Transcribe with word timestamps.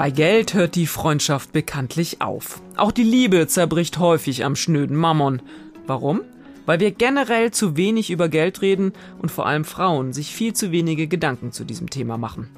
Bei 0.00 0.10
Geld 0.10 0.54
hört 0.54 0.76
die 0.76 0.86
Freundschaft 0.86 1.52
bekanntlich 1.52 2.22
auf. 2.22 2.62
Auch 2.76 2.90
die 2.90 3.02
Liebe 3.02 3.46
zerbricht 3.46 3.98
häufig 3.98 4.46
am 4.46 4.56
schnöden 4.56 4.96
Mammon. 4.96 5.42
Warum? 5.86 6.22
Weil 6.64 6.80
wir 6.80 6.90
generell 6.90 7.50
zu 7.50 7.76
wenig 7.76 8.10
über 8.10 8.30
Geld 8.30 8.62
reden 8.62 8.94
und 9.20 9.30
vor 9.30 9.46
allem 9.46 9.66
Frauen 9.66 10.14
sich 10.14 10.34
viel 10.34 10.54
zu 10.54 10.72
wenige 10.72 11.06
Gedanken 11.06 11.52
zu 11.52 11.64
diesem 11.64 11.90
Thema 11.90 12.16
machen. 12.16 12.48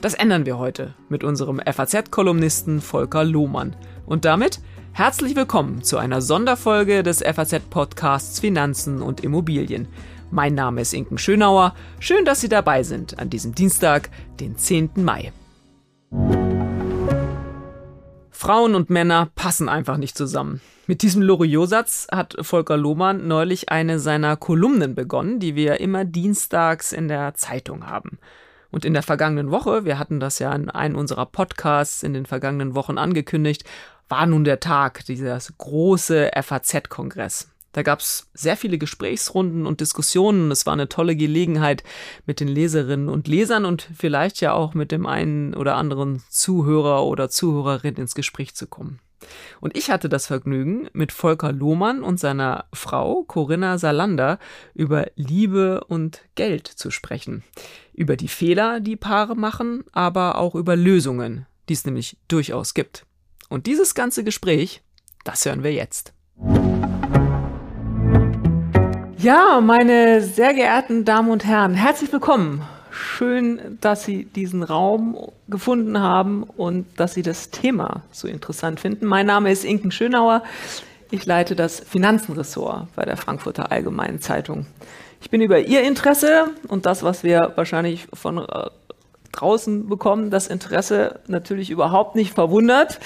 Das 0.00 0.14
ändern 0.14 0.46
wir 0.46 0.58
heute 0.58 0.94
mit 1.08 1.24
unserem 1.24 1.60
FAZ-Kolumnisten 1.60 2.80
Volker 2.80 3.24
Lohmann. 3.24 3.74
Und 4.06 4.24
damit 4.24 4.60
herzlich 4.92 5.34
willkommen 5.34 5.82
zu 5.82 5.98
einer 5.98 6.20
Sonderfolge 6.20 7.02
des 7.02 7.20
FAZ-Podcasts 7.22 8.38
Finanzen 8.38 9.02
und 9.02 9.22
Immobilien. 9.22 9.88
Mein 10.34 10.54
Name 10.54 10.80
ist 10.80 10.94
Inken 10.94 11.18
Schönauer. 11.18 11.74
Schön, 12.00 12.24
dass 12.24 12.40
Sie 12.40 12.48
dabei 12.48 12.84
sind 12.84 13.18
an 13.18 13.28
diesem 13.28 13.54
Dienstag, 13.54 14.08
den 14.40 14.56
10. 14.56 14.92
Mai. 14.94 15.30
Frauen 18.30 18.74
und 18.74 18.88
Männer 18.88 19.28
passen 19.34 19.68
einfach 19.68 19.98
nicht 19.98 20.16
zusammen. 20.16 20.62
Mit 20.86 21.02
diesem 21.02 21.20
Loriot-Satz 21.20 22.06
hat 22.10 22.34
Volker 22.40 22.78
Lohmann 22.78 23.28
neulich 23.28 23.68
eine 23.68 23.98
seiner 23.98 24.38
Kolumnen 24.38 24.94
begonnen, 24.94 25.38
die 25.38 25.54
wir 25.54 25.80
immer 25.80 26.06
dienstags 26.06 26.92
in 26.92 27.08
der 27.08 27.34
Zeitung 27.34 27.86
haben. 27.86 28.18
Und 28.70 28.86
in 28.86 28.94
der 28.94 29.02
vergangenen 29.02 29.50
Woche, 29.50 29.84
wir 29.84 29.98
hatten 29.98 30.18
das 30.18 30.38
ja 30.38 30.54
in 30.54 30.70
einem 30.70 30.96
unserer 30.96 31.26
Podcasts 31.26 32.02
in 32.02 32.14
den 32.14 32.24
vergangenen 32.24 32.74
Wochen 32.74 32.96
angekündigt, 32.96 33.64
war 34.08 34.24
nun 34.24 34.44
der 34.44 34.60
Tag, 34.60 35.04
dieser 35.04 35.38
große 35.58 36.30
FAZ-Kongress. 36.42 37.51
Da 37.72 37.82
gab 37.82 38.00
es 38.00 38.30
sehr 38.34 38.56
viele 38.56 38.78
Gesprächsrunden 38.78 39.66
und 39.66 39.80
Diskussionen. 39.80 40.50
Es 40.50 40.66
war 40.66 40.74
eine 40.74 40.88
tolle 40.88 41.16
Gelegenheit, 41.16 41.82
mit 42.26 42.40
den 42.40 42.48
Leserinnen 42.48 43.08
und 43.08 43.28
Lesern 43.28 43.64
und 43.64 43.88
vielleicht 43.94 44.40
ja 44.40 44.52
auch 44.52 44.74
mit 44.74 44.92
dem 44.92 45.06
einen 45.06 45.54
oder 45.54 45.76
anderen 45.76 46.22
Zuhörer 46.28 47.04
oder 47.04 47.28
Zuhörerin 47.28 47.96
ins 47.96 48.14
Gespräch 48.14 48.54
zu 48.54 48.66
kommen. 48.66 49.00
Und 49.60 49.76
ich 49.76 49.90
hatte 49.90 50.08
das 50.08 50.26
Vergnügen, 50.26 50.88
mit 50.92 51.12
Volker 51.12 51.52
Lohmann 51.52 52.02
und 52.02 52.18
seiner 52.18 52.66
Frau 52.72 53.22
Corinna 53.22 53.78
Salander 53.78 54.38
über 54.74 55.06
Liebe 55.14 55.84
und 55.84 56.22
Geld 56.34 56.66
zu 56.66 56.90
sprechen. 56.90 57.44
Über 57.94 58.16
die 58.16 58.28
Fehler, 58.28 58.80
die 58.80 58.96
Paare 58.96 59.36
machen, 59.36 59.84
aber 59.92 60.38
auch 60.38 60.54
über 60.54 60.76
Lösungen, 60.76 61.46
die 61.68 61.74
es 61.74 61.84
nämlich 61.84 62.16
durchaus 62.28 62.74
gibt. 62.74 63.06
Und 63.48 63.66
dieses 63.66 63.94
ganze 63.94 64.24
Gespräch, 64.24 64.82
das 65.24 65.44
hören 65.44 65.62
wir 65.62 65.72
jetzt. 65.72 66.14
Ja, 69.22 69.60
meine 69.60 70.20
sehr 70.20 70.52
geehrten 70.52 71.04
Damen 71.04 71.30
und 71.30 71.44
Herren, 71.44 71.74
herzlich 71.74 72.12
willkommen. 72.12 72.62
Schön, 72.90 73.78
dass 73.80 74.02
Sie 74.02 74.24
diesen 74.24 74.64
Raum 74.64 75.16
gefunden 75.46 76.00
haben 76.00 76.42
und 76.42 76.86
dass 76.98 77.14
Sie 77.14 77.22
das 77.22 77.50
Thema 77.50 78.02
so 78.10 78.26
interessant 78.26 78.80
finden. 78.80 79.06
Mein 79.06 79.26
Name 79.26 79.52
ist 79.52 79.64
Inken 79.64 79.92
Schönauer. 79.92 80.42
Ich 81.12 81.24
leite 81.24 81.54
das 81.54 81.78
Finanzenressort 81.78 82.88
bei 82.96 83.04
der 83.04 83.16
Frankfurter 83.16 83.70
Allgemeinen 83.70 84.20
Zeitung. 84.20 84.66
Ich 85.20 85.30
bin 85.30 85.40
über 85.40 85.60
Ihr 85.60 85.84
Interesse 85.84 86.46
und 86.66 86.84
das, 86.84 87.04
was 87.04 87.22
wir 87.22 87.52
wahrscheinlich 87.54 88.08
von 88.12 88.38
äh, 88.38 88.70
draußen 89.30 89.88
bekommen, 89.88 90.30
das 90.30 90.48
Interesse 90.48 91.20
natürlich 91.28 91.70
überhaupt 91.70 92.16
nicht 92.16 92.34
verwundert 92.34 92.98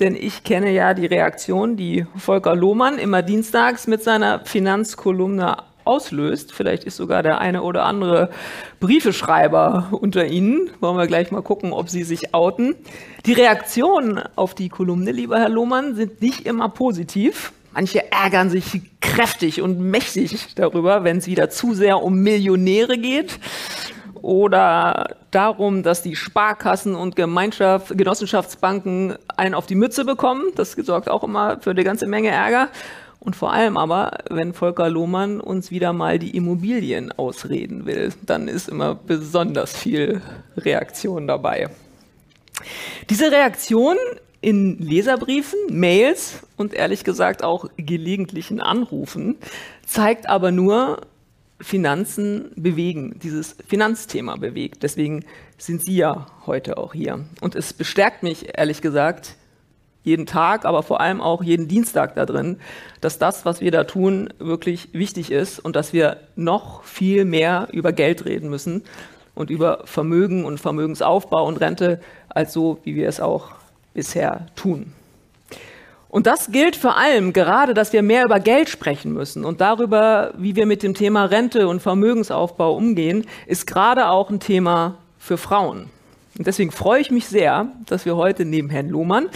denn 0.00 0.16
ich 0.16 0.44
kenne 0.44 0.70
ja 0.70 0.94
die 0.94 1.06
Reaktion, 1.06 1.76
die 1.76 2.06
Volker 2.16 2.56
Lohmann 2.56 2.98
immer 2.98 3.22
dienstags 3.22 3.86
mit 3.86 4.02
seiner 4.02 4.44
Finanzkolumne 4.44 5.58
auslöst. 5.84 6.52
Vielleicht 6.52 6.84
ist 6.84 6.96
sogar 6.96 7.22
der 7.22 7.40
eine 7.40 7.62
oder 7.62 7.84
andere 7.84 8.30
Briefeschreiber 8.80 9.88
unter 9.92 10.26
Ihnen. 10.26 10.70
Wollen 10.80 10.96
wir 10.96 11.06
gleich 11.06 11.30
mal 11.30 11.42
gucken, 11.42 11.72
ob 11.72 11.88
Sie 11.88 12.02
sich 12.02 12.34
outen. 12.34 12.74
Die 13.26 13.32
Reaktionen 13.32 14.20
auf 14.36 14.54
die 14.54 14.68
Kolumne, 14.68 15.12
lieber 15.12 15.38
Herr 15.38 15.48
Lohmann, 15.48 15.94
sind 15.94 16.22
nicht 16.22 16.46
immer 16.46 16.68
positiv. 16.68 17.52
Manche 17.72 18.10
ärgern 18.10 18.50
sich 18.50 18.82
kräftig 19.00 19.62
und 19.62 19.78
mächtig 19.80 20.54
darüber, 20.56 21.04
wenn 21.04 21.18
es 21.18 21.26
wieder 21.26 21.50
zu 21.50 21.74
sehr 21.74 22.02
um 22.02 22.16
Millionäre 22.16 22.98
geht 22.98 23.38
oder 24.22 25.16
darum, 25.30 25.82
dass 25.82 26.02
die 26.02 26.16
Sparkassen 26.16 26.94
und 26.94 27.16
Gemeinschaft, 27.16 27.96
Genossenschaftsbanken 27.96 29.16
einen 29.36 29.54
auf 29.54 29.66
die 29.66 29.74
Mütze 29.74 30.04
bekommen. 30.04 30.44
Das 30.56 30.72
sorgt 30.72 31.08
auch 31.08 31.24
immer 31.24 31.60
für 31.60 31.70
eine 31.70 31.84
ganze 31.84 32.06
Menge 32.06 32.28
Ärger. 32.28 32.68
Und 33.20 33.36
vor 33.36 33.52
allem 33.52 33.76
aber, 33.76 34.18
wenn 34.30 34.54
Volker 34.54 34.88
Lohmann 34.88 35.40
uns 35.40 35.70
wieder 35.70 35.92
mal 35.92 36.18
die 36.18 36.34
Immobilien 36.34 37.12
ausreden 37.12 37.84
will, 37.84 38.12
dann 38.24 38.48
ist 38.48 38.68
immer 38.68 38.94
besonders 38.94 39.76
viel 39.76 40.22
Reaktion 40.56 41.26
dabei. 41.26 41.68
Diese 43.10 43.30
Reaktion 43.30 43.96
in 44.40 44.78
Leserbriefen, 44.78 45.58
Mails 45.68 46.40
und 46.56 46.72
ehrlich 46.72 47.04
gesagt 47.04 47.44
auch 47.44 47.66
gelegentlichen 47.76 48.60
Anrufen 48.60 49.36
zeigt 49.86 50.26
aber 50.28 50.50
nur, 50.50 51.02
Finanzen 51.60 52.52
bewegen, 52.56 53.18
dieses 53.22 53.56
Finanzthema 53.66 54.36
bewegt. 54.36 54.82
Deswegen 54.82 55.24
sind 55.58 55.82
Sie 55.82 55.96
ja 55.96 56.26
heute 56.46 56.78
auch 56.78 56.94
hier. 56.94 57.24
Und 57.40 57.54
es 57.54 57.72
bestärkt 57.72 58.22
mich, 58.22 58.56
ehrlich 58.56 58.80
gesagt, 58.80 59.36
jeden 60.02 60.26
Tag, 60.26 60.64
aber 60.64 60.82
vor 60.82 61.00
allem 61.00 61.20
auch 61.20 61.42
jeden 61.42 61.68
Dienstag 61.68 62.14
da 62.14 62.24
drin, 62.24 62.58
dass 63.00 63.18
das, 63.18 63.44
was 63.44 63.60
wir 63.60 63.70
da 63.70 63.84
tun, 63.84 64.32
wirklich 64.38 64.88
wichtig 64.92 65.30
ist 65.30 65.58
und 65.58 65.76
dass 65.76 65.92
wir 65.92 66.16
noch 66.36 66.84
viel 66.84 67.24
mehr 67.24 67.68
über 67.72 67.92
Geld 67.92 68.24
reden 68.24 68.48
müssen 68.48 68.82
und 69.34 69.50
über 69.50 69.82
Vermögen 69.84 70.44
und 70.44 70.58
Vermögensaufbau 70.58 71.46
und 71.46 71.58
Rente, 71.58 72.00
als 72.28 72.52
so, 72.52 72.78
wie 72.84 72.94
wir 72.94 73.08
es 73.08 73.20
auch 73.20 73.50
bisher 73.92 74.46
tun. 74.56 74.92
Und 76.10 76.26
das 76.26 76.50
gilt 76.50 76.74
vor 76.74 76.96
allem 76.96 77.32
gerade, 77.32 77.72
dass 77.72 77.92
wir 77.92 78.02
mehr 78.02 78.24
über 78.24 78.40
Geld 78.40 78.68
sprechen 78.68 79.12
müssen 79.12 79.44
und 79.44 79.60
darüber, 79.60 80.34
wie 80.36 80.56
wir 80.56 80.66
mit 80.66 80.82
dem 80.82 80.94
Thema 80.94 81.26
Rente 81.26 81.68
und 81.68 81.80
Vermögensaufbau 81.80 82.74
umgehen, 82.74 83.26
ist 83.46 83.66
gerade 83.66 84.08
auch 84.08 84.28
ein 84.28 84.40
Thema 84.40 84.96
für 85.18 85.38
Frauen. 85.38 85.88
Und 86.36 86.46
deswegen 86.46 86.72
freue 86.72 87.00
ich 87.00 87.12
mich 87.12 87.28
sehr, 87.28 87.68
dass 87.86 88.06
wir 88.06 88.16
heute 88.16 88.44
neben 88.44 88.70
Herrn 88.70 88.88
Lohmann 88.88 89.28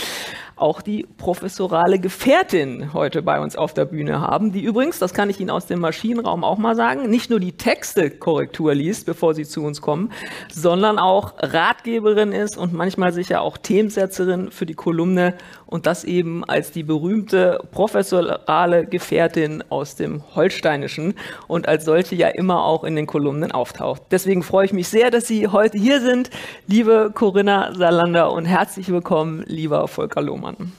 auch 0.57 0.83
die 0.83 1.07
professorale 1.17 1.99
Gefährtin 1.99 2.93
heute 2.93 3.23
bei 3.23 3.41
uns 3.41 3.57
auf 3.57 3.75
der 3.75 3.87
Bühne 3.87 4.21
haben, 4.21 4.53
die 4.53 4.63
übrigens, 4.63 4.99
das 4.99 5.13
kann 5.13 5.29
ich 5.29 5.41
Ihnen 5.41 5.51
aus 5.51 5.67
dem 5.67 5.81
Maschinenraum 5.81 6.45
auch 6.45 6.59
mal 6.59 6.77
sagen, 6.77 7.11
nicht 7.11 7.31
nur 7.31 7.41
die 7.41 7.57
Texte 7.57 8.11
Korrektur 8.11 8.75
liest, 8.75 9.07
bevor 9.07 9.35
sie 9.35 9.45
zu 9.45 9.63
uns 9.63 9.81
kommen, 9.81 10.13
sondern 10.53 10.99
auch 10.99 11.35
Ratgeberin 11.39 12.33
ist 12.33 12.57
und 12.57 12.73
manchmal 12.73 13.13
sicher 13.13 13.41
auch 13.41 13.59
Themensetzerin 13.59 14.51
für 14.51 14.67
die 14.67 14.75
Kolumne 14.75 15.35
und 15.67 15.87
das 15.87 16.05
eben 16.05 16.45
als 16.45 16.71
die 16.71 16.85
berühmte 16.85 17.59
professorale 17.73 18.87
Gefährtin 18.87 19.65
aus 19.71 19.97
dem 19.97 20.23
Holsteinischen 20.37 21.15
und 21.49 21.67
als 21.67 21.85
solche 21.85 22.15
ja 22.15 22.29
immer 22.29 22.65
auch 22.65 22.85
in 22.85 22.95
den 22.95 23.07
Kolumnen 23.07 23.51
auftaucht. 23.51 24.03
Deswegen 24.13 24.45
freue 24.45 24.67
ich 24.67 24.73
mich 24.73 24.89
sehr, 24.89 25.11
dass 25.11 25.27
Sie 25.27 25.49
heute 25.49 25.79
hier 25.79 26.01
sind, 26.01 26.31
liebe 26.69 27.11
Corinna 27.13 27.75
Salander 27.75 28.33
und 28.33 28.45
herzlich 28.45 28.89
willkommen, 28.89 29.43
lieber 29.49 29.89
Volker 29.89 30.23
Lohmann. 30.23 30.44
Mann. 30.45 30.73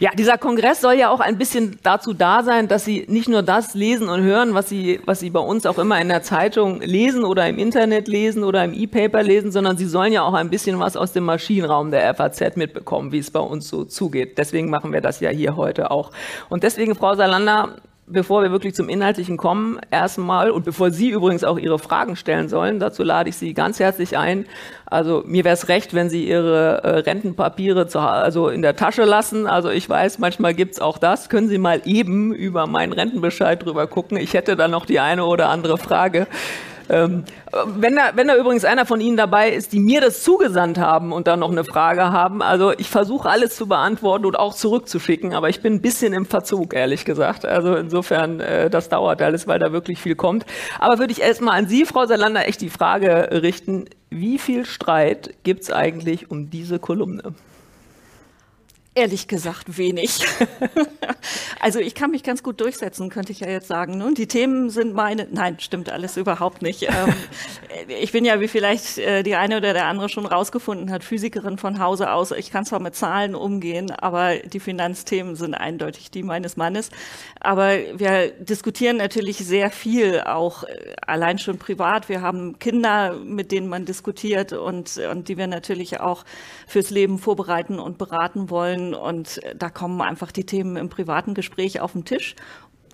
Ja, 0.00 0.10
dieser 0.10 0.38
Kongress 0.38 0.80
soll 0.80 0.94
ja 0.94 1.08
auch 1.08 1.20
ein 1.20 1.38
bisschen 1.38 1.78
dazu 1.82 2.12
da 2.12 2.42
sein, 2.42 2.66
dass 2.68 2.84
Sie 2.84 3.04
nicht 3.08 3.28
nur 3.28 3.42
das 3.42 3.74
lesen 3.74 4.08
und 4.08 4.22
hören, 4.22 4.52
was 4.52 4.68
Sie, 4.68 5.00
was 5.04 5.20
Sie 5.20 5.30
bei 5.30 5.40
uns 5.40 5.66
auch 5.66 5.78
immer 5.78 6.00
in 6.00 6.08
der 6.08 6.22
Zeitung 6.22 6.80
lesen 6.80 7.24
oder 7.24 7.48
im 7.48 7.58
Internet 7.58 8.08
lesen 8.08 8.42
oder 8.42 8.64
im 8.64 8.74
E-Paper 8.74 9.22
lesen, 9.22 9.52
sondern 9.52 9.76
Sie 9.76 9.86
sollen 9.86 10.12
ja 10.12 10.22
auch 10.22 10.34
ein 10.34 10.50
bisschen 10.50 10.80
was 10.80 10.96
aus 10.96 11.12
dem 11.12 11.24
Maschinenraum 11.24 11.90
der 11.92 12.12
FAZ 12.14 12.56
mitbekommen, 12.56 13.12
wie 13.12 13.18
es 13.18 13.30
bei 13.30 13.40
uns 13.40 13.68
so 13.68 13.84
zugeht. 13.84 14.36
Deswegen 14.36 14.68
machen 14.68 14.92
wir 14.92 15.00
das 15.00 15.20
ja 15.20 15.30
hier 15.30 15.56
heute 15.56 15.90
auch. 15.90 16.10
Und 16.48 16.64
deswegen, 16.64 16.96
Frau 16.96 17.14
Salander, 17.14 17.76
bevor 18.06 18.42
wir 18.42 18.50
wirklich 18.50 18.74
zum 18.74 18.88
Inhaltlichen 18.88 19.36
kommen, 19.36 19.78
erstmal 19.90 20.50
und 20.50 20.64
bevor 20.64 20.90
Sie 20.90 21.10
übrigens 21.10 21.44
auch 21.44 21.58
Ihre 21.58 21.78
Fragen 21.78 22.16
stellen 22.16 22.48
sollen, 22.48 22.78
dazu 22.78 23.02
lade 23.02 23.30
ich 23.30 23.36
Sie 23.36 23.54
ganz 23.54 23.80
herzlich 23.80 24.16
ein. 24.18 24.46
Also 24.86 25.22
mir 25.26 25.44
wäre 25.44 25.54
es 25.54 25.68
recht, 25.68 25.94
wenn 25.94 26.10
Sie 26.10 26.28
Ihre 26.28 26.82
äh, 26.84 26.88
Rentenpapiere 26.98 27.86
zu, 27.86 28.00
also 28.00 28.48
in 28.48 28.62
der 28.62 28.76
Tasche 28.76 29.04
lassen. 29.04 29.46
Also 29.46 29.70
ich 29.70 29.88
weiß, 29.88 30.18
manchmal 30.18 30.54
gibt's 30.54 30.80
auch 30.80 30.98
das. 30.98 31.28
Können 31.28 31.48
Sie 31.48 31.58
mal 31.58 31.82
eben 31.84 32.32
über 32.34 32.66
meinen 32.66 32.92
Rentenbescheid 32.92 33.64
drüber 33.64 33.86
gucken. 33.86 34.18
Ich 34.18 34.34
hätte 34.34 34.56
da 34.56 34.68
noch 34.68 34.86
die 34.86 35.00
eine 35.00 35.24
oder 35.24 35.48
andere 35.48 35.78
Frage. 35.78 36.26
Ähm, 36.88 37.24
wenn, 37.76 37.96
da, 37.96 38.12
wenn 38.14 38.28
da 38.28 38.36
übrigens 38.36 38.64
einer 38.64 38.86
von 38.86 39.00
Ihnen 39.00 39.16
dabei 39.16 39.50
ist, 39.50 39.72
die 39.72 39.80
mir 39.80 40.00
das 40.00 40.22
zugesandt 40.22 40.78
haben 40.78 41.12
und 41.12 41.26
dann 41.26 41.40
noch 41.40 41.50
eine 41.50 41.64
Frage 41.64 42.10
haben, 42.10 42.42
also 42.42 42.72
ich 42.72 42.90
versuche 42.90 43.28
alles 43.28 43.56
zu 43.56 43.66
beantworten 43.66 44.26
und 44.26 44.38
auch 44.38 44.54
zurückzuschicken, 44.54 45.32
aber 45.32 45.48
ich 45.48 45.62
bin 45.62 45.74
ein 45.74 45.82
bisschen 45.82 46.12
im 46.12 46.26
Verzug, 46.26 46.74
ehrlich 46.74 47.04
gesagt. 47.04 47.46
Also 47.46 47.74
insofern, 47.74 48.40
äh, 48.40 48.70
das 48.70 48.88
dauert 48.88 49.22
alles, 49.22 49.46
weil 49.46 49.58
da 49.58 49.72
wirklich 49.72 50.00
viel 50.00 50.14
kommt. 50.14 50.44
Aber 50.78 50.98
würde 50.98 51.12
ich 51.12 51.22
erstmal 51.22 51.58
an 51.58 51.66
Sie, 51.66 51.84
Frau 51.84 52.06
Salander, 52.06 52.46
echt 52.46 52.60
die 52.60 52.70
Frage 52.70 53.28
richten, 53.42 53.86
wie 54.10 54.38
viel 54.38 54.64
Streit 54.64 55.34
gibt 55.42 55.62
es 55.62 55.72
eigentlich 55.72 56.30
um 56.30 56.50
diese 56.50 56.78
Kolumne? 56.78 57.34
Ehrlich 58.96 59.26
gesagt 59.26 59.76
wenig. 59.76 60.20
also 61.60 61.80
ich 61.80 61.96
kann 61.96 62.12
mich 62.12 62.22
ganz 62.22 62.44
gut 62.44 62.60
durchsetzen, 62.60 63.08
könnte 63.08 63.32
ich 63.32 63.40
ja 63.40 63.48
jetzt 63.48 63.66
sagen. 63.66 63.98
Ne? 63.98 64.14
Die 64.16 64.28
Themen 64.28 64.70
sind 64.70 64.94
meine. 64.94 65.26
Nein, 65.32 65.58
stimmt 65.58 65.90
alles 65.90 66.16
überhaupt 66.16 66.62
nicht. 66.62 66.86
Ähm, 66.94 67.12
ich 67.88 68.12
bin 68.12 68.24
ja, 68.24 68.40
wie 68.40 68.46
vielleicht 68.46 68.98
äh, 68.98 69.24
die 69.24 69.34
eine 69.34 69.56
oder 69.56 69.72
der 69.72 69.86
andere 69.86 70.08
schon 70.08 70.26
rausgefunden 70.26 70.92
hat, 70.92 71.02
Physikerin 71.02 71.58
von 71.58 71.80
Hause 71.80 72.12
aus. 72.12 72.30
Ich 72.30 72.52
kann 72.52 72.64
zwar 72.64 72.78
mit 72.78 72.94
Zahlen 72.94 73.34
umgehen, 73.34 73.90
aber 73.90 74.36
die 74.36 74.60
Finanzthemen 74.60 75.34
sind 75.34 75.54
eindeutig 75.54 76.10
die 76.12 76.22
meines 76.22 76.56
Mannes. 76.56 76.90
Aber 77.40 77.70
wir 77.94 78.30
diskutieren 78.30 78.98
natürlich 78.98 79.38
sehr 79.38 79.70
viel, 79.70 80.20
auch 80.20 80.62
äh, 80.62 80.94
allein 81.04 81.38
schon 81.38 81.58
privat. 81.58 82.08
Wir 82.08 82.22
haben 82.22 82.60
Kinder, 82.60 83.16
mit 83.16 83.50
denen 83.50 83.66
man 83.66 83.86
diskutiert 83.86 84.52
und, 84.52 84.96
und 84.98 85.28
die 85.28 85.36
wir 85.36 85.48
natürlich 85.48 85.98
auch 85.98 86.24
fürs 86.68 86.90
Leben 86.90 87.18
vorbereiten 87.18 87.80
und 87.80 87.98
beraten 87.98 88.50
wollen 88.50 88.83
und 88.92 89.40
da 89.56 89.70
kommen 89.70 90.02
einfach 90.02 90.32
die 90.32 90.44
Themen 90.44 90.76
im 90.76 90.90
privaten 90.90 91.32
Gespräch 91.32 91.80
auf 91.80 91.92
den 91.92 92.04
Tisch. 92.04 92.34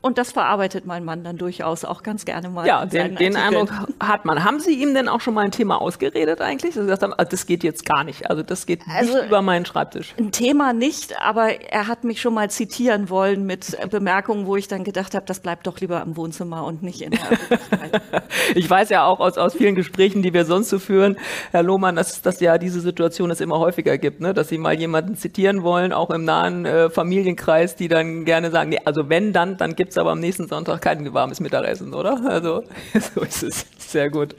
Und 0.02 0.16
das 0.16 0.32
verarbeitet 0.32 0.86
mein 0.86 1.04
Mann 1.04 1.24
dann 1.24 1.36
durchaus 1.36 1.84
auch 1.84 2.02
ganz 2.02 2.24
gerne 2.24 2.48
mal. 2.48 2.66
Ja, 2.66 2.86
den, 2.86 3.16
den 3.16 3.36
Eindruck 3.36 3.70
hat 4.00 4.24
man. 4.24 4.44
Haben 4.44 4.58
Sie 4.58 4.72
ihm 4.72 4.94
denn 4.94 5.08
auch 5.08 5.20
schon 5.20 5.34
mal 5.34 5.44
ein 5.44 5.50
Thema 5.50 5.80
ausgeredet 5.80 6.40
eigentlich? 6.40 6.74
Dass 6.74 6.82
Sie 6.82 6.86
gesagt 6.86 7.02
haben, 7.02 7.12
also 7.12 7.30
das 7.30 7.44
geht 7.44 7.62
jetzt 7.62 7.84
gar 7.84 8.02
nicht. 8.02 8.30
Also 8.30 8.42
das 8.42 8.64
geht 8.64 8.80
also 8.88 9.14
nicht 9.14 9.26
über 9.26 9.42
meinen 9.42 9.66
Schreibtisch. 9.66 10.14
Ein 10.18 10.32
Thema 10.32 10.72
nicht, 10.72 11.20
aber 11.20 11.60
er 11.70 11.86
hat 11.86 12.04
mich 12.04 12.20
schon 12.22 12.32
mal 12.32 12.48
zitieren 12.48 13.10
wollen 13.10 13.44
mit 13.44 13.76
Bemerkungen, 13.90 14.46
wo 14.46 14.56
ich 14.56 14.68
dann 14.68 14.84
gedacht 14.84 15.14
habe, 15.14 15.26
das 15.26 15.40
bleibt 15.40 15.66
doch 15.66 15.78
lieber 15.80 16.00
im 16.00 16.16
Wohnzimmer 16.16 16.64
und 16.64 16.82
nicht 16.82 17.02
in 17.02 17.10
der 17.10 17.20
Öffentlichkeit. 17.30 18.02
ich 18.54 18.70
weiß 18.70 18.88
ja 18.88 19.04
auch 19.04 19.20
aus, 19.20 19.36
aus 19.36 19.54
vielen 19.54 19.74
Gesprächen, 19.74 20.22
die 20.22 20.32
wir 20.32 20.46
sonst 20.46 20.70
so 20.70 20.78
führen, 20.78 21.18
Herr 21.50 21.62
Lohmann, 21.62 21.96
dass, 21.96 22.22
dass 22.22 22.40
ja 22.40 22.56
diese 22.56 22.80
Situation 22.80 23.30
es 23.30 23.42
immer 23.42 23.58
häufiger 23.58 23.98
gibt, 23.98 24.20
ne? 24.22 24.32
dass 24.32 24.48
Sie 24.48 24.56
mal 24.56 24.78
jemanden 24.78 25.16
zitieren 25.16 25.62
wollen, 25.62 25.92
auch 25.92 26.08
im 26.08 26.24
nahen 26.24 26.64
äh, 26.64 26.88
Familienkreis, 26.88 27.76
die 27.76 27.88
dann 27.88 28.24
gerne 28.24 28.50
sagen, 28.50 28.70
nee, 28.70 28.80
also 28.86 29.10
wenn 29.10 29.34
dann, 29.34 29.58
dann 29.58 29.76
gibt 29.76 29.89
es 29.90 29.98
aber 29.98 30.12
am 30.12 30.20
nächsten 30.20 30.48
Sonntag 30.48 30.82
kein 30.82 31.12
warmes 31.12 31.40
Mittagessen, 31.40 31.94
oder? 31.94 32.20
Also 32.24 32.62
so 33.14 33.20
ist 33.20 33.42
es. 33.42 33.66
Sehr 33.78 34.10
gut. 34.10 34.34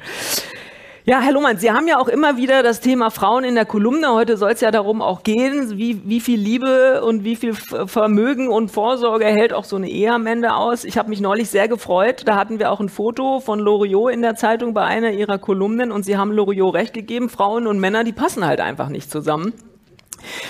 Ja, 1.04 1.20
Herr 1.20 1.34
Lohmann, 1.34 1.58
Sie 1.58 1.72
haben 1.72 1.88
ja 1.88 1.98
auch 1.98 2.08
immer 2.08 2.38
wieder 2.38 2.62
das 2.62 2.80
Thema 2.80 3.10
Frauen 3.10 3.44
in 3.44 3.56
der 3.56 3.66
Kolumne. 3.66 4.14
Heute 4.14 4.38
soll 4.38 4.52
es 4.52 4.62
ja 4.62 4.70
darum 4.70 5.02
auch 5.02 5.24
gehen, 5.24 5.76
wie, 5.76 6.08
wie 6.08 6.20
viel 6.20 6.40
Liebe 6.40 7.04
und 7.04 7.24
wie 7.24 7.36
viel 7.36 7.54
Vermögen 7.54 8.50
und 8.50 8.70
Vorsorge 8.70 9.26
hält 9.26 9.52
auch 9.52 9.64
so 9.64 9.78
eine 9.78 9.90
Ehe 9.90 10.14
am 10.14 10.28
Ende 10.28 10.54
aus. 10.54 10.86
Ich 10.86 11.00
habe 11.00 11.10
mich 11.10 11.20
neulich 11.20 11.50
sehr 11.50 11.68
gefreut. 11.68 12.22
Da 12.26 12.36
hatten 12.36 12.60
wir 12.60 12.72
auch 12.72 12.80
ein 12.80 12.90
Foto 12.90 13.40
von 13.40 13.60
Loriot 13.60 14.14
in 14.14 14.22
der 14.22 14.36
Zeitung 14.36 14.76
bei 14.76 14.84
einer 14.84 15.10
ihrer 15.10 15.40
Kolumnen 15.40 15.92
und 15.92 16.06
Sie 16.06 16.18
haben 16.18 16.32
Loriot 16.32 16.76
recht 16.76 16.94
gegeben. 16.94 17.30
Frauen 17.30 17.66
und 17.66 17.80
Männer, 17.80 18.04
die 18.04 18.14
passen 18.14 18.46
halt 18.46 18.62
einfach 18.62 18.90
nicht 18.90 19.10
zusammen. 19.10 19.54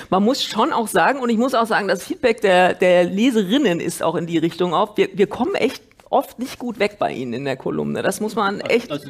Man 0.09 0.23
muss 0.23 0.43
schon 0.43 0.73
auch 0.73 0.87
sagen, 0.87 1.19
und 1.19 1.29
ich 1.29 1.37
muss 1.37 1.53
auch 1.53 1.65
sagen, 1.65 1.87
das 1.87 2.03
Feedback 2.03 2.41
der, 2.41 2.73
der 2.73 3.03
Leserinnen 3.03 3.79
ist 3.79 4.03
auch 4.03 4.15
in 4.15 4.27
die 4.27 4.37
Richtung 4.37 4.73
auf. 4.73 4.97
Wir, 4.97 5.09
wir 5.13 5.27
kommen 5.27 5.55
echt 5.55 5.83
oft 6.11 6.39
nicht 6.39 6.59
gut 6.59 6.77
weg 6.77 6.97
bei 6.99 7.11
Ihnen 7.11 7.33
in 7.33 7.45
der 7.45 7.55
Kolumne. 7.55 8.03
Das 8.03 8.19
muss 8.19 8.35
man 8.35 8.59
echt. 8.59 8.91
Das 8.91 9.01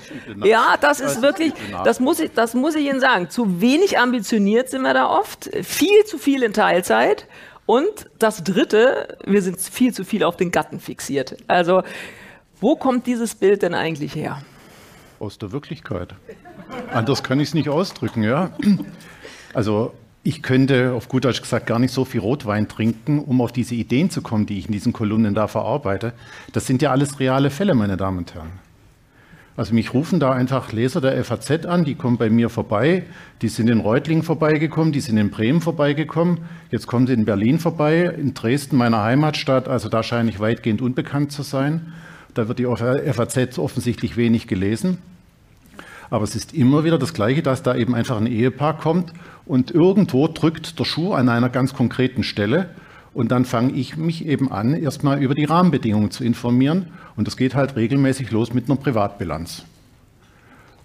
ja, 0.43 0.75
das 0.79 0.99
ist 0.99 1.21
wirklich, 1.21 1.53
das 1.83 1.99
muss 1.99 2.19
ich, 2.19 2.31
das 2.33 2.53
muss 2.53 2.75
ich 2.75 2.85
Ihnen 2.85 2.99
sagen. 2.99 3.29
Zu 3.29 3.59
wenig 3.59 3.97
ambitioniert 3.97 4.69
sind 4.69 4.83
wir 4.83 4.93
da 4.93 5.09
oft, 5.09 5.49
viel 5.63 6.05
zu 6.05 6.17
viel 6.17 6.43
in 6.43 6.53
Teilzeit. 6.53 7.27
Und 7.65 8.09
das 8.19 8.43
Dritte, 8.43 9.17
wir 9.25 9.41
sind 9.41 9.59
viel 9.59 9.93
zu 9.93 10.03
viel 10.03 10.23
auf 10.23 10.37
den 10.37 10.51
Gatten 10.51 10.79
fixiert. 10.79 11.37
Also, 11.47 11.83
wo 12.59 12.75
kommt 12.75 13.07
dieses 13.07 13.35
Bild 13.35 13.63
denn 13.63 13.73
eigentlich 13.73 14.15
her? 14.15 14.41
Aus 15.19 15.37
der 15.37 15.51
Wirklichkeit. 15.51 16.13
Anders 16.91 17.23
kann 17.23 17.39
ich 17.39 17.49
es 17.49 17.53
nicht 17.53 17.69
ausdrücken, 17.69 18.23
ja. 18.23 18.51
Also 19.53 19.93
ich 20.23 20.43
könnte 20.43 20.93
auf 20.93 21.09
gut 21.09 21.25
Deutsch 21.25 21.41
gesagt 21.41 21.65
gar 21.65 21.79
nicht 21.79 21.93
so 21.93 22.05
viel 22.05 22.21
Rotwein 22.21 22.67
trinken, 22.67 23.19
um 23.19 23.41
auf 23.41 23.51
diese 23.51 23.73
Ideen 23.75 24.09
zu 24.09 24.21
kommen, 24.21 24.45
die 24.45 24.59
ich 24.59 24.67
in 24.67 24.71
diesen 24.71 24.93
Kolumnen 24.93 25.33
da 25.33 25.47
verarbeite. 25.47 26.13
Das 26.53 26.67
sind 26.67 26.81
ja 26.81 26.91
alles 26.91 27.19
reale 27.19 27.49
Fälle, 27.49 27.73
meine 27.73 27.97
Damen 27.97 28.19
und 28.19 28.35
Herren. 28.35 28.51
Also 29.57 29.73
mich 29.73 29.93
rufen 29.93 30.19
da 30.19 30.31
einfach 30.31 30.71
Leser 30.71 31.01
der 31.01 31.21
FAZ 31.23 31.65
an, 31.65 31.83
die 31.83 31.95
kommen 31.95 32.17
bei 32.17 32.29
mir 32.29 32.49
vorbei, 32.49 33.03
die 33.41 33.49
sind 33.49 33.69
in 33.69 33.79
Reutlingen 33.79 34.23
vorbeigekommen, 34.23 34.93
die 34.93 35.01
sind 35.01 35.17
in 35.17 35.29
Bremen 35.29 35.59
vorbeigekommen, 35.59 36.39
jetzt 36.69 36.87
kommen 36.87 37.05
sie 37.05 37.13
in 37.13 37.25
Berlin 37.25 37.59
vorbei, 37.59 38.05
in 38.17 38.33
Dresden, 38.33 38.77
meiner 38.77 39.03
Heimatstadt, 39.03 39.67
also 39.67 39.89
da 39.89 40.03
scheine 40.03 40.29
ich 40.29 40.39
weitgehend 40.39 40.81
unbekannt 40.81 41.31
zu 41.31 41.43
sein. 41.43 41.93
Da 42.33 42.47
wird 42.47 42.59
die 42.59 42.65
FAZ 42.65 43.59
offensichtlich 43.59 44.15
wenig 44.15 44.47
gelesen. 44.47 44.99
Aber 46.11 46.25
es 46.25 46.35
ist 46.35 46.53
immer 46.53 46.83
wieder 46.83 46.99
das 46.99 47.13
Gleiche, 47.13 47.41
dass 47.41 47.63
da 47.63 47.73
eben 47.73 47.95
einfach 47.95 48.17
ein 48.17 48.27
Ehepaar 48.27 48.77
kommt 48.77 49.13
und 49.45 49.71
irgendwo 49.71 50.27
drückt 50.27 50.77
der 50.77 50.83
Schuh 50.83 51.13
an 51.13 51.29
einer 51.29 51.49
ganz 51.49 51.73
konkreten 51.73 52.21
Stelle 52.21 52.69
und 53.13 53.31
dann 53.31 53.45
fange 53.45 53.71
ich 53.71 53.95
mich 53.95 54.25
eben 54.27 54.51
an, 54.51 54.73
erstmal 54.73 55.23
über 55.23 55.35
die 55.35 55.45
Rahmenbedingungen 55.45 56.11
zu 56.11 56.25
informieren 56.25 56.87
und 57.15 57.27
das 57.27 57.37
geht 57.37 57.55
halt 57.55 57.77
regelmäßig 57.77 58.29
los 58.29 58.53
mit 58.53 58.69
einer 58.69 58.77
Privatbilanz. 58.77 59.63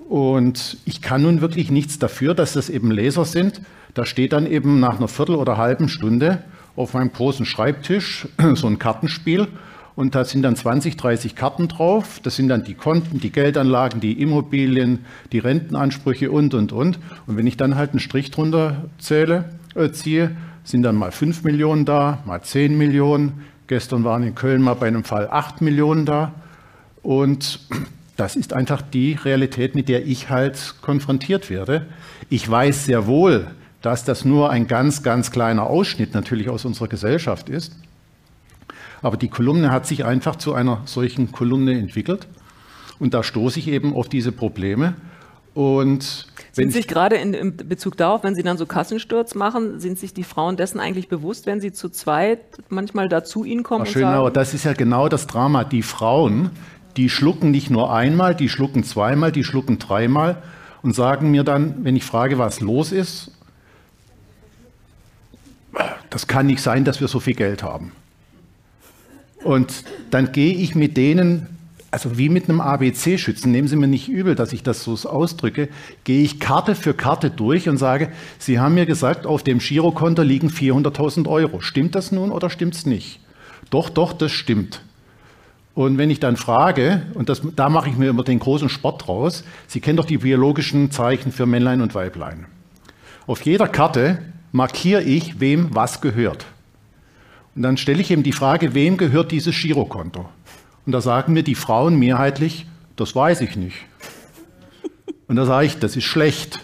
Und 0.08 0.78
ich 0.84 1.02
kann 1.02 1.23
nun 1.23 1.40
wirklich 1.40 1.73
nichts 1.73 1.99
dafür, 1.99 2.32
dass 2.32 2.52
das 2.52 2.70
eben 2.70 2.93
Leser 2.93 3.25
sind. 3.25 3.61
Da 3.94 4.06
steht 4.06 4.32
dann 4.32 4.46
eben 4.46 4.78
nach 4.78 4.99
einer 4.99 5.08
Viertel 5.08 5.34
oder 5.34 5.56
halben 5.56 5.88
Stunde 5.88 6.44
auf 6.76 6.94
meinem 6.94 7.12
großen 7.12 7.44
Schreibtisch 7.44 8.28
so 8.55 8.69
ein 8.69 8.78
Kartenspiel 8.78 9.49
und 9.97 10.15
da 10.15 10.27
sind 10.27 10.43
dann 10.43 10.55
20, 10.55 10.99
30 10.99 11.35
Karten 11.35 11.69
drauf. 11.69 12.21
Das 12.23 12.37
sind 12.37 12.49
dann 12.49 12.65
die 12.65 12.75
Konten, 12.75 13.19
die 13.19 13.33
Geldanlagen, 13.33 13.99
die 13.99 14.21
Immobilien, 14.21 15.07
die 15.33 15.39
Rentenansprüche 15.39 16.31
und, 16.31 16.53
und, 16.53 16.71
und. 16.71 16.99
Und 17.27 17.37
wenn 17.39 17.47
ich 17.47 17.57
dann 17.57 17.77
halt 17.77 17.91
einen 17.91 18.01
Strich 18.01 18.31
drunter 18.31 18.85
zähle, 18.99 19.47
äh, 19.75 19.91
ziehe, 19.91 20.37
sind 20.65 20.83
dann 20.83 20.97
mal 20.97 21.13
5 21.13 21.45
Millionen 21.45 21.87
da, 21.87 22.23
mal 22.27 22.43
10 22.43 22.77
Millionen. 22.77 23.45
Gestern 23.69 24.05
waren 24.05 24.23
in 24.23 24.35
Köln 24.35 24.61
mal 24.61 24.75
bei 24.75 24.87
einem 24.87 25.03
Fall 25.03 25.29
8 25.31 25.63
Millionen 25.63 26.05
da. 26.05 26.35
Und 27.03 27.61
das 28.19 28.37
ist 28.37 28.53
einfach 28.53 28.83
die 28.83 29.15
Realität, 29.15 29.75
mit 29.75 29.89
der 29.89 30.07
ich 30.07 30.29
halt 30.29 30.75
konfrontiert 30.83 31.49
werde. 31.49 31.87
Ich 32.29 32.49
weiß 32.49 32.85
sehr 32.85 33.07
wohl, 33.07 33.47
dass 33.81 34.05
das 34.05 34.27
nur 34.27 34.51
ein 34.51 34.67
ganz, 34.67 35.03
ganz 35.03 35.31
kleiner 35.31 35.65
Ausschnitt 35.65 36.13
natürlich 36.13 36.51
aus 36.51 36.67
unserer 36.67 36.89
Gesellschaft 36.89 37.49
ist. 37.49 37.73
Aber 39.03 39.17
die 39.17 39.29
Kolumne 39.29 39.71
hat 39.71 39.87
sich 39.87 40.05
einfach 40.05 40.37
zu 40.37 40.55
einer 40.55 40.83
solchen 40.85 41.33
Kolumne 41.33 41.79
entwickelt. 41.79 42.27
Und 42.99 43.15
da 43.15 43.23
stoße 43.23 43.59
ich 43.59 43.69
eben 43.69 43.95
auf 43.95 44.09
diese 44.09 44.33
Probleme. 44.33 44.95
Und 45.57 46.27
sind 46.53 46.73
sich 46.73 46.87
gerade 46.87 47.17
in, 47.17 47.33
in, 47.33 47.57
Bezug 47.57 47.97
darauf, 47.97 48.23
wenn 48.23 48.35
Sie 48.35 48.43
dann 48.43 48.59
so 48.59 48.67
Kassensturz 48.67 49.35
machen, 49.35 49.81
sind 49.81 49.99
sich 49.99 50.13
die 50.13 50.23
Frauen 50.23 50.57
dessen 50.57 50.81
eigentlich 50.81 51.09
bewusst, 51.09 51.47
wenn 51.47 51.61
sie 51.61 51.73
zu 51.73 51.89
zweit 51.89 52.41
manchmal 52.69 53.09
dazu 53.09 53.45
Ihnen 53.45 53.63
kommen? 53.63 53.85
Ach, 53.87 53.91
schön, 53.91 54.05
und 54.05 54.13
sagen, 54.13 54.35
das 54.35 54.53
ist 54.53 54.65
ja 54.65 54.75
genau 54.75 55.09
das 55.09 55.27
Drama. 55.27 55.65
Die 55.65 55.83
Frauen, 55.83 56.51
die 56.99 57.09
schlucken 57.09 57.50
nicht 57.50 57.71
nur 57.71 57.93
einmal, 57.93 58.35
die 58.35 58.50
schlucken 58.50 58.85
zweimal, 58.85 59.33
die 59.33 59.45
schlucken 59.45 59.79
dreimal 59.79 60.43
und 60.83 60.95
sagen 60.95 61.31
mir 61.31 61.43
dann, 61.43 61.85
wenn 61.85 61.97
ich 61.97 62.05
frage, 62.05 62.38
was 62.38 62.61
los 62.61 62.93
ist, 62.93 63.31
das 66.11 66.26
kann 66.26 66.47
nicht 66.47 66.62
sein, 66.62 66.85
dass 66.85 67.00
wir 67.00 67.09
so 67.09 67.21
viel 67.21 67.35
Geld 67.35 67.62
haben. 67.62 67.93
Und 69.47 69.85
dann 70.11 70.33
gehe 70.33 70.53
ich 70.55 70.75
mit 70.75 70.97
denen, 70.97 71.47
also 71.93 72.19
wie 72.19 72.29
mit 72.29 72.49
einem 72.49 72.61
ABC-Schützen, 72.61 73.53
nehmen 73.53 73.69
Sie 73.69 73.76
mir 73.76 73.87
nicht 73.87 74.09
übel, 74.09 74.35
dass 74.35 74.53
ich 74.53 74.65
das 74.65 74.83
so 74.83 74.95
ausdrücke, 75.09 75.69
gehe 76.03 76.25
ich 76.25 76.41
Karte 76.41 76.75
für 76.75 76.95
Karte 76.95 77.31
durch 77.31 77.69
und 77.69 77.76
sage, 77.76 78.11
Sie 78.38 78.59
haben 78.59 78.75
mir 78.75 78.87
gesagt, 78.87 79.25
auf 79.25 79.45
dem 79.45 79.61
Girokonto 79.61 80.23
liegen 80.23 80.49
400.000 80.49 81.29
Euro. 81.29 81.61
Stimmt 81.61 81.95
das 81.95 82.11
nun 82.11 82.33
oder 82.33 82.50
stimmt 82.50 82.75
es 82.75 82.87
nicht? 82.87 83.21
Doch, 83.71 83.88
doch, 83.88 84.12
das 84.12 84.33
stimmt. 84.33 84.83
Und 85.75 85.97
wenn 85.97 86.11
ich 86.11 86.19
dann 86.19 86.37
frage, 86.37 87.03
und 87.15 87.29
das, 87.29 87.43
da 87.55 87.69
mache 87.69 87.88
ich 87.88 87.97
mir 87.97 88.11
immer 88.11 88.25
den 88.25 88.41
großen 88.41 88.69
Sport 88.69 89.07
draus, 89.07 89.45
Sie 89.69 89.81
kennen 89.81 89.97
doch 89.97 90.07
die 90.07 90.19
biologischen 90.19 90.91
Zeichen 90.91 91.31
für 91.31 91.47
Männlein 91.47 91.83
und 91.83 91.95
Weiblein. 91.95 92.47
Auf 93.29 93.43
jeder 93.43 93.69
Karte 93.69 94.19
markiere 94.50 95.03
ich, 95.03 95.38
wem 95.38 95.69
was 95.73 96.00
gehört. 96.00 96.47
Und 97.57 97.63
dann 97.63 97.79
stelle 97.79 98.03
ich 98.03 98.11
ihm 98.11 98.23
die 98.23 98.33
Frage, 98.33 98.75
wem 98.75 98.99
gehört 98.99 99.33
dieses 99.33 99.57
Girokonto? 99.59 100.29
Und 100.85 100.93
da 100.93 101.01
sagen 101.01 101.33
mir 101.33 101.43
die 101.43 101.55
Frauen 101.55 101.99
mehrheitlich, 101.99 102.67
das 102.97 103.17
weiß 103.17 103.41
ich 103.41 103.57
nicht. 103.57 103.77
Und 105.27 105.37
da 105.37 105.47
sage 105.47 105.67
ich, 105.67 105.79
das 105.79 105.97
ist 105.97 106.05
schlecht. 106.05 106.61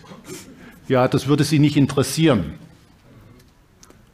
Ja, 0.89 1.09
das 1.09 1.27
würde 1.27 1.45
sie 1.45 1.59
nicht 1.59 1.79
interessieren. 1.79 2.55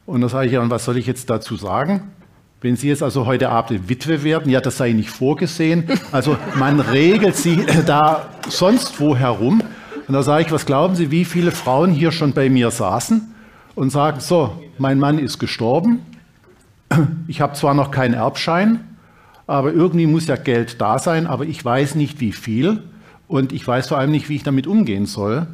Und 0.05 0.21
da 0.21 0.29
sage 0.29 0.49
ich, 0.49 0.57
und 0.57 0.69
was 0.69 0.85
soll 0.85 0.97
ich 0.97 1.05
jetzt 1.05 1.29
dazu 1.29 1.57
sagen? 1.57 2.11
Wenn 2.61 2.75
Sie 2.75 2.89
jetzt 2.89 3.03
also 3.03 3.25
heute 3.25 3.49
Abend 3.49 3.87
Witwe 3.87 4.23
werden, 4.23 4.51
ja, 4.51 4.59
das 4.59 4.77
sei 4.77 4.91
nicht 4.91 5.09
vorgesehen. 5.09 5.89
Also 6.11 6.35
man 6.55 6.81
regelt 6.81 7.37
sie 7.37 7.63
da 7.85 8.27
sonst 8.49 8.99
wo 8.99 9.15
herum. 9.15 9.61
Und 10.07 10.13
da 10.13 10.23
sage 10.23 10.45
ich, 10.45 10.51
was 10.51 10.65
glauben 10.65 10.95
Sie, 10.95 11.11
wie 11.11 11.23
viele 11.23 11.51
Frauen 11.51 11.91
hier 11.91 12.11
schon 12.11 12.33
bei 12.33 12.49
mir 12.49 12.71
saßen 12.71 13.33
und 13.75 13.91
sagen, 13.91 14.19
so, 14.19 14.61
mein 14.77 14.99
Mann 14.99 15.19
ist 15.19 15.39
gestorben, 15.39 16.01
ich 17.27 17.41
habe 17.41 17.53
zwar 17.53 17.73
noch 17.73 17.91
keinen 17.91 18.13
Erbschein, 18.13 18.79
aber 19.47 19.73
irgendwie 19.73 20.07
muss 20.07 20.27
ja 20.27 20.35
Geld 20.35 20.79
da 20.81 20.99
sein, 20.99 21.27
aber 21.27 21.45
ich 21.45 21.63
weiß 21.63 21.95
nicht 21.95 22.19
wie 22.19 22.31
viel 22.31 22.83
und 23.27 23.51
ich 23.51 23.67
weiß 23.67 23.87
vor 23.87 23.97
allem 23.97 24.11
nicht, 24.11 24.29
wie 24.29 24.35
ich 24.35 24.43
damit 24.43 24.67
umgehen 24.67 25.05
soll. 25.05 25.47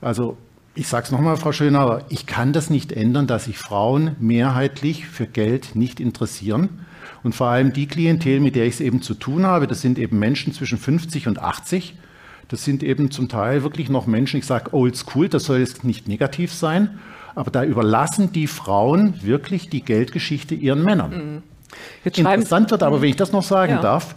Also 0.00 0.36
Ich 0.78 0.88
sage 0.88 1.06
es 1.06 1.10
nochmal, 1.10 1.38
Frau 1.38 1.52
Schönauer, 1.52 2.04
ich 2.10 2.26
kann 2.26 2.52
das 2.52 2.68
nicht 2.68 2.92
ändern, 2.92 3.26
dass 3.26 3.46
sich 3.46 3.56
Frauen 3.56 4.14
mehrheitlich 4.20 5.06
für 5.06 5.26
Geld 5.26 5.74
nicht 5.74 6.00
interessieren. 6.00 6.68
Und 7.22 7.34
vor 7.34 7.46
allem 7.46 7.72
die 7.72 7.88
Klientel, 7.88 8.40
mit 8.40 8.56
der 8.56 8.66
ich 8.66 8.74
es 8.74 8.80
eben 8.82 9.00
zu 9.00 9.14
tun 9.14 9.46
habe, 9.46 9.66
das 9.66 9.80
sind 9.80 9.98
eben 9.98 10.18
Menschen 10.18 10.52
zwischen 10.52 10.76
50 10.76 11.28
und 11.28 11.38
80. 11.38 11.94
Das 12.48 12.62
sind 12.62 12.82
eben 12.82 13.10
zum 13.10 13.30
Teil 13.30 13.62
wirklich 13.62 13.88
noch 13.88 14.06
Menschen, 14.06 14.38
ich 14.38 14.44
sage 14.44 14.74
old 14.74 14.98
school, 14.98 15.30
das 15.30 15.44
soll 15.44 15.60
jetzt 15.60 15.82
nicht 15.82 16.08
negativ 16.08 16.52
sein, 16.52 16.98
aber 17.36 17.50
da 17.50 17.62
überlassen 17.62 18.32
die 18.32 18.48
Frauen 18.48 19.22
wirklich 19.22 19.68
die 19.68 19.82
Geldgeschichte 19.82 20.54
ihren 20.54 20.82
Männern. 20.82 21.10
Mhm. 21.10 21.42
Interessant 22.02 22.70
wird 22.70 22.82
aber, 22.82 23.02
wenn 23.02 23.10
ich 23.10 23.16
das 23.16 23.30
noch 23.30 23.42
sagen 23.42 23.74
ja. 23.74 23.80
darf, 23.80 24.16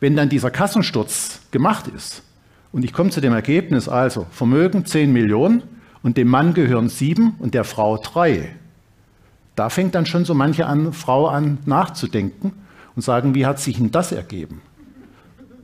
wenn 0.00 0.16
dann 0.16 0.28
dieser 0.28 0.50
Kassensturz 0.50 1.40
gemacht 1.50 1.88
ist 1.88 2.22
und 2.70 2.84
ich 2.84 2.92
komme 2.92 3.10
zu 3.10 3.20
dem 3.20 3.32
Ergebnis, 3.32 3.88
also 3.88 4.26
Vermögen 4.30 4.86
10 4.86 5.12
Millionen 5.12 5.64
und 6.02 6.16
dem 6.16 6.28
Mann 6.28 6.54
gehören 6.54 6.88
sieben 6.88 7.34
und 7.40 7.54
der 7.54 7.64
Frau 7.64 7.96
drei, 7.96 8.54
da 9.56 9.68
fängt 9.68 9.94
dann 9.96 10.06
schon 10.06 10.24
so 10.24 10.32
manche 10.32 10.66
an, 10.66 10.92
Frau 10.92 11.26
an 11.26 11.58
nachzudenken 11.66 12.52
und 12.94 13.02
sagen, 13.02 13.34
wie 13.34 13.44
hat 13.44 13.58
sich 13.58 13.76
denn 13.76 13.90
das 13.90 14.12
ergeben? 14.12 14.62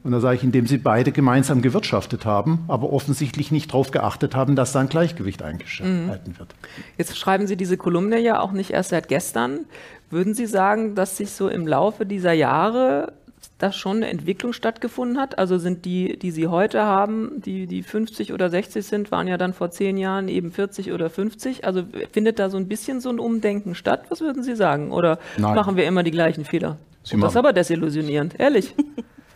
Und 0.09 0.13
da 0.13 0.21
sage 0.21 0.37
ich, 0.37 0.43
indem 0.43 0.67
sie 0.67 0.79
beide 0.79 1.13
gemeinsam 1.13 1.61
gewirtschaftet 1.61 2.25
haben, 2.25 2.65
aber 2.67 2.95
offensichtlich 2.95 3.53
nicht 3.53 3.73
darauf 3.73 3.91
geachtet 3.91 4.35
haben, 4.35 4.57
dass 4.57 4.73
da 4.73 4.81
ein 4.81 4.89
Gleichgewicht 4.89 5.43
eingehalten 5.43 6.33
mhm. 6.33 6.39
wird. 6.39 6.55
Jetzt 6.97 7.19
schreiben 7.19 7.47
Sie 7.47 7.59
diese 7.59 7.77
Kolumne 7.77 8.19
ja 8.19 8.41
auch 8.41 8.53
nicht 8.53 8.71
erst 8.71 8.89
seit 8.89 9.09
gestern. 9.09 9.67
Würden 10.09 10.33
Sie 10.33 10.47
sagen, 10.47 10.95
dass 10.95 11.19
sich 11.19 11.33
so 11.33 11.51
im 11.51 11.67
Laufe 11.67 12.07
dieser 12.07 12.33
Jahre 12.33 13.13
da 13.59 13.71
schon 13.71 13.99
eine 13.99 14.09
Entwicklung 14.09 14.55
stattgefunden 14.55 15.19
hat? 15.19 15.39
Also 15.39 15.59
sind 15.59 15.85
die, 15.85 16.19
die 16.19 16.31
Sie 16.31 16.47
heute 16.47 16.85
haben, 16.85 17.43
die, 17.45 17.67
die 17.67 17.83
50 17.83 18.33
oder 18.33 18.49
60 18.49 18.87
sind, 18.87 19.11
waren 19.11 19.29
ja 19.29 19.37
dann 19.37 19.53
vor 19.53 19.71
zehn 19.71 19.99
Jahren 19.99 20.29
eben 20.29 20.53
40 20.53 20.91
oder 20.91 21.11
50. 21.11 21.67
Also 21.67 21.83
findet 22.13 22.39
da 22.39 22.49
so 22.49 22.57
ein 22.57 22.67
bisschen 22.67 23.03
so 23.03 23.11
ein 23.11 23.19
Umdenken 23.19 23.75
statt? 23.75 24.07
Was 24.09 24.23
würden 24.23 24.43
Sie 24.43 24.57
sagen? 24.57 24.91
Oder 24.91 25.19
Nein. 25.37 25.55
machen 25.55 25.77
wir 25.77 25.85
immer 25.85 26.03
die 26.03 26.13
gleichen 26.13 26.47
Fehler? 26.47 26.79
Sie 27.03 27.21
das 27.21 27.33
ist 27.33 27.37
aber 27.37 27.53
desillusionierend, 27.53 28.41
ehrlich. 28.41 28.75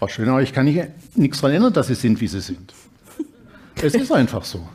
Frau 0.03 0.09
Schönauer, 0.09 0.41
ich 0.41 0.53
kann 0.53 0.65
nicht, 0.65 0.83
nichts 1.15 1.41
daran 1.41 1.55
ändern, 1.55 1.73
dass 1.75 1.87
Sie 1.87 1.95
sind, 1.95 2.21
wie 2.21 2.27
Sie 2.27 2.41
sind. 2.41 2.75
Es 3.81 3.95
ist 3.95 4.11
einfach 4.11 4.43
so. 4.43 4.67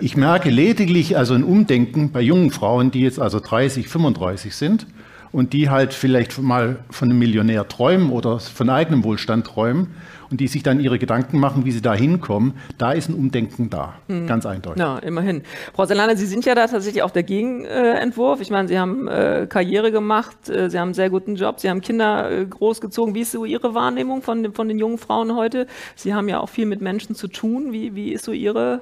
Ich 0.00 0.16
merke 0.16 0.50
lediglich 0.50 1.16
also 1.16 1.34
ein 1.34 1.44
Umdenken 1.44 2.10
bei 2.10 2.20
jungen 2.20 2.50
Frauen, 2.50 2.90
die 2.90 3.02
jetzt 3.02 3.20
also 3.20 3.38
30, 3.38 3.86
35 3.86 4.56
sind 4.56 4.88
und 5.30 5.52
die 5.52 5.70
halt 5.70 5.94
vielleicht 5.94 6.36
mal 6.42 6.80
von 6.90 7.10
einem 7.10 7.20
Millionär 7.20 7.68
träumen 7.68 8.10
oder 8.10 8.40
von 8.40 8.70
eigenem 8.70 9.04
Wohlstand 9.04 9.46
träumen 9.46 9.94
und 10.32 10.38
die 10.38 10.48
sich 10.48 10.62
dann 10.62 10.80
ihre 10.80 10.98
Gedanken 10.98 11.38
machen, 11.38 11.64
wie 11.66 11.70
sie 11.70 11.82
da 11.82 11.94
hinkommen, 11.94 12.54
da 12.78 12.92
ist 12.92 13.08
ein 13.08 13.14
Umdenken 13.14 13.68
da, 13.68 13.94
mhm. 14.08 14.26
ganz 14.26 14.46
eindeutig. 14.46 14.80
Ja, 14.80 14.98
immerhin. 14.98 15.42
Frau 15.74 15.84
Selane, 15.84 16.16
Sie 16.16 16.24
sind 16.24 16.46
ja 16.46 16.54
da 16.54 16.66
tatsächlich 16.66 17.02
auch 17.02 17.10
der 17.10 17.22
Gegenentwurf. 17.22 18.40
Ich 18.40 18.50
meine, 18.50 18.66
Sie 18.66 18.78
haben 18.78 19.06
äh, 19.06 19.46
Karriere 19.48 19.92
gemacht, 19.92 20.48
äh, 20.48 20.70
Sie 20.70 20.78
haben 20.78 20.88
einen 20.88 20.94
sehr 20.94 21.10
guten 21.10 21.36
Job, 21.36 21.60
Sie 21.60 21.68
haben 21.68 21.82
Kinder 21.82 22.30
äh, 22.30 22.46
großgezogen. 22.46 23.14
Wie 23.14 23.20
ist 23.20 23.32
so 23.32 23.44
Ihre 23.44 23.74
Wahrnehmung 23.74 24.22
von, 24.22 24.54
von 24.54 24.68
den 24.68 24.78
jungen 24.78 24.96
Frauen 24.96 25.36
heute? 25.36 25.66
Sie 25.94 26.14
haben 26.14 26.28
ja 26.30 26.40
auch 26.40 26.48
viel 26.48 26.66
mit 26.66 26.80
Menschen 26.80 27.14
zu 27.14 27.28
tun. 27.28 27.72
Wie, 27.72 27.94
wie 27.94 28.12
ist 28.12 28.24
so 28.24 28.32
Ihre 28.32 28.80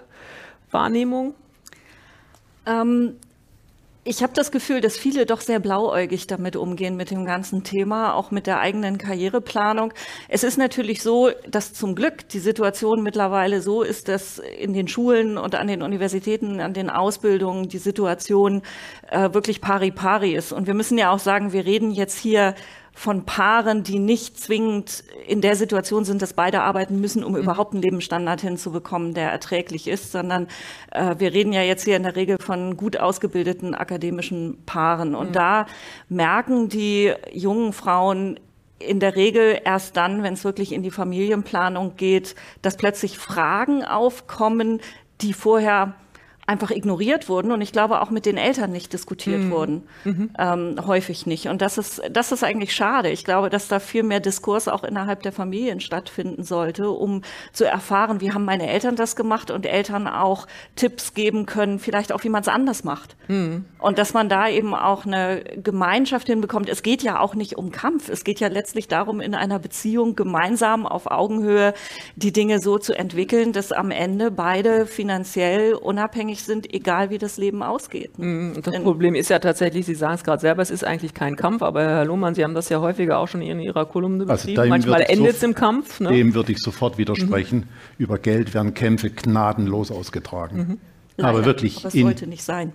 Wahrnehmung? 0.71 1.35
Ähm, 2.64 3.16
ich 4.10 4.24
habe 4.24 4.32
das 4.34 4.50
Gefühl, 4.50 4.80
dass 4.80 4.98
viele 4.98 5.24
doch 5.24 5.40
sehr 5.40 5.60
blauäugig 5.60 6.26
damit 6.26 6.56
umgehen 6.56 6.96
mit 6.96 7.12
dem 7.12 7.24
ganzen 7.24 7.62
Thema, 7.62 8.12
auch 8.14 8.32
mit 8.32 8.48
der 8.48 8.58
eigenen 8.58 8.98
Karriereplanung. 8.98 9.94
Es 10.28 10.42
ist 10.42 10.58
natürlich 10.58 11.00
so, 11.00 11.30
dass 11.48 11.74
zum 11.74 11.94
Glück 11.94 12.28
die 12.28 12.40
Situation 12.40 13.04
mittlerweile 13.04 13.62
so 13.62 13.82
ist, 13.82 14.08
dass 14.08 14.40
in 14.40 14.72
den 14.72 14.88
Schulen 14.88 15.38
und 15.38 15.54
an 15.54 15.68
den 15.68 15.80
Universitäten, 15.80 16.58
an 16.58 16.74
den 16.74 16.90
Ausbildungen 16.90 17.68
die 17.68 17.78
Situation 17.78 18.62
äh, 19.08 19.32
wirklich 19.32 19.60
pari 19.60 19.92
pari 19.92 20.34
ist. 20.34 20.50
Und 20.50 20.66
wir 20.66 20.74
müssen 20.74 20.98
ja 20.98 21.12
auch 21.12 21.20
sagen, 21.20 21.52
wir 21.52 21.64
reden 21.64 21.92
jetzt 21.92 22.18
hier 22.18 22.56
von 22.92 23.25
Paaren, 23.25 23.82
die 23.82 23.99
nicht 23.99 24.38
zwingend 24.38 25.04
in 25.26 25.40
der 25.40 25.56
Situation 25.56 26.04
sind, 26.04 26.23
dass 26.23 26.32
beide 26.32 26.62
arbeiten 26.62 27.00
müssen, 27.00 27.25
um 27.25 27.32
mhm. 27.32 27.38
überhaupt 27.38 27.73
einen 27.73 27.82
Lebensstandard 27.82 28.40
hinzubekommen, 28.40 29.14
der 29.14 29.30
erträglich 29.30 29.88
ist, 29.88 30.12
sondern 30.12 30.49
äh, 30.90 31.14
wir 31.18 31.32
reden 31.32 31.52
ja 31.52 31.62
jetzt 31.62 31.85
hier 31.85 31.97
in 31.97 32.02
der 32.02 32.16
Regel 32.16 32.37
von 32.40 32.76
gut 32.76 32.99
ausgebildeten 32.99 33.75
akademischen 33.75 34.62
Paaren. 34.66 35.14
Und 35.14 35.30
mhm. 35.30 35.35
da 35.35 35.66
merken 36.09 36.68
die 36.68 37.12
jungen 37.32 37.73
Frauen 37.73 38.38
in 38.78 38.99
der 38.99 39.14
Regel 39.14 39.61
erst 39.64 39.97
dann, 39.97 40.23
wenn 40.23 40.35
es 40.35 40.44
wirklich 40.44 40.73
in 40.73 40.82
die 40.82 40.90
Familienplanung 40.90 41.97
geht, 41.97 42.35
dass 42.62 42.76
plötzlich 42.76 43.18
Fragen 43.18 43.85
aufkommen, 43.85 44.80
die 45.20 45.35
vorher 45.35 45.94
einfach 46.50 46.73
ignoriert 46.73 47.28
wurden 47.28 47.52
und 47.52 47.61
ich 47.61 47.71
glaube 47.71 48.00
auch 48.00 48.11
mit 48.11 48.26
den 48.26 48.37
Eltern 48.37 48.73
nicht 48.73 48.92
diskutiert 48.92 49.40
mhm. 49.40 49.50
wurden, 49.52 49.83
mhm. 50.04 50.30
Ähm, 50.37 50.76
häufig 50.85 51.25
nicht. 51.25 51.47
Und 51.47 51.62
das 51.62 51.78
ist, 51.78 52.02
das 52.11 52.33
ist 52.33 52.42
eigentlich 52.42 52.75
schade. 52.75 53.09
Ich 53.11 53.25
glaube, 53.25 53.50
dass 53.50 53.69
da 53.69 53.78
viel 53.78 54.02
mehr 54.02 54.19
Diskurs 54.19 54.66
auch 54.66 54.83
innerhalb 54.83 55.23
der 55.23 55.30
Familien 55.30 55.78
stattfinden 55.78 56.42
sollte, 56.42 56.90
um 56.90 57.23
zu 57.52 57.64
erfahren, 57.64 58.21
wie 58.21 58.33
haben 58.33 58.45
meine 58.45 58.69
Eltern 58.69 58.97
das 58.97 59.14
gemacht 59.14 59.52
und 59.52 59.64
Eltern 59.64 60.09
auch 60.09 60.49
Tipps 60.75 61.14
geben 61.14 61.47
können, 61.47 61.78
vielleicht 61.78 62.12
auch, 62.12 62.25
wie 62.25 62.30
man 62.30 62.42
es 62.42 62.49
anders 62.49 62.83
macht. 62.83 63.16
Mhm. 63.28 63.64
Und 63.78 63.99
dass 63.99 64.12
man 64.12 64.28
da 64.28 64.49
eben 64.49 64.75
auch 64.75 65.07
eine 65.07 65.45
Gemeinschaft 65.62 66.26
hinbekommt. 66.26 66.69
Es 66.69 66.83
geht 66.83 67.04
ja 67.04 67.21
auch 67.21 67.37
nicht 67.37 67.59
um 67.59 67.71
Kampf. 67.71 68.09
Es 68.09 68.25
geht 68.25 68.40
ja 68.40 68.49
letztlich 68.49 68.88
darum, 68.88 69.21
in 69.21 69.37
einer 69.37 69.61
Beziehung 69.61 70.16
gemeinsam 70.16 70.85
auf 70.85 71.07
Augenhöhe 71.07 71.75
die 72.16 72.33
Dinge 72.33 72.59
so 72.59 72.78
zu 72.78 72.92
entwickeln, 72.92 73.52
dass 73.52 73.71
am 73.71 73.92
Ende 73.92 74.33
beide 74.33 74.87
finanziell 74.87 75.75
unabhängig 75.75 76.39
glücklich 76.40 76.42
sind, 76.42 76.75
egal 76.75 77.11
wie 77.11 77.18
das 77.18 77.37
Leben 77.37 77.62
ausgeht. 77.62 78.18
Mhm, 78.18 78.61
das 78.62 78.82
Problem 78.82 79.14
ist 79.14 79.30
ja 79.30 79.38
tatsächlich, 79.38 79.87
Sie 79.87 79.94
sagen 79.94 80.14
es 80.14 80.25
gerade 80.25 80.40
selber, 80.40 80.62
es 80.62 80.70
ist 80.70 80.85
eigentlich 80.85 81.14
kein 81.14 81.37
Kampf, 81.37 81.62
aber 81.62 81.82
Herr 81.82 82.04
Lohmann, 82.04 82.35
Sie 82.35 82.44
haben 82.44 82.54
das 82.54 82.68
ja 82.68 82.80
häufiger 82.80 83.18
auch 83.18 83.28
schon 83.28 83.42
in 83.42 83.61
Ihrer 83.61 83.87
Kolumne 83.87 84.23
also 84.23 84.35
beschrieben. 84.35 84.61
Also 84.61 84.70
Manchmal 84.70 85.02
endet 85.02 85.37
es 85.37 85.42
im 85.42 85.54
Kampf. 85.54 86.00
Ne? 86.00 86.11
Dem 86.11 86.35
würde 86.35 86.52
ich 86.52 86.59
sofort 86.59 86.99
widersprechen. 86.99 87.59
Mhm. 87.59 87.64
Über 87.99 88.18
Geld 88.18 88.54
werden 88.54 88.75
Kämpfe 88.75 89.11
gnadenlos 89.11 89.90
ausgetragen. 89.90 90.56
Mhm. 90.56 90.78
Leider, 91.20 91.38
aber 91.38 91.44
wirklich. 91.44 91.78
Aber 91.78 91.88
es 91.88 91.94
in, 91.94 92.02
sollte 92.02 92.26
nicht 92.26 92.42
sein. 92.42 92.72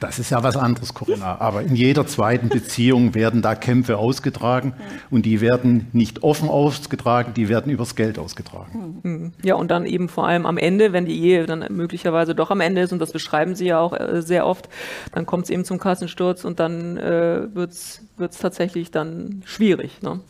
Das 0.00 0.18
ist 0.18 0.30
ja 0.30 0.42
was 0.42 0.56
anderes, 0.56 0.94
Corinna. 0.94 1.40
Aber 1.40 1.62
in 1.62 1.74
jeder 1.74 2.06
zweiten 2.06 2.48
Beziehung 2.48 3.14
werden 3.14 3.42
da 3.42 3.54
Kämpfe 3.54 3.98
ausgetragen 3.98 4.74
und 5.10 5.26
die 5.26 5.40
werden 5.40 5.88
nicht 5.92 6.22
offen 6.22 6.48
ausgetragen, 6.48 7.34
die 7.34 7.48
werden 7.48 7.70
übers 7.70 7.96
Geld 7.96 8.18
ausgetragen. 8.18 9.00
Hm. 9.02 9.32
Ja, 9.42 9.54
und 9.56 9.70
dann 9.70 9.86
eben 9.86 10.08
vor 10.08 10.26
allem 10.26 10.46
am 10.46 10.58
Ende, 10.58 10.92
wenn 10.92 11.04
die 11.04 11.20
Ehe 11.20 11.46
dann 11.46 11.64
möglicherweise 11.70 12.34
doch 12.34 12.50
am 12.50 12.60
Ende 12.60 12.80
ist, 12.80 12.92
und 12.92 12.98
das 12.98 13.12
beschreiben 13.12 13.54
Sie 13.54 13.66
ja 13.66 13.80
auch 13.80 13.92
äh, 13.92 14.22
sehr 14.22 14.46
oft, 14.46 14.68
dann 15.12 15.26
kommt 15.26 15.44
es 15.44 15.50
eben 15.50 15.64
zum 15.64 15.78
Kassensturz 15.78 16.44
und 16.44 16.60
dann 16.60 16.96
äh, 16.96 17.54
wird 17.54 17.72
es 17.72 18.38
tatsächlich 18.40 18.90
dann 18.90 19.42
schwierig. 19.44 20.02
Ne? 20.02 20.20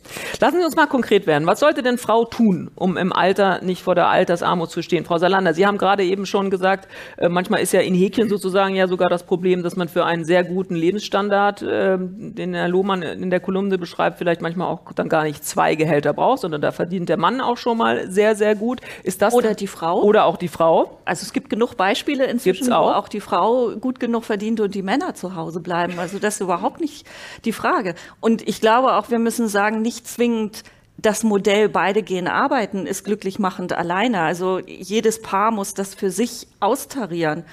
Lassen 0.40 0.58
Sie 0.58 0.64
uns 0.64 0.76
mal 0.76 0.86
konkret 0.86 1.26
werden. 1.26 1.46
Was 1.46 1.60
sollte 1.60 1.82
denn 1.82 1.98
Frau 1.98 2.24
tun, 2.24 2.70
um 2.74 2.96
im 2.96 3.12
Alter 3.12 3.62
nicht 3.62 3.82
vor 3.82 3.94
der 3.94 4.08
Altersarmut 4.08 4.70
zu 4.70 4.82
stehen? 4.82 5.04
Frau 5.04 5.18
Salander, 5.18 5.54
Sie 5.54 5.66
haben 5.66 5.78
gerade 5.78 6.04
eben 6.04 6.26
schon 6.26 6.50
gesagt, 6.50 6.88
äh, 7.16 7.28
manchmal 7.36 7.60
ist 7.60 7.72
ja 7.72 7.80
in 7.80 7.94
Häkchen 7.94 8.28
sozusagen 8.28 8.74
ja 8.74 8.88
sogar 8.88 9.08
das 9.08 9.22
Problem, 9.22 9.62
dass 9.62 9.76
man 9.76 9.88
für 9.88 10.04
einen 10.04 10.24
sehr 10.24 10.42
guten 10.42 10.74
Lebensstandard, 10.74 11.62
äh, 11.62 11.96
den 12.00 12.54
Herr 12.54 12.68
Lohmann 12.68 13.02
in 13.02 13.30
der 13.30 13.38
Kolumne 13.38 13.78
beschreibt, 13.78 14.18
vielleicht 14.18 14.40
manchmal 14.40 14.66
auch 14.66 14.92
dann 14.92 15.08
gar 15.08 15.22
nicht 15.22 15.44
zwei 15.44 15.76
Gehälter 15.76 16.12
braucht, 16.12 16.40
sondern 16.40 16.60
da 16.60 16.72
verdient 16.72 17.08
der 17.08 17.18
Mann 17.18 17.40
auch 17.40 17.56
schon 17.56 17.78
mal 17.78 18.10
sehr, 18.10 18.34
sehr 18.34 18.56
gut. 18.56 18.80
Ist 19.04 19.22
das 19.22 19.34
oder 19.34 19.54
die 19.54 19.68
Frau? 19.68 20.02
Oder 20.02 20.24
auch 20.24 20.38
die 20.38 20.48
Frau? 20.48 20.98
Also 21.04 21.22
es 21.22 21.32
gibt 21.32 21.50
genug 21.50 21.76
Beispiele 21.76 22.24
inzwischen, 22.24 22.72
auch? 22.72 22.88
wo 22.88 22.92
auch 22.94 23.08
die 23.08 23.20
Frau 23.20 23.76
gut 23.80 24.00
genug 24.00 24.24
verdient 24.24 24.58
und 24.58 24.74
die 24.74 24.82
Männer 24.82 25.14
zu 25.14 25.36
Hause 25.36 25.60
bleiben. 25.60 26.00
Also 26.00 26.18
das 26.18 26.34
ist 26.34 26.40
überhaupt 26.40 26.80
nicht 26.80 27.06
die 27.44 27.52
Frage. 27.52 27.76
Frage. 27.76 27.94
Und 28.20 28.46
ich 28.48 28.60
glaube 28.60 28.94
auch, 28.94 29.10
wir 29.10 29.18
müssen 29.18 29.48
sagen, 29.48 29.82
nicht 29.82 30.06
zwingend 30.06 30.62
das 30.98 31.22
Modell 31.22 31.68
beide 31.68 32.02
gehen 32.02 32.26
arbeiten 32.26 32.86
ist 32.86 33.04
glücklich 33.04 33.38
machend 33.38 33.72
alleine. 33.72 34.22
Also 34.22 34.60
jedes 34.60 35.20
Paar 35.20 35.50
muss 35.50 35.74
das 35.74 35.94
für 35.94 36.10
sich 36.10 36.48
austarieren. 36.60 37.44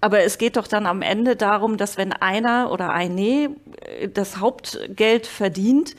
Aber 0.00 0.20
es 0.20 0.38
geht 0.38 0.56
doch 0.56 0.66
dann 0.66 0.86
am 0.86 1.02
Ende 1.02 1.36
darum, 1.36 1.76
dass 1.76 1.96
wenn 1.96 2.12
einer 2.12 2.70
oder 2.72 2.90
eine 2.90 3.54
äh, 3.80 4.08
das 4.08 4.38
Hauptgeld 4.38 5.26
verdient, 5.26 5.94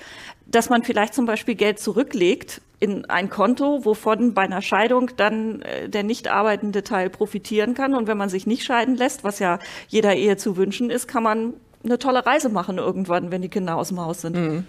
dass 0.46 0.70
man 0.70 0.84
vielleicht 0.84 1.14
zum 1.14 1.26
Beispiel 1.26 1.56
Geld 1.56 1.80
zurücklegt 1.80 2.62
in 2.80 3.06
ein 3.06 3.30
Konto, 3.30 3.86
wovon 3.86 4.34
bei 4.34 4.42
einer 4.42 4.62
Scheidung 4.62 5.12
dann 5.16 5.62
äh, 5.62 5.88
der 5.88 6.04
nicht 6.04 6.28
arbeitende 6.28 6.84
Teil 6.84 7.10
profitieren 7.10 7.76
kann. 7.76 7.96
Und 7.96 8.08
wenn 8.08 8.18
man 8.18 8.30
sich 8.30 8.46
nicht 8.46 8.64
scheiden 8.64 8.96
lässt, 8.96 9.24
was 9.24 9.40
ja 9.40 9.60
jeder 9.88 10.16
Ehe 10.16 10.36
zu 10.36 10.58
wünschen 10.58 10.90
ist, 10.90 11.08
kann 11.08 11.24
man 11.24 11.54
eine 11.84 11.98
tolle 11.98 12.26
Reise 12.26 12.50
machen 12.50 12.78
irgendwann, 12.78 13.32
wenn 13.32 13.42
die 13.42 13.50
Kinder 13.50 13.78
aus 13.78 13.90
dem 13.90 14.02
Haus 14.02 14.22
sind. 14.22 14.36
Mhm. 14.36 14.66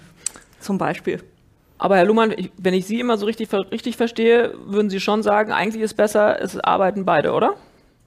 Zum 0.60 0.78
Beispiel. 0.78 1.20
Aber 1.78 1.96
Herr 1.96 2.04
Luhmann, 2.04 2.34
wenn 2.56 2.74
ich 2.74 2.86
Sie 2.86 3.00
immer 3.00 3.18
so 3.18 3.26
richtig, 3.26 3.52
richtig 3.52 3.96
verstehe, 3.96 4.54
würden 4.64 4.90
Sie 4.90 5.00
schon 5.00 5.22
sagen, 5.22 5.52
eigentlich 5.52 5.82
ist 5.82 5.94
besser, 5.94 6.40
es 6.40 6.58
arbeiten 6.58 7.04
beide, 7.04 7.32
oder? 7.32 7.54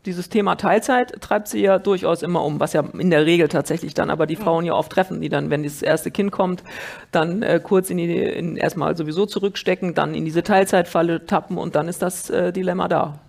Dieses 0.05 0.29
Thema 0.29 0.55
Teilzeit 0.55 1.21
treibt 1.21 1.49
Sie 1.49 1.59
ja 1.59 1.79
durchaus 1.79 2.21
immer 2.21 2.43
um, 2.45 2.61
was 2.61 2.71
ja 2.71 2.81
in 2.97 3.09
der 3.09 3.25
Regel 3.25 3.49
tatsächlich 3.49 3.93
dann 3.93 4.09
aber 4.09 4.25
die 4.25 4.37
Frauen 4.37 4.63
ja 4.63 4.73
oft 4.73 4.91
treffen, 4.91 5.19
die 5.19 5.27
dann, 5.27 5.49
wenn 5.49 5.63
das 5.63 5.81
erste 5.81 6.11
Kind 6.11 6.31
kommt, 6.31 6.63
dann 7.11 7.43
äh, 7.43 7.59
kurz 7.61 7.89
in 7.89 7.97
die, 7.97 8.15
in, 8.15 8.55
erstmal 8.55 8.95
sowieso 8.95 9.25
zurückstecken, 9.25 9.95
dann 9.95 10.15
in 10.15 10.23
diese 10.23 10.43
Teilzeitfalle 10.43 11.25
tappen 11.25 11.57
und 11.57 11.75
dann 11.75 11.89
ist 11.89 12.01
das 12.01 12.29
äh, 12.29 12.53
Dilemma 12.53 12.87
da. 12.87 13.19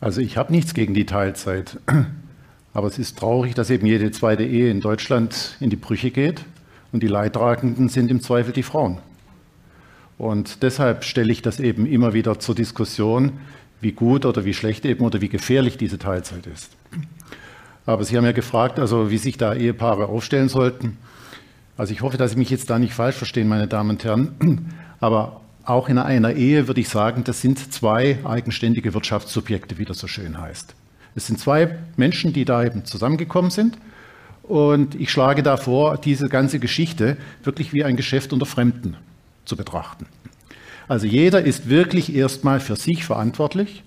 Also 0.00 0.20
ich 0.20 0.36
habe 0.36 0.50
nichts 0.50 0.74
gegen 0.74 0.94
die 0.94 1.06
Teilzeit. 1.06 1.78
Aber 2.72 2.86
es 2.86 2.98
ist 2.98 3.18
traurig, 3.18 3.54
dass 3.54 3.70
eben 3.70 3.86
jede 3.86 4.10
zweite 4.10 4.42
Ehe 4.44 4.70
in 4.70 4.80
Deutschland 4.80 5.56
in 5.60 5.70
die 5.70 5.76
Brüche 5.76 6.10
geht 6.10 6.44
und 6.92 7.02
die 7.02 7.08
Leidtragenden 7.08 7.88
sind 7.88 8.10
im 8.10 8.20
Zweifel 8.20 8.52
die 8.52 8.62
Frauen. 8.62 8.98
Und 10.20 10.62
deshalb 10.62 11.04
stelle 11.04 11.32
ich 11.32 11.40
das 11.40 11.60
eben 11.60 11.86
immer 11.86 12.12
wieder 12.12 12.38
zur 12.38 12.54
Diskussion, 12.54 13.40
wie 13.80 13.92
gut 13.92 14.26
oder 14.26 14.44
wie 14.44 14.52
schlecht 14.52 14.84
eben 14.84 15.02
oder 15.02 15.22
wie 15.22 15.30
gefährlich 15.30 15.78
diese 15.78 15.98
Teilzeit 15.98 16.46
ist. 16.46 16.72
Aber 17.86 18.04
Sie 18.04 18.18
haben 18.18 18.26
ja 18.26 18.32
gefragt, 18.32 18.78
also 18.78 19.10
wie 19.10 19.16
sich 19.16 19.38
da 19.38 19.54
Ehepaare 19.54 20.08
aufstellen 20.08 20.50
sollten. 20.50 20.98
Also 21.78 21.94
ich 21.94 22.02
hoffe, 22.02 22.18
dass 22.18 22.32
Sie 22.32 22.36
mich 22.36 22.50
jetzt 22.50 22.68
da 22.68 22.78
nicht 22.78 22.92
falsch 22.92 23.16
verstehen, 23.16 23.48
meine 23.48 23.66
Damen 23.66 23.88
und 23.88 24.04
Herren. 24.04 24.74
Aber 25.00 25.40
auch 25.64 25.88
in 25.88 25.96
einer 25.96 26.34
Ehe 26.34 26.68
würde 26.68 26.82
ich 26.82 26.90
sagen, 26.90 27.24
das 27.24 27.40
sind 27.40 27.72
zwei 27.72 28.18
eigenständige 28.22 28.92
Wirtschaftssubjekte, 28.92 29.78
wie 29.78 29.86
das 29.86 30.00
so 30.00 30.06
schön 30.06 30.38
heißt. 30.38 30.74
Es 31.14 31.28
sind 31.28 31.40
zwei 31.40 31.78
Menschen, 31.96 32.34
die 32.34 32.44
da 32.44 32.62
eben 32.62 32.84
zusammengekommen 32.84 33.50
sind. 33.50 33.78
Und 34.42 34.96
ich 34.96 35.10
schlage 35.10 35.42
da 35.42 35.56
vor, 35.56 35.96
diese 35.96 36.28
ganze 36.28 36.58
Geschichte 36.58 37.16
wirklich 37.42 37.72
wie 37.72 37.84
ein 37.84 37.96
Geschäft 37.96 38.34
unter 38.34 38.44
Fremden 38.44 38.98
zu 39.44 39.56
betrachten. 39.56 40.06
Also 40.88 41.06
jeder 41.06 41.44
ist 41.44 41.68
wirklich 41.68 42.14
erstmal 42.14 42.58
für 42.60 42.76
sich 42.76 43.04
verantwortlich. 43.04 43.84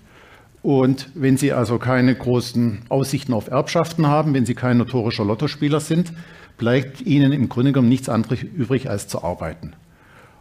Und 0.62 1.10
wenn 1.14 1.36
Sie 1.36 1.52
also 1.52 1.78
keine 1.78 2.14
großen 2.14 2.82
Aussichten 2.88 3.34
auf 3.34 3.48
Erbschaften 3.48 4.06
haben, 4.06 4.32
wenn 4.32 4.46
Sie 4.46 4.54
kein 4.54 4.78
notorischer 4.78 5.26
Lottospieler 5.26 5.80
sind, 5.80 6.14
bleibt 6.56 7.02
Ihnen 7.02 7.32
im 7.32 7.50
Grunde 7.50 7.72
genommen 7.72 7.90
nichts 7.90 8.08
anderes 8.08 8.42
übrig, 8.42 8.88
als 8.88 9.06
zu 9.06 9.22
arbeiten. 9.22 9.74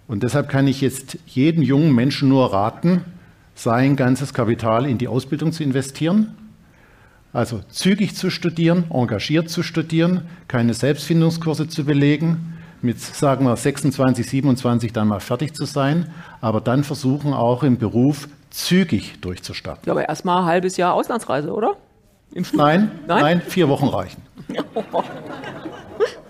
Und 0.07 0.23
deshalb 0.23 0.47
kann 0.47 0.67
ich 0.67 0.79
jetzt 0.79 1.17
jedem 1.25 1.63
jungen 1.63 1.93
Menschen 1.93 2.29
nur 2.29 2.53
raten, 2.53 3.01
sein 3.55 3.97
ganzes 3.97 4.33
Kapital 4.33 4.85
in 4.85 4.97
die 4.97 5.09
Ausbildung 5.09 5.51
zu 5.51 5.63
investieren. 5.63 6.33
Also 7.33 7.61
zügig 7.69 8.15
zu 8.15 8.29
studieren, 8.29 8.85
engagiert 8.89 9.49
zu 9.49 9.63
studieren, 9.63 10.21
keine 10.47 10.73
Selbstfindungskurse 10.73 11.67
zu 11.67 11.83
belegen, 11.83 12.52
mit, 12.83 12.99
sagen 12.99 13.45
wir, 13.45 13.55
26, 13.55 14.27
27 14.27 14.93
dann 14.93 15.07
mal 15.07 15.19
fertig 15.19 15.55
zu 15.55 15.65
sein, 15.65 16.11
aber 16.41 16.61
dann 16.61 16.83
versuchen 16.83 17.33
auch 17.33 17.63
im 17.63 17.77
Beruf 17.77 18.27
zügig 18.49 19.19
durchzustarten. 19.21 19.83
Ja, 19.85 19.93
aber 19.93 20.07
erstmal 20.07 20.41
ein 20.41 20.45
halbes 20.45 20.77
Jahr 20.77 20.93
Auslandsreise, 20.93 21.51
oder? 21.51 21.75
Nein, 22.33 22.43
nein, 22.53 22.91
nein, 23.07 23.41
vier 23.41 23.69
Wochen 23.69 23.87
reichen. 23.87 24.21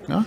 Ja? 0.10 0.26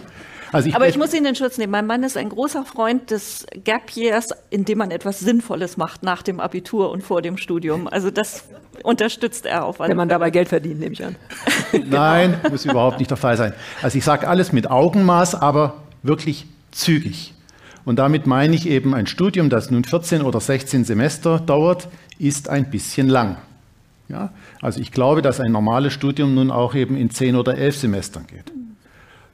Also 0.52 0.68
ich 0.68 0.75
Aber 0.75 0.88
ich 0.88 0.97
muss 0.97 1.12
ihn 1.12 1.26
in 1.26 1.35
Schutz 1.35 1.59
nehmen. 1.59 1.73
Mein 1.73 1.87
Mann 1.87 2.02
ist 2.02 2.16
ein 2.16 2.30
großer 2.30 2.64
Freund 2.64 3.11
des 3.11 3.47
Gap 3.64 3.90
Years, 3.90 4.28
in 4.49 4.64
dem 4.64 4.78
man 4.78 4.90
etwas 4.90 5.21
Sinnvolles 5.21 5.76
macht 5.76 6.02
nach 6.02 6.23
dem 6.23 6.40
Abitur 6.40 6.90
und 6.90 7.02
vor 7.02 7.21
dem 7.21 7.37
Studium. 7.37 7.88
Also 7.88 8.11
das 8.11 8.49
unterstützt 8.83 9.45
er 9.45 9.64
auf 9.64 9.80
Wenn 9.80 9.97
man 9.97 10.09
dabei 10.09 10.30
Geld 10.30 10.49
verdient, 10.49 10.80
nehme 10.80 10.92
ich 10.92 11.04
an. 11.04 11.16
Nein, 11.87 12.40
muss 12.50 12.64
überhaupt 12.64 12.99
nicht 12.99 13.11
der 13.11 13.18
Fall 13.18 13.37
sein. 13.37 13.52
Also 13.83 13.99
ich 13.99 14.04
sage 14.04 14.28
alles 14.28 14.52
mit 14.52 14.71
Augenmaß, 14.71 15.35
aber 15.35 15.83
wirklich 16.06 16.46
zügig. 16.70 17.34
Und 17.84 17.98
damit 17.98 18.26
meine 18.26 18.54
ich 18.54 18.68
eben, 18.68 18.94
ein 18.94 19.06
Studium, 19.06 19.48
das 19.48 19.70
nun 19.70 19.84
14 19.84 20.22
oder 20.22 20.40
16 20.40 20.84
Semester 20.84 21.38
dauert, 21.38 21.88
ist 22.18 22.48
ein 22.48 22.70
bisschen 22.70 23.08
lang. 23.08 23.36
Ja? 24.08 24.30
Also 24.60 24.80
ich 24.80 24.90
glaube, 24.90 25.22
dass 25.22 25.40
ein 25.40 25.52
normales 25.52 25.92
Studium 25.92 26.34
nun 26.34 26.50
auch 26.50 26.75
eben 26.75 26.96
in 26.96 27.10
10 27.10 27.36
oder 27.36 27.56
11 27.56 27.76
Semestern 27.76 28.26
geht. 28.26 28.52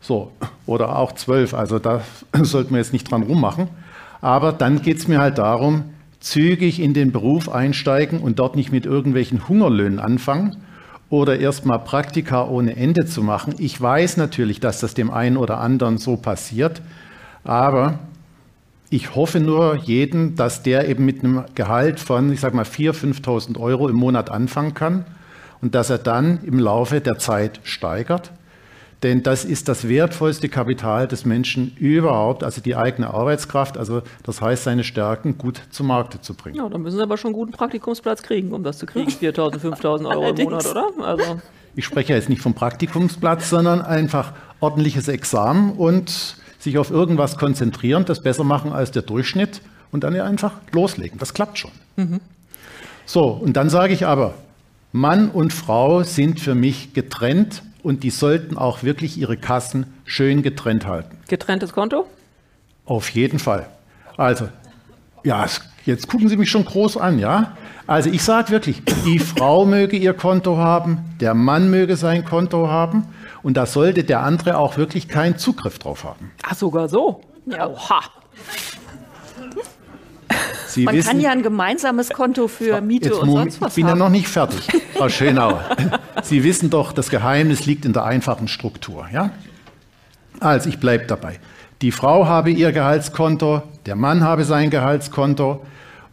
So, 0.01 0.33
oder 0.67 0.99
auch 0.99 1.13
12, 1.13 1.55
also 1.55 1.79
da 1.79 2.03
sollten 2.43 2.73
wir 2.73 2.79
jetzt 2.79 2.93
nicht 2.93 3.11
dran 3.11 3.23
rummachen. 3.23 3.69
Aber 4.21 4.53
dann 4.53 4.83
geht 4.83 4.99
es 4.99 5.09
mir 5.09 5.19
halt 5.19 5.39
darum, 5.39 5.85
zügig 6.21 6.81
in 6.81 6.95
den 6.95 7.11
Beruf 7.11 7.49
einsteigen 7.49 8.21
und 8.21 8.39
dort 8.39 8.55
nicht 8.55 8.71
mit 8.71 8.87
irgendwelchen 8.87 9.49
Hungerlöhnen 9.49 9.99
anfangen 9.99 10.57
oder 11.13 11.39
erstmal 11.39 11.79
Praktika 11.79 12.47
ohne 12.47 12.75
Ende 12.75 13.05
zu 13.05 13.23
machen. 13.23 13.55
Ich 13.59 13.79
weiß 13.79 14.17
natürlich, 14.17 14.61
dass 14.61 14.81
das 14.81 14.95
dem 14.95 15.11
einen 15.11 15.37
oder 15.37 15.59
anderen 15.59 15.99
so 15.99 16.17
passiert, 16.17 16.81
aber 17.45 17.99
ich 18.89 19.15
hoffe 19.15 19.39
nur 19.39 19.75
jeden, 19.77 20.37
dass 20.37 20.63
der 20.63 20.89
eben 20.89 21.05
mit 21.05 21.23
einem 21.23 21.45
Gehalt 21.55 22.01
von, 22.01 22.33
ich 22.33 22.41
sage 22.41 22.57
mal, 22.57 22.65
4.000, 22.65 23.23
5.000 23.23 23.61
Euro 23.61 23.91
im 23.91 23.97
Monat 23.97 24.31
anfangen 24.31 24.73
kann 24.73 25.05
und 25.61 25.75
dass 25.75 25.91
er 25.91 25.99
dann 25.99 26.39
im 26.45 26.59
Laufe 26.59 27.03
der 27.03 27.19
Zeit 27.19 27.61
steigert. 27.63 28.33
Denn 29.03 29.25
das 29.25 29.45
ist 29.45 29.69
das 29.69 29.89
wertvollste 29.89 30.49
Kapital 30.49 31.09
des 31.09 31.25
Menschen 31.25 31.75
überhaupt, 31.77 32.45
also 32.45 32.61
die 32.61 32.77
eigene 32.77 33.13
Arbeitskraft, 33.13 33.77
also 33.77 34.03
das 34.23 34.41
heißt, 34.41 34.63
seine 34.63 34.85
Stärken 34.85 35.39
gut 35.39 35.61
zum 35.71 35.89
Markte 35.89 36.21
zu 36.21 36.35
bringen. 36.35 36.57
Ja, 36.57 36.69
dann 36.69 36.83
müssen 36.83 36.99
Sie 36.99 37.03
aber 37.03 37.17
schon 37.17 37.31
einen 37.31 37.35
guten 37.35 37.53
Praktikumsplatz 37.53 38.23
kriegen, 38.23 38.53
um 38.53 38.63
das 38.63 38.79
zu 38.79 38.87
kriegen. 38.87 39.11
4.000, 39.11 39.59
5.000 39.59 40.09
Euro 40.09 40.31
im 40.31 40.45
Monat, 40.45 40.67
oder? 40.67 40.87
Also. 41.01 41.41
Ich 41.75 41.85
spreche 41.85 42.13
jetzt 42.13 42.29
nicht 42.29 42.43
vom 42.43 42.55
Praktikumsplatz, 42.55 43.51
sondern 43.51 43.83
einfach 43.83 44.35
ordentliches 44.61 45.09
Examen 45.09 45.73
und 45.73 46.37
sich 46.61 46.79
auf 46.79 46.93
irgendwas 46.93 47.37
konzentrieren, 47.39 48.05
das 48.05 48.23
besser 48.23 48.45
machen 48.45 48.73
als 48.73 48.93
der 48.93 49.03
Durchschnitt 49.03 49.63
und 49.91 50.05
dann 50.05 50.15
ja 50.15 50.25
einfach 50.25 50.53
loslegen. 50.71 51.19
Das 51.19 51.35
klappt 51.35 51.59
schon. 51.59 51.73
Mhm. 51.97 52.21
So, 53.05 53.25
und 53.25 53.55
dann 53.57 53.69
sage 53.69 53.95
ich 53.95 54.07
aber, 54.07 54.35
Mann 54.93 55.31
und 55.31 55.53
Frau 55.53 56.05
sind 56.05 56.39
für 56.39 56.55
mich 56.55 56.95
getrennt 56.95 57.63
und 57.83 58.03
die 58.03 58.11
sollten 58.11 58.57
auch 58.57 58.83
wirklich 58.83 59.19
ihre 59.19 59.37
Kassen 59.37 59.87
schön 60.05 60.43
getrennt 60.43 60.87
halten. 60.87 61.19
Getrenntes 61.29 61.73
Konto? 61.73 62.07
Auf 62.85 63.09
jeden 63.11 63.39
Fall. 63.39 63.69
Also, 64.17 64.49
ja, 65.25 65.47
jetzt 65.85 66.09
gucken 66.09 66.29
Sie 66.29 66.37
mich 66.37 66.51
schon 66.51 66.65
groß 66.65 66.97
an, 66.97 67.19
ja? 67.19 67.57
Also 67.87 68.11
ich 68.11 68.23
sage 68.23 68.51
wirklich, 68.51 68.83
die 69.05 69.19
Frau 69.19 69.65
möge 69.65 69.97
ihr 69.97 70.15
Konto 70.15 70.57
haben, 70.57 70.99
der 71.21 71.35
Mann 71.35 71.71
möge 71.71 71.97
sein 71.97 72.25
Konto 72.25 72.69
haben 72.69 73.05
und 73.43 73.57
da 73.57 73.67
sollte 73.67 74.05
der 74.05 74.23
andere 74.23 74.59
auch 74.59 74.77
wirklich 74.77 75.09
keinen 75.09 75.39
Zugriff 75.39 75.79
drauf 75.79 76.05
haben. 76.05 76.31
Ach, 76.43 76.55
sogar 76.55 76.89
so? 76.89 77.23
Ja. 77.47 77.69
Oha. 77.69 78.01
Sie 80.73 80.85
Man 80.85 80.95
wissen, 80.95 81.09
kann 81.09 81.21
ja 81.21 81.31
ein 81.31 81.43
gemeinsames 81.43 82.09
Konto 82.11 82.49
für 82.49 82.81
Miete 82.81 83.15
und 83.15 83.31
sonst 83.31 83.61
was 83.61 83.73
Ich 83.73 83.77
bin 83.77 83.91
haben. 83.91 83.99
ja 83.99 84.05
noch 84.05 84.11
nicht 84.11 84.29
fertig, 84.29 84.67
Frau 84.95 85.09
Schönauer. 85.09 85.65
Sie 86.23 86.45
wissen 86.45 86.71
doch, 86.71 86.93
das 86.93 87.11
Geheimnis 87.11 87.67
liegt 87.67 87.85
in 87.85 87.93
der 87.93 88.05
einfachen 88.05 88.49
Struktur. 88.49 89.07
Ja? 89.13 89.31
Also 90.41 90.71
ich 90.71 90.79
bleibe 90.81 91.07
dabei. 91.07 91.39
Die 91.83 91.93
Frau 91.93 92.27
habe 92.27 92.51
ihr 92.51 92.73
Gehaltskonto, 92.73 93.63
der 93.87 93.97
Mann 93.97 94.23
habe 94.23 94.45
sein 94.45 94.71
Gehaltskonto 94.71 95.65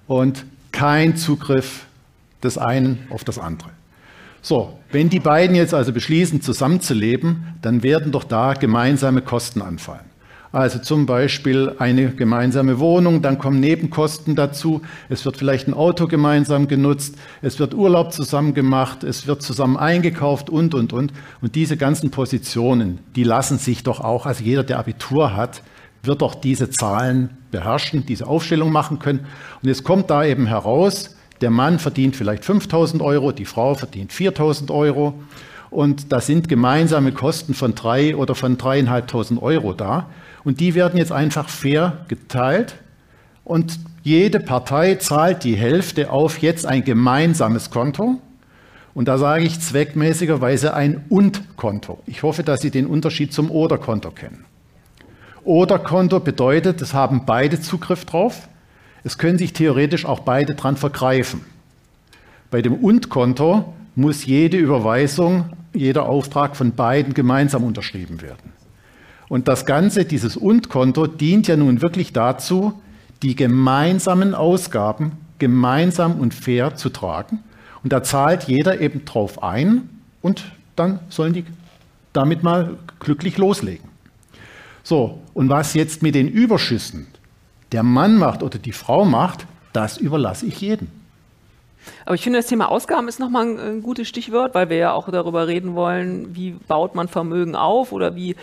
und 0.08 0.46
kein 0.72 1.16
Zugriff 1.16 1.86
des 2.44 2.58
einen 2.58 3.08
auf 3.10 3.24
das 3.24 3.40
andere. 3.40 3.70
So, 4.42 4.78
wenn 4.92 5.10
die 5.10 5.20
beiden 5.20 5.56
jetzt 5.56 5.74
also 5.74 5.94
beschließen, 5.94 6.42
zusammenzuleben, 6.42 7.56
dann 7.62 7.84
werden 7.84 8.12
doch 8.12 8.24
da 8.24 8.54
gemeinsame 8.54 9.22
Kosten 9.22 9.62
anfallen. 9.62 10.09
Also 10.52 10.80
zum 10.80 11.06
Beispiel 11.06 11.76
eine 11.78 12.10
gemeinsame 12.10 12.80
Wohnung, 12.80 13.22
dann 13.22 13.38
kommen 13.38 13.60
Nebenkosten 13.60 14.36
dazu, 14.36 14.82
es 15.08 15.24
wird 15.24 15.38
vielleicht 15.38 15.68
ein 15.68 15.76
Auto 15.76 16.08
gemeinsam 16.08 16.68
genutzt, 16.68 17.16
es 17.44 17.60
wird 17.60 17.76
Urlaub 17.76 18.14
zusammen 18.14 18.56
gemacht, 18.56 19.04
es 19.04 19.28
wird 19.28 19.44
zusammen 19.44 19.78
eingekauft 19.78 20.50
und, 20.50 20.74
und, 20.74 20.92
und. 20.92 21.14
Und 21.42 21.54
diese 21.54 21.78
ganzen 21.78 22.10
Positionen, 22.10 22.98
die 23.16 23.24
lassen 23.24 23.60
sich 23.60 23.84
doch 23.84 24.00
auch, 24.00 24.26
also 24.26 24.44
jeder, 24.44 24.64
der 24.64 24.80
Abitur 24.80 25.36
hat, 25.36 25.62
wird 26.02 26.24
doch 26.24 26.34
diese 26.34 26.72
Zahlen 26.72 27.30
beherrschen, 27.52 28.06
diese 28.08 28.26
Aufstellung 28.26 28.72
machen 28.72 28.98
können. 28.98 29.28
Und 29.62 29.70
es 29.70 29.84
kommt 29.84 30.10
da 30.10 30.24
eben 30.24 30.48
heraus, 30.48 31.16
der 31.42 31.52
Mann 31.52 31.78
verdient 31.78 32.16
vielleicht 32.16 32.44
5000 32.44 33.04
Euro, 33.04 33.32
die 33.32 33.46
Frau 33.46 33.76
verdient 33.76 34.12
4000 34.12 34.72
Euro. 34.72 35.14
Und 35.70 36.12
da 36.12 36.20
sind 36.20 36.50
gemeinsame 36.50 37.12
Kosten 37.12 37.54
von 37.54 37.76
drei 37.76 38.16
oder 38.16 38.36
von 38.36 38.58
dreieinhalbtausend 38.58 39.42
Euro 39.42 39.74
da. 39.74 40.08
Und 40.44 40.60
die 40.60 40.74
werden 40.74 40.98
jetzt 40.98 41.12
einfach 41.12 41.50
fair 41.50 42.06
geteilt. 42.08 42.76
Und 43.44 43.80
jede 44.04 44.40
Partei 44.40 44.96
zahlt 44.96 45.44
die 45.44 45.56
Hälfte 45.56 46.12
auf 46.12 46.40
jetzt 46.40 46.66
ein 46.66 46.84
gemeinsames 46.84 47.70
Konto. 47.70 48.20
Und 48.96 49.08
da 49.08 49.18
sage 49.18 49.44
ich 49.44 49.60
zweckmäßigerweise 49.60 50.74
ein 50.74 51.06
Und-Konto. 51.10 52.00
Ich 52.06 52.24
hoffe, 52.24 52.44
dass 52.44 52.62
Sie 52.62 52.72
den 52.72 52.88
Unterschied 52.88 53.34
zum 53.34 53.52
Oder-Konto 53.52 54.12
kennen. 54.12 54.46
Oder-Konto 55.44 56.20
bedeutet, 56.20 56.82
es 56.82 56.94
haben 56.94 57.26
beide 57.26 57.62
Zugriff 57.62 58.06
drauf. 58.06 58.50
Es 59.04 59.18
können 59.18 59.38
sich 59.38 59.54
theoretisch 59.54 60.06
auch 60.06 60.22
beide 60.22 60.56
dran 60.56 60.76
vergreifen. 60.76 61.42
Bei 62.52 62.62
dem 62.62 62.74
Und-Konto 62.74 63.74
muss 64.00 64.26
jede 64.26 64.58
Überweisung, 64.58 65.46
jeder 65.74 66.08
Auftrag 66.08 66.56
von 66.56 66.74
beiden 66.74 67.14
gemeinsam 67.14 67.64
unterschrieben 67.64 68.22
werden. 68.22 68.54
Und 69.28 69.48
das 69.48 69.66
Ganze, 69.66 70.06
dieses 70.06 70.38
Und-Konto, 70.38 71.06
dient 71.06 71.48
ja 71.48 71.56
nun 71.56 71.82
wirklich 71.82 72.14
dazu, 72.14 72.82
die 73.22 73.36
gemeinsamen 73.36 74.34
Ausgaben 74.34 75.12
gemeinsam 75.38 76.20
und 76.20 76.34
fair 76.34 76.76
zu 76.76 76.90
tragen. 76.90 77.40
Und 77.84 77.94
da 77.94 78.02
zahlt 78.02 78.46
jeder 78.46 78.82
eben 78.82 79.06
drauf 79.06 79.44
ein 79.44 79.90
und 80.22 80.44
dann 80.76 81.00
sollen 81.10 81.34
die 81.34 81.46
damit 82.14 82.42
mal 82.42 82.78
glücklich 83.00 83.38
loslegen. 83.38 83.88
So, 84.84 85.22
und 85.34 85.50
was 85.50 85.74
jetzt 85.74 86.02
mit 86.02 86.16
den 86.16 86.28
Überschüssen 86.28 87.08
der 87.72 87.84
Mann 87.84 88.18
macht 88.18 88.42
oder 88.44 88.58
die 88.58 88.72
Frau 88.72 89.06
macht, 89.06 89.46
das 89.74 89.98
überlasse 89.98 90.48
ich 90.48 90.62
jedem. 90.62 90.88
Aber 92.06 92.16
ich 92.16 92.22
finde, 92.22 92.40
das 92.40 92.48
Thema 92.48 92.70
Ausgaben 92.70 93.08
ist 93.08 93.20
nochmal 93.20 93.48
ein, 93.48 93.60
ein 93.60 93.84
gutes 93.84 94.08
Stichwort, 94.08 94.54
weil 94.56 94.70
wir 94.70 94.78
ja 94.78 94.92
auch 94.94 95.10
darüber 95.10 95.48
reden 95.48 95.76
wollen, 95.76 96.36
wie 96.36 96.52
baut 96.52 96.96
man 96.96 97.08
Vermögen 97.08 97.56
auf 97.56 97.92
oder 97.92 98.16
wie 98.16 98.36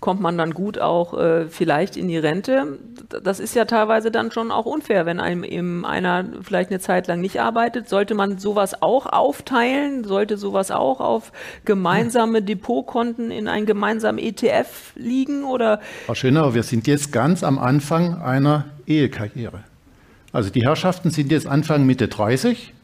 kommt 0.00 0.20
man 0.20 0.36
dann 0.36 0.52
gut 0.52 0.78
auch 0.78 1.18
äh, 1.18 1.46
vielleicht 1.48 1.96
in 1.96 2.08
die 2.08 2.18
Rente. 2.18 2.78
Das 3.22 3.40
ist 3.40 3.54
ja 3.54 3.64
teilweise 3.64 4.10
dann 4.10 4.30
schon 4.30 4.50
auch 4.50 4.66
unfair, 4.66 5.06
wenn 5.06 5.18
einem 5.18 5.44
eben 5.44 5.86
einer 5.86 6.26
vielleicht 6.42 6.70
eine 6.70 6.80
Zeit 6.80 7.06
lang 7.06 7.20
nicht 7.22 7.40
arbeitet. 7.40 7.88
Sollte 7.88 8.14
man 8.14 8.38
sowas 8.38 8.82
auch 8.82 9.06
aufteilen? 9.06 10.04
Sollte 10.04 10.36
sowas 10.36 10.70
auch 10.70 11.00
auf 11.00 11.32
gemeinsame 11.64 12.42
Depotkonten 12.42 13.30
in 13.30 13.48
ein 13.48 13.64
gemeinsamen 13.64 14.18
ETF 14.18 14.92
liegen? 14.94 15.44
Oder? 15.44 15.80
Frau 16.04 16.14
Schönauer, 16.14 16.54
wir 16.54 16.64
sind 16.64 16.86
jetzt 16.86 17.10
ganz 17.10 17.42
am 17.42 17.58
Anfang 17.58 18.20
einer 18.20 18.66
Ehekarriere. 18.86 19.60
Also 20.32 20.50
die 20.50 20.62
Herrschaften 20.62 21.10
sind 21.10 21.30
jetzt 21.30 21.46
Anfang 21.46 21.86
Mitte 21.86 22.08
30 22.08 22.74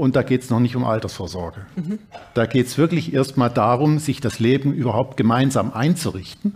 und 0.00 0.16
da 0.16 0.22
geht 0.22 0.42
es 0.42 0.48
noch 0.48 0.60
nicht 0.60 0.76
um 0.76 0.84
Altersvorsorge. 0.84 1.60
Mhm. 1.76 1.98
Da 2.32 2.46
geht 2.46 2.66
es 2.66 2.78
wirklich 2.78 3.12
erstmal 3.12 3.50
darum, 3.50 3.98
sich 3.98 4.22
das 4.22 4.38
Leben 4.38 4.72
überhaupt 4.72 5.18
gemeinsam 5.18 5.74
einzurichten. 5.74 6.54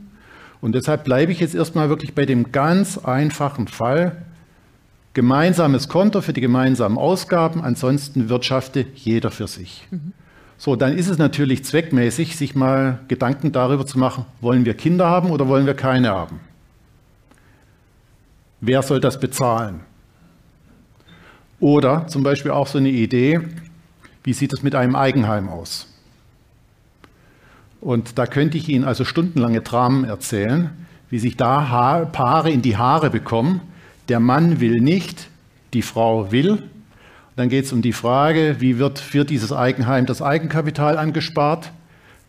Und 0.63 0.75
deshalb 0.75 1.05
bleibe 1.05 1.31
ich 1.31 1.41
jetzt 1.41 1.55
erstmal 1.55 1.91
wirklich 1.91 2.15
bei 2.15 2.25
dem 2.25 2.53
ganz 2.53 2.97
einfachen 2.97 3.69
Fall. 3.69 4.17
Gemeinsames 5.13 5.89
Konto 5.91 6.23
für 6.23 6.33
die 6.33 6.41
gemeinsamen 6.41 6.97
Ausgaben, 6.97 7.63
ansonsten 7.63 8.31
wirtschafte 8.31 8.87
jeder 8.95 9.31
für 9.31 9.47
sich. 9.47 9.87
Mhm. 9.91 10.15
So, 10.57 10.75
dann 10.75 10.97
ist 10.97 11.09
es 11.09 11.19
natürlich 11.19 11.67
zweckmäßig, 11.67 12.37
sich 12.37 12.55
mal 12.55 13.01
Gedanken 13.09 13.53
darüber 13.53 13.85
zu 13.85 13.99
machen, 13.99 14.25
wollen 14.41 14.65
wir 14.65 14.73
Kinder 14.73 15.11
haben 15.11 15.31
oder 15.31 15.49
wollen 15.49 15.67
wir 15.67 15.75
keine 15.75 16.09
haben? 16.09 16.41
Wer 18.63 18.81
soll 18.81 19.01
das 19.01 19.21
bezahlen? 19.21 19.81
Oder 21.65 22.07
zum 22.09 22.23
Beispiel 22.23 22.51
auch 22.51 22.67
so 22.67 22.77
eine 22.77 22.91
Idee, 22.91 23.41
wie 24.23 24.35
sieht 24.35 24.53
es 24.53 24.63
mit 24.63 24.75
einem 24.75 24.95
Eigenheim 24.95 25.49
aus? 25.49 25.87
Und 27.81 28.19
da 28.19 28.27
könnte 28.27 28.59
ich 28.59 28.69
Ihnen 28.69 28.85
also 28.85 29.07
stundenlange 29.07 29.63
Dramen 29.63 30.05
erzählen, 30.05 30.73
wie 31.09 31.19
sich 31.19 31.39
da 31.39 32.05
Paare 32.13 32.51
in 32.51 32.61
die 32.61 32.77
Haare 32.77 33.09
bekommen. 33.09 33.63
Der 34.11 34.21
Mann 34.21 34.61
will 34.61 34.83
nicht, 34.83 35.31
die 35.73 35.81
Frau 35.81 36.31
will. 36.31 36.65
Dann 37.35 37.49
geht 37.49 37.65
es 37.65 37.73
um 37.73 37.81
die 37.81 37.95
Frage, 37.95 38.57
wie 38.59 38.77
wird 38.77 38.99
für 38.99 39.25
dieses 39.25 39.51
Eigenheim 39.51 40.05
das 40.05 40.21
Eigenkapital 40.21 40.99
angespart? 40.99 41.73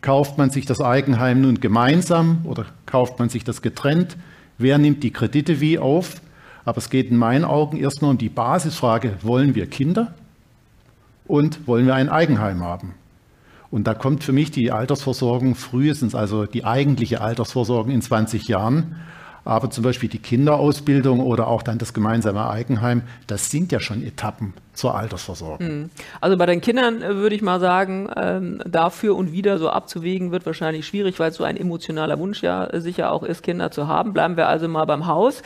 Kauft 0.00 0.38
man 0.38 0.48
sich 0.48 0.64
das 0.64 0.80
Eigenheim 0.80 1.42
nun 1.42 1.60
gemeinsam 1.60 2.38
oder 2.44 2.64
kauft 2.86 3.18
man 3.18 3.28
sich 3.28 3.44
das 3.44 3.60
getrennt? 3.60 4.16
Wer 4.56 4.78
nimmt 4.78 5.02
die 5.02 5.12
Kredite 5.12 5.60
wie 5.60 5.78
auf? 5.78 6.22
Aber 6.66 6.78
es 6.78 6.90
geht 6.90 7.10
in 7.10 7.16
meinen 7.16 7.44
Augen 7.44 7.78
erstmal 7.78 8.10
um 8.10 8.18
die 8.18 8.28
Basisfrage, 8.28 9.16
wollen 9.22 9.54
wir 9.54 9.70
Kinder 9.70 10.12
und 11.26 11.66
wollen 11.66 11.86
wir 11.86 11.94
ein 11.94 12.08
Eigenheim 12.08 12.62
haben? 12.62 12.94
Und 13.70 13.86
da 13.86 13.94
kommt 13.94 14.24
für 14.24 14.32
mich 14.32 14.50
die 14.50 14.72
Altersversorgung 14.72 15.54
frühestens, 15.54 16.16
also 16.16 16.44
die 16.44 16.64
eigentliche 16.64 17.20
Altersversorgung 17.20 17.92
in 17.92 18.02
20 18.02 18.48
Jahren, 18.48 18.96
aber 19.46 19.70
zum 19.70 19.84
Beispiel 19.84 20.08
die 20.08 20.18
Kinderausbildung 20.18 21.20
oder 21.20 21.46
auch 21.48 21.62
dann 21.62 21.78
das 21.78 21.94
gemeinsame 21.94 22.48
Eigenheim, 22.48 23.02
das 23.26 23.50
sind 23.50 23.72
ja 23.72 23.80
schon 23.80 24.02
Etappen 24.02 24.54
zur 24.72 24.94
Altersversorgung. 24.94 25.66
Hm. 25.66 25.90
Also 26.20 26.36
bei 26.36 26.46
den 26.46 26.60
Kindern 26.60 27.02
äh, 27.02 27.16
würde 27.16 27.34
ich 27.34 27.42
mal 27.42 27.60
sagen, 27.60 28.08
ähm, 28.16 28.60
dafür 28.66 29.16
und 29.16 29.32
wieder 29.32 29.58
so 29.58 29.70
abzuwägen 29.70 30.32
wird 30.32 30.46
wahrscheinlich 30.46 30.86
schwierig, 30.86 31.18
weil 31.18 31.30
es 31.30 31.36
so 31.36 31.44
ein 31.44 31.56
emotionaler 31.56 32.18
Wunsch 32.18 32.42
ja 32.42 32.68
sicher 32.80 33.12
auch 33.12 33.22
ist, 33.22 33.42
Kinder 33.42 33.70
zu 33.70 33.88
haben. 33.88 34.12
Bleiben 34.12 34.36
wir 34.36 34.48
also 34.48 34.68
mal 34.68 34.84
beim 34.84 35.06
Haus. 35.06 35.42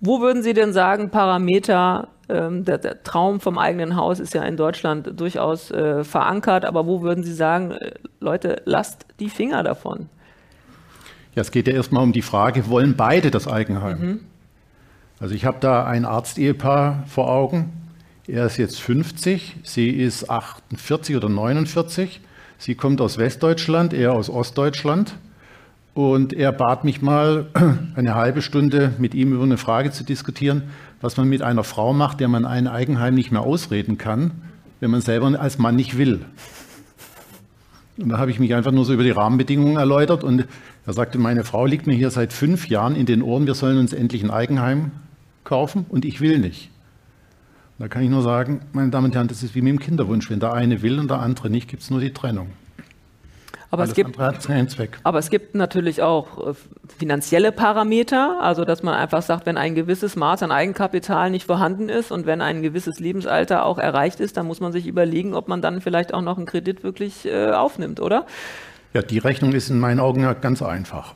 Wo 0.00 0.20
würden 0.20 0.42
Sie 0.42 0.54
denn 0.54 0.72
sagen, 0.72 1.10
Parameter 1.10 2.08
ähm, 2.28 2.64
der, 2.64 2.78
der, 2.78 3.02
Traum 3.02 3.40
vom 3.40 3.58
eigenen 3.58 3.96
Haus 3.96 4.20
ist 4.20 4.34
ja 4.34 4.42
in 4.42 4.56
Deutschland 4.56 5.18
durchaus 5.18 5.70
äh, 5.70 6.04
verankert, 6.04 6.64
aber 6.64 6.86
wo 6.86 7.02
würden 7.02 7.24
Sie 7.24 7.32
sagen, 7.32 7.72
äh, 7.72 7.92
Leute, 8.20 8.62
lasst 8.64 9.06
die 9.18 9.30
Finger 9.30 9.62
davon? 9.62 10.08
Ja, 11.38 11.42
es 11.42 11.52
geht 11.52 11.68
ja 11.68 11.74
erstmal 11.74 12.02
um 12.02 12.10
die 12.10 12.22
Frage, 12.22 12.68
wollen 12.68 12.96
beide 12.96 13.30
das 13.30 13.46
Eigenheim? 13.46 14.00
Mhm. 14.00 14.20
Also 15.20 15.36
ich 15.36 15.44
habe 15.44 15.58
da 15.60 15.86
ein 15.86 16.04
Arztehepaar 16.04 17.04
vor 17.06 17.30
Augen. 17.30 17.70
Er 18.26 18.44
ist 18.44 18.56
jetzt 18.56 18.80
50, 18.80 19.54
sie 19.62 19.88
ist 19.90 20.30
48 20.30 21.14
oder 21.14 21.28
49. 21.28 22.20
Sie 22.58 22.74
kommt 22.74 23.00
aus 23.00 23.18
Westdeutschland, 23.18 23.94
er 23.94 24.14
aus 24.14 24.28
Ostdeutschland. 24.28 25.14
Und 25.94 26.32
er 26.32 26.50
bat 26.50 26.82
mich 26.82 27.02
mal, 27.02 27.46
eine 27.94 28.16
halbe 28.16 28.42
Stunde 28.42 28.94
mit 28.98 29.14
ihm 29.14 29.32
über 29.32 29.44
eine 29.44 29.58
Frage 29.58 29.92
zu 29.92 30.02
diskutieren, 30.02 30.64
was 31.00 31.18
man 31.18 31.28
mit 31.28 31.42
einer 31.42 31.62
Frau 31.62 31.92
macht, 31.92 32.18
der 32.18 32.26
man 32.26 32.46
ein 32.46 32.66
Eigenheim 32.66 33.14
nicht 33.14 33.30
mehr 33.30 33.42
ausreden 33.42 33.96
kann, 33.96 34.32
wenn 34.80 34.90
man 34.90 35.02
selber 35.02 35.40
als 35.40 35.56
Mann 35.56 35.76
nicht 35.76 35.96
will. 35.96 36.24
Und 37.98 38.10
da 38.10 38.18
habe 38.18 38.30
ich 38.30 38.38
mich 38.38 38.54
einfach 38.54 38.70
nur 38.70 38.84
so 38.84 38.92
über 38.94 39.02
die 39.02 39.10
Rahmenbedingungen 39.10 39.76
erläutert 39.76 40.22
und 40.22 40.46
er 40.86 40.92
sagte, 40.92 41.18
meine 41.18 41.44
Frau 41.44 41.66
liegt 41.66 41.86
mir 41.86 41.94
hier 41.94 42.10
seit 42.10 42.32
fünf 42.32 42.68
Jahren 42.68 42.94
in 42.94 43.06
den 43.06 43.22
Ohren, 43.22 43.46
wir 43.46 43.54
sollen 43.54 43.78
uns 43.78 43.92
endlich 43.92 44.22
ein 44.22 44.30
Eigenheim 44.30 44.92
kaufen 45.42 45.84
und 45.88 46.04
ich 46.04 46.20
will 46.20 46.38
nicht. 46.38 46.70
Da 47.78 47.88
kann 47.88 48.02
ich 48.02 48.10
nur 48.10 48.22
sagen, 48.22 48.60
meine 48.72 48.90
Damen 48.90 49.06
und 49.06 49.14
Herren, 49.14 49.28
das 49.28 49.42
ist 49.42 49.54
wie 49.54 49.62
mit 49.62 49.72
dem 49.72 49.78
Kinderwunsch. 49.78 50.30
Wenn 50.30 50.40
der 50.40 50.52
eine 50.52 50.82
will 50.82 50.98
und 50.98 51.10
der 51.10 51.20
andere 51.20 51.48
nicht, 51.50 51.68
gibt 51.68 51.82
es 51.82 51.90
nur 51.90 52.00
die 52.00 52.12
Trennung. 52.12 52.48
Aber 53.70 53.84
es, 53.84 53.92
gibt, 53.92 54.18
aber 54.18 55.18
es 55.18 55.28
gibt 55.28 55.54
natürlich 55.54 56.00
auch 56.00 56.52
äh, 56.52 56.54
finanzielle 56.98 57.52
Parameter, 57.52 58.38
also 58.40 58.64
dass 58.64 58.82
man 58.82 58.94
einfach 58.94 59.20
sagt, 59.20 59.44
wenn 59.44 59.58
ein 59.58 59.74
gewisses 59.74 60.16
Maß 60.16 60.42
an 60.42 60.50
Eigenkapital 60.50 61.30
nicht 61.30 61.44
vorhanden 61.44 61.90
ist 61.90 62.10
und 62.10 62.24
wenn 62.24 62.40
ein 62.40 62.62
gewisses 62.62 62.98
Lebensalter 62.98 63.66
auch 63.66 63.76
erreicht 63.76 64.20
ist, 64.20 64.38
dann 64.38 64.46
muss 64.46 64.60
man 64.60 64.72
sich 64.72 64.86
überlegen, 64.86 65.34
ob 65.34 65.48
man 65.48 65.60
dann 65.60 65.82
vielleicht 65.82 66.14
auch 66.14 66.22
noch 66.22 66.38
einen 66.38 66.46
Kredit 66.46 66.82
wirklich 66.82 67.26
äh, 67.26 67.50
aufnimmt, 67.50 68.00
oder? 68.00 68.24
Ja, 68.94 69.02
die 69.02 69.18
Rechnung 69.18 69.52
ist 69.52 69.68
in 69.68 69.78
meinen 69.78 70.00
Augen 70.00 70.26
ganz 70.40 70.62
einfach. 70.62 71.14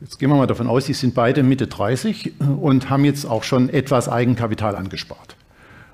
Jetzt 0.00 0.18
gehen 0.18 0.30
wir 0.30 0.36
mal 0.36 0.46
davon 0.46 0.68
aus, 0.68 0.86
Sie 0.86 0.94
sind 0.94 1.14
beide 1.14 1.42
Mitte 1.42 1.66
30 1.66 2.32
und 2.60 2.88
haben 2.88 3.04
jetzt 3.04 3.26
auch 3.26 3.44
schon 3.44 3.68
etwas 3.68 4.08
Eigenkapital 4.08 4.74
angespart. 4.74 5.36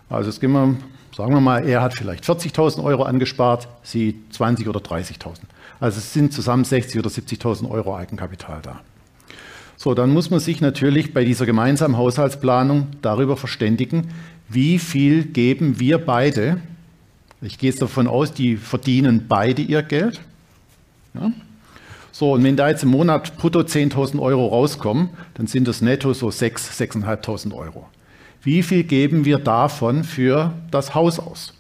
Also 0.09 0.31
jetzt 0.31 0.41
gehen 0.41 0.53
wir, 0.53 0.77
sagen 1.19 1.35
wir 1.35 1.41
mal, 1.41 1.69
er 1.69 1.83
hat 1.83 1.95
vielleicht 1.95 2.25
40.000 2.25 2.83
Euro 2.83 3.03
angespart, 3.03 3.69
Sie 3.83 4.23
20 4.31 4.67
oder 4.69 4.81
30.000. 4.81 5.41
Also 5.81 5.99
es 5.99 6.15
sind 6.15 6.33
zusammen 6.33 6.65
60 6.65 6.99
oder 6.99 7.11
70.000 7.11 7.71
Euro 7.71 7.95
Eigenkapital 7.95 8.61
da. 8.63 8.81
So, 9.77 9.93
dann 9.93 10.11
muss 10.11 10.31
man 10.31 10.41
sich 10.41 10.63
natürlich 10.63 11.13
bei 11.13 11.25
dieser 11.27 11.45
gemeinsamen 11.45 11.99
Haushaltsplanung 11.99 12.87
darüber 13.03 13.37
verständigen, 13.37 14.09
wie 14.49 14.79
viel 14.79 15.25
geben 15.25 15.79
wir 15.79 15.99
beide 15.99 16.63
ich 17.41 17.59
gehe 17.59 17.71
jetzt 17.71 17.81
davon 17.81 18.09
aus, 18.09 18.33
die 18.33 18.57
verdienen 18.57 19.27
beide 19.29 19.63
ihr 19.63 19.83
Geld. 19.83 20.21
Ja? 21.15 21.33
So, 22.11 22.33
und 22.33 22.43
wenn 22.43 22.57
da 22.57 22.69
jetzt 22.69 22.83
im 22.83 22.91
Monat 22.91 23.37
brutto 23.37 23.61
10.000 23.61 24.21
Euro 24.21 24.49
rauskommen, 24.49 25.11
dann 25.35 25.47
sind 25.47 25.69
das 25.69 25.81
netto 25.81 26.13
so 26.15 26.29
6.000, 26.29 27.05
6.500 27.05 27.55
Euro. 27.55 27.87
Wie 28.43 28.63
viel 28.63 28.85
geben 28.85 29.25
wir 29.25 29.39
davon 29.39 30.05
für 30.05 30.55
das 30.71 30.95
Haus 30.95 31.19
aus? 31.19 31.55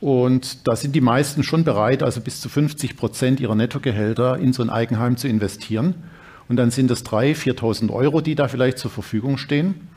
Und 0.00 0.66
da 0.66 0.76
sind 0.76 0.94
die 0.94 1.00
meisten 1.00 1.42
schon 1.42 1.64
bereit, 1.64 2.02
also 2.02 2.20
bis 2.20 2.40
zu 2.40 2.48
50 2.48 2.96
Prozent 2.96 3.40
ihrer 3.40 3.54
Nettogehälter 3.54 4.38
in 4.38 4.52
so 4.52 4.62
ein 4.62 4.70
Eigenheim 4.70 5.16
zu 5.16 5.28
investieren. 5.28 5.94
Und 6.48 6.56
dann 6.56 6.70
sind 6.70 6.90
es 6.90 7.04
3.000, 7.04 7.58
4.000 7.58 7.92
Euro, 7.92 8.20
die 8.20 8.34
da 8.34 8.48
vielleicht 8.48 8.78
zur 8.78 8.90
Verfügung 8.90 9.36
stehen. 9.36 9.88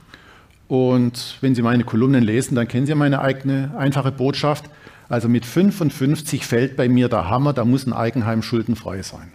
Und 0.67 1.38
wenn 1.41 1.56
Sie 1.56 1.62
meine 1.62 1.84
Kolumnen 1.84 2.24
lesen, 2.24 2.56
dann 2.56 2.67
kennen 2.67 2.86
Sie 2.86 2.96
meine 2.96 3.22
eigene 3.22 3.74
einfache 3.78 4.12
Botschaft. 4.12 4.65
Also 5.10 5.30
mit 5.30 5.46
55 5.46 6.46
fällt 6.46 6.76
bei 6.76 6.89
mir 6.89 7.10
der 7.10 7.30
Hammer, 7.30 7.54
da 7.54 7.65
muss 7.65 7.86
ein 7.86 7.93
Eigenheim 7.93 8.41
schuldenfrei 8.41 9.02
sein. 9.02 9.32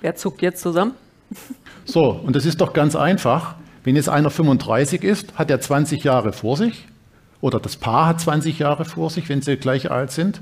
Wer 0.00 0.14
zuckt 0.14 0.42
jetzt 0.42 0.62
zusammen? 0.62 0.92
So, 1.84 2.10
und 2.10 2.36
das 2.36 2.46
ist 2.46 2.60
doch 2.60 2.72
ganz 2.72 2.94
einfach. 2.94 3.56
Wenn 3.84 3.96
jetzt 3.96 4.08
einer 4.08 4.30
35 4.30 5.04
ist, 5.04 5.38
hat 5.38 5.50
er 5.50 5.60
20 5.60 6.02
Jahre 6.02 6.32
vor 6.32 6.56
sich. 6.56 6.86
Oder 7.42 7.60
das 7.60 7.76
Paar 7.76 8.06
hat 8.06 8.20
20 8.20 8.58
Jahre 8.58 8.86
vor 8.86 9.10
sich, 9.10 9.28
wenn 9.28 9.42
sie 9.42 9.56
gleich 9.58 9.90
alt 9.90 10.10
sind. 10.10 10.40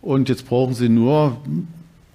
Und 0.00 0.30
jetzt 0.30 0.48
brauchen 0.48 0.72
sie 0.72 0.88
nur 0.88 1.36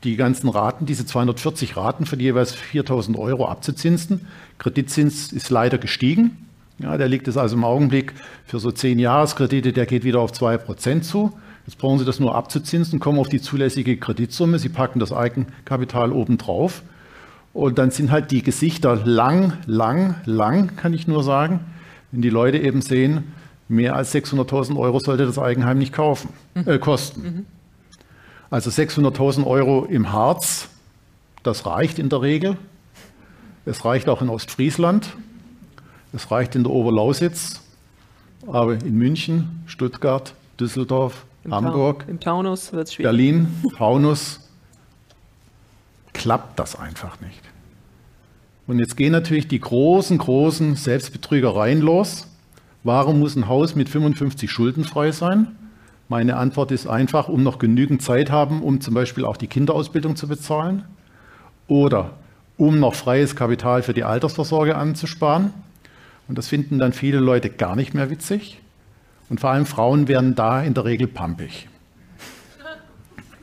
die 0.03 0.15
ganzen 0.15 0.49
Raten, 0.49 0.87
diese 0.87 1.05
240 1.05 1.77
Raten 1.77 2.07
für 2.07 2.17
die 2.17 2.25
jeweils 2.25 2.53
4000 2.53 3.17
Euro 3.17 3.47
abzuzinsen. 3.47 4.25
Kreditzins 4.57 5.31
ist 5.31 5.51
leider 5.51 5.77
gestiegen. 5.77 6.37
Ja, 6.79 6.97
der 6.97 7.07
liegt 7.07 7.27
es 7.27 7.37
also 7.37 7.55
im 7.55 7.63
Augenblick 7.63 8.13
für 8.45 8.59
so 8.59 8.71
10 8.71 8.97
Jahreskredite, 8.97 9.71
der 9.71 9.85
geht 9.85 10.03
wieder 10.03 10.19
auf 10.19 10.31
2% 10.31 11.01
zu. 11.01 11.31
Jetzt 11.67 11.77
brauchen 11.77 11.99
Sie 11.99 12.05
das 12.05 12.19
nur 12.19 12.35
abzuzinsen, 12.35 12.99
kommen 12.99 13.19
auf 13.19 13.29
die 13.29 13.41
zulässige 13.41 13.97
Kreditsumme, 13.97 14.59
Sie 14.59 14.69
packen 14.69 14.99
das 14.99 15.13
Eigenkapital 15.13 16.11
oben 16.11 16.37
drauf 16.37 16.83
und 17.55 17.79
dann 17.79 17.89
sind 17.89 18.11
halt 18.11 18.29
die 18.29 18.43
Gesichter 18.43 18.95
lang, 18.95 19.53
lang, 19.65 20.15
lang, 20.25 20.75
kann 20.75 20.93
ich 20.93 21.07
nur 21.07 21.23
sagen, 21.23 21.61
wenn 22.11 22.21
die 22.21 22.29
Leute 22.29 22.59
eben 22.59 22.81
sehen, 22.81 23.33
mehr 23.67 23.95
als 23.95 24.13
600.000 24.13 24.77
Euro 24.77 24.99
sollte 24.99 25.25
das 25.25 25.39
Eigenheim 25.39 25.79
nicht 25.79 25.93
kaufen, 25.93 26.29
mhm. 26.53 26.69
äh, 26.69 26.77
kosten. 26.77 27.21
Mhm. 27.21 27.45
Also 28.51 28.69
600.000 28.69 29.47
Euro 29.47 29.85
im 29.85 30.11
Harz, 30.11 30.69
das 31.41 31.65
reicht 31.65 31.97
in 31.97 32.09
der 32.09 32.21
Regel. 32.21 32.57
Es 33.65 33.83
reicht 33.83 34.07
auch 34.07 34.21
in 34.21 34.29
Ostfriesland. 34.29 35.15
Es 36.13 36.29
reicht 36.29 36.55
in 36.55 36.63
der 36.63 36.71
Oberlausitz 36.71 37.61
aber 38.47 38.73
in 38.73 38.95
München, 38.95 39.63
Stuttgart, 39.65 40.33
Düsseldorf, 40.59 41.25
Im 41.43 41.53
Hamburg, 41.53 42.05
Taunus. 42.19 42.71
Berlin, 42.97 43.47
Taunus, 43.77 44.44
klappt 46.15 46.57
das 46.59 46.75
einfach 46.75 47.21
nicht. 47.21 47.41
Und 48.67 48.79
jetzt 48.79 48.97
gehen 48.97 49.11
natürlich 49.11 49.47
die 49.47 49.59
großen, 49.59 50.17
großen 50.17 50.75
Selbstbetrügereien 50.75 51.81
los. 51.81 52.27
Warum 52.83 53.19
muss 53.19 53.35
ein 53.35 53.47
Haus 53.47 53.75
mit 53.75 53.89
55 53.89 54.49
schuldenfrei 54.49 55.11
sein? 55.11 55.55
Meine 56.07 56.37
Antwort 56.37 56.71
ist 56.71 56.87
einfach, 56.87 57.29
um 57.29 57.43
noch 57.43 57.59
genügend 57.59 58.01
Zeit 58.01 58.31
haben, 58.31 58.63
um 58.63 58.81
zum 58.81 58.93
Beispiel 58.93 59.25
auch 59.25 59.37
die 59.37 59.47
Kinderausbildung 59.47 60.15
zu 60.15 60.27
bezahlen 60.27 60.85
oder 61.67 62.11
um 62.57 62.79
noch 62.79 62.95
freies 62.95 63.35
Kapital 63.35 63.83
für 63.83 63.93
die 63.93 64.03
Altersvorsorge 64.03 64.75
anzusparen. 64.75 65.53
Und 66.27 66.37
das 66.37 66.47
finden 66.47 66.79
dann 66.79 66.93
viele 66.93 67.19
Leute 67.19 67.49
gar 67.49 67.75
nicht 67.75 67.93
mehr 67.93 68.09
witzig. 68.09 68.59
Und 69.29 69.39
vor 69.39 69.51
allem 69.51 69.65
Frauen 69.65 70.07
werden 70.07 70.35
da 70.35 70.61
in 70.61 70.73
der 70.73 70.85
Regel 70.85 71.07
pampig. 71.07 71.67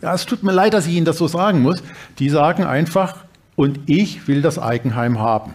Ja, 0.02 0.12
es 0.14 0.26
tut 0.26 0.42
mir 0.42 0.52
leid, 0.52 0.74
dass 0.74 0.86
ich 0.86 0.94
Ihnen 0.94 1.06
das 1.06 1.16
so 1.16 1.28
sagen 1.28 1.62
muss. 1.62 1.80
Die 2.18 2.28
sagen 2.28 2.64
einfach, 2.64 3.18
und 3.54 3.88
ich 3.88 4.26
will 4.26 4.42
das 4.42 4.58
Eigenheim 4.58 5.20
haben. 5.20 5.54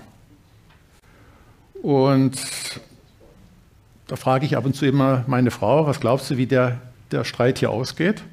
Und 1.82 2.40
da 4.08 4.16
frage 4.16 4.46
ich 4.46 4.56
ab 4.56 4.66
und 4.66 4.74
zu 4.74 4.86
immer 4.86 5.26
meine 5.28 5.52
Frau, 5.52 5.86
was 5.86 6.00
glaubst 6.00 6.32
du, 6.32 6.38
wie 6.38 6.46
der, 6.46 6.80
der 7.12 7.26
Streit 7.26 7.60
hier 7.60 7.72
ausgeht? 7.72 8.24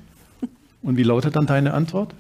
Und 0.83 0.97
wie 0.97 1.03
lautet 1.03 1.35
dann 1.35 1.47
deine 1.47 1.75
Antwort? 1.75 2.15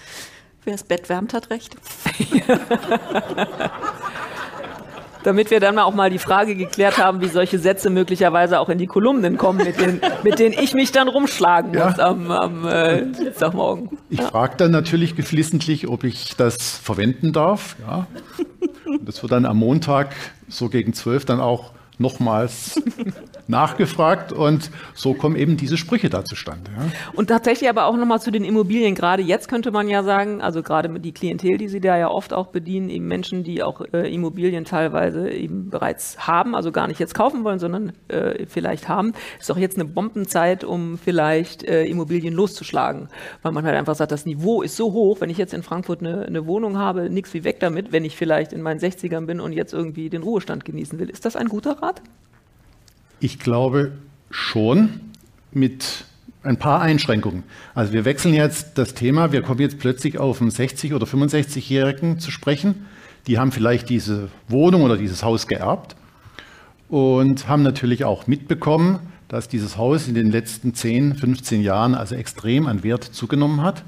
Wer 0.64 0.72
das 0.72 0.82
Bett 0.82 1.08
wärmt, 1.08 1.32
hat 1.32 1.50
recht. 1.50 1.76
Damit 5.28 5.50
wir 5.50 5.60
dann 5.60 5.78
auch 5.78 5.92
mal 5.94 6.08
die 6.08 6.18
Frage 6.18 6.56
geklärt 6.56 6.96
haben, 6.96 7.20
wie 7.20 7.28
solche 7.28 7.58
Sätze 7.58 7.90
möglicherweise 7.90 8.58
auch 8.60 8.70
in 8.70 8.78
die 8.78 8.86
Kolumnen 8.86 9.36
kommen, 9.36 9.58
mit 9.58 9.78
denen, 9.78 10.00
mit 10.24 10.38
denen 10.38 10.54
ich 10.58 10.72
mich 10.72 10.90
dann 10.90 11.06
rumschlagen 11.06 11.72
muss 11.72 11.98
Ja. 11.98 12.06
am, 12.08 12.30
am 12.30 12.66
äh, 12.66 13.04
Dienstagmorgen. 13.12 13.90
Ich 14.08 14.22
frage 14.22 14.54
dann 14.56 14.70
natürlich 14.70 15.16
geflissentlich, 15.16 15.86
ob 15.86 16.04
ich 16.04 16.34
das 16.38 16.78
verwenden 16.78 17.34
darf. 17.34 17.76
Ja. 17.86 18.06
Und 18.86 19.06
das 19.06 19.20
wird 19.22 19.32
dann 19.32 19.44
am 19.44 19.58
Montag 19.58 20.16
so 20.48 20.70
gegen 20.70 20.94
zwölf 20.94 21.26
dann 21.26 21.40
auch 21.40 21.72
nochmals 21.98 22.80
nachgefragt 23.48 24.32
und 24.32 24.70
so 24.94 25.14
kommen 25.14 25.36
eben 25.36 25.56
diese 25.56 25.76
Sprüche 25.76 26.10
da 26.10 26.24
zustande. 26.24 26.70
Ja. 26.76 26.84
Und 27.14 27.28
tatsächlich 27.28 27.68
aber 27.68 27.86
auch 27.86 27.96
nochmal 27.96 28.20
zu 28.20 28.30
den 28.30 28.44
Immobilien. 28.44 28.94
Gerade 28.94 29.22
jetzt 29.22 29.48
könnte 29.48 29.70
man 29.70 29.88
ja 29.88 30.02
sagen, 30.02 30.40
also 30.40 30.62
gerade 30.62 30.88
die 31.00 31.12
Klientel, 31.12 31.56
die 31.56 31.68
Sie 31.68 31.80
da 31.80 31.96
ja 31.96 32.08
oft 32.08 32.32
auch 32.32 32.48
bedienen, 32.48 32.90
eben 32.90 33.06
Menschen, 33.06 33.42
die 33.42 33.62
auch 33.62 33.80
äh, 33.92 34.12
Immobilien 34.12 34.64
teilweise 34.64 35.30
eben 35.30 35.70
bereits 35.70 36.26
haben, 36.26 36.54
also 36.54 36.70
gar 36.72 36.86
nicht 36.88 37.00
jetzt 37.00 37.14
kaufen 37.14 37.42
wollen, 37.42 37.58
sondern 37.58 37.92
äh, 38.08 38.46
vielleicht 38.46 38.88
haben, 38.88 39.12
ist 39.40 39.48
doch 39.48 39.56
jetzt 39.56 39.78
eine 39.78 39.88
Bombenzeit, 39.88 40.62
um 40.62 40.98
vielleicht 40.98 41.64
äh, 41.64 41.84
Immobilien 41.84 42.34
loszuschlagen. 42.34 43.08
Weil 43.42 43.52
man 43.52 43.64
halt 43.64 43.76
einfach 43.76 43.94
sagt, 43.94 44.12
das 44.12 44.26
Niveau 44.26 44.62
ist 44.62 44.76
so 44.76 44.92
hoch, 44.92 45.20
wenn 45.20 45.30
ich 45.30 45.38
jetzt 45.38 45.54
in 45.54 45.62
Frankfurt 45.62 46.00
eine, 46.00 46.26
eine 46.26 46.46
Wohnung 46.46 46.76
habe, 46.76 47.08
nichts 47.08 47.32
wie 47.32 47.44
weg 47.44 47.60
damit, 47.60 47.92
wenn 47.92 48.04
ich 48.04 48.16
vielleicht 48.16 48.52
in 48.52 48.60
meinen 48.60 48.78
60ern 48.78 49.24
bin 49.26 49.40
und 49.40 49.52
jetzt 49.52 49.72
irgendwie 49.72 50.10
den 50.10 50.22
Ruhestand 50.22 50.66
genießen 50.66 50.98
will. 50.98 51.08
Ist 51.08 51.24
das 51.24 51.34
ein 51.34 51.48
guter 51.48 51.82
Rat? 51.82 52.02
Ich 53.20 53.38
glaube 53.38 53.92
schon 54.30 55.00
mit 55.50 56.04
ein 56.42 56.56
paar 56.56 56.80
Einschränkungen. 56.80 57.42
Also 57.74 57.92
wir 57.92 58.04
wechseln 58.04 58.32
jetzt 58.32 58.78
das 58.78 58.94
Thema, 58.94 59.32
wir 59.32 59.42
kommen 59.42 59.60
jetzt 59.60 59.78
plötzlich 59.78 60.18
auf 60.18 60.40
einen 60.40 60.50
60- 60.50 60.94
oder 60.94 61.06
65-Jährigen 61.06 62.20
zu 62.20 62.30
sprechen. 62.30 62.86
Die 63.26 63.38
haben 63.38 63.50
vielleicht 63.50 63.88
diese 63.88 64.28
Wohnung 64.46 64.82
oder 64.82 64.96
dieses 64.96 65.22
Haus 65.22 65.48
geerbt 65.48 65.96
und 66.88 67.48
haben 67.48 67.62
natürlich 67.62 68.04
auch 68.04 68.26
mitbekommen, 68.26 69.00
dass 69.26 69.48
dieses 69.48 69.76
Haus 69.76 70.08
in 70.08 70.14
den 70.14 70.30
letzten 70.30 70.74
10, 70.74 71.16
15 71.16 71.60
Jahren 71.60 71.94
also 71.94 72.14
extrem 72.14 72.66
an 72.66 72.82
Wert 72.82 73.04
zugenommen 73.04 73.62
hat. 73.62 73.84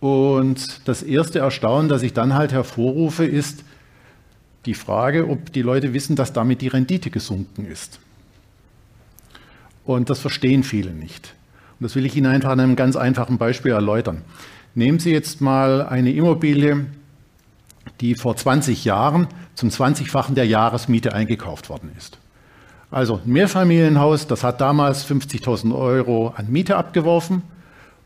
Und 0.00 0.88
das 0.88 1.02
erste 1.02 1.40
Erstaunen, 1.40 1.88
das 1.88 2.02
ich 2.02 2.12
dann 2.12 2.34
halt 2.34 2.52
hervorrufe, 2.52 3.24
ist 3.24 3.62
die 4.64 4.74
Frage, 4.74 5.28
ob 5.28 5.52
die 5.52 5.62
Leute 5.62 5.92
wissen, 5.92 6.16
dass 6.16 6.32
damit 6.32 6.62
die 6.62 6.68
Rendite 6.68 7.10
gesunken 7.10 7.66
ist. 7.66 8.00
Und 9.88 10.10
das 10.10 10.20
verstehen 10.20 10.64
viele 10.64 10.90
nicht. 10.90 11.32
Und 11.80 11.84
das 11.84 11.96
will 11.96 12.04
ich 12.04 12.14
Ihnen 12.14 12.26
einfach 12.26 12.50
an 12.50 12.60
einem 12.60 12.76
ganz 12.76 12.94
einfachen 12.94 13.38
Beispiel 13.38 13.72
erläutern. 13.72 14.20
Nehmen 14.74 14.98
Sie 14.98 15.10
jetzt 15.10 15.40
mal 15.40 15.80
eine 15.80 16.12
Immobilie, 16.12 16.84
die 18.02 18.14
vor 18.14 18.36
20 18.36 18.84
Jahren 18.84 19.28
zum 19.54 19.70
20-fachen 19.70 20.34
der 20.34 20.46
Jahresmiete 20.46 21.14
eingekauft 21.14 21.70
worden 21.70 21.90
ist. 21.96 22.18
Also 22.90 23.22
ein 23.24 23.32
Mehrfamilienhaus, 23.32 24.26
das 24.26 24.44
hat 24.44 24.60
damals 24.60 25.10
50.000 25.10 25.74
Euro 25.74 26.34
an 26.36 26.50
Miete 26.50 26.76
abgeworfen 26.76 27.40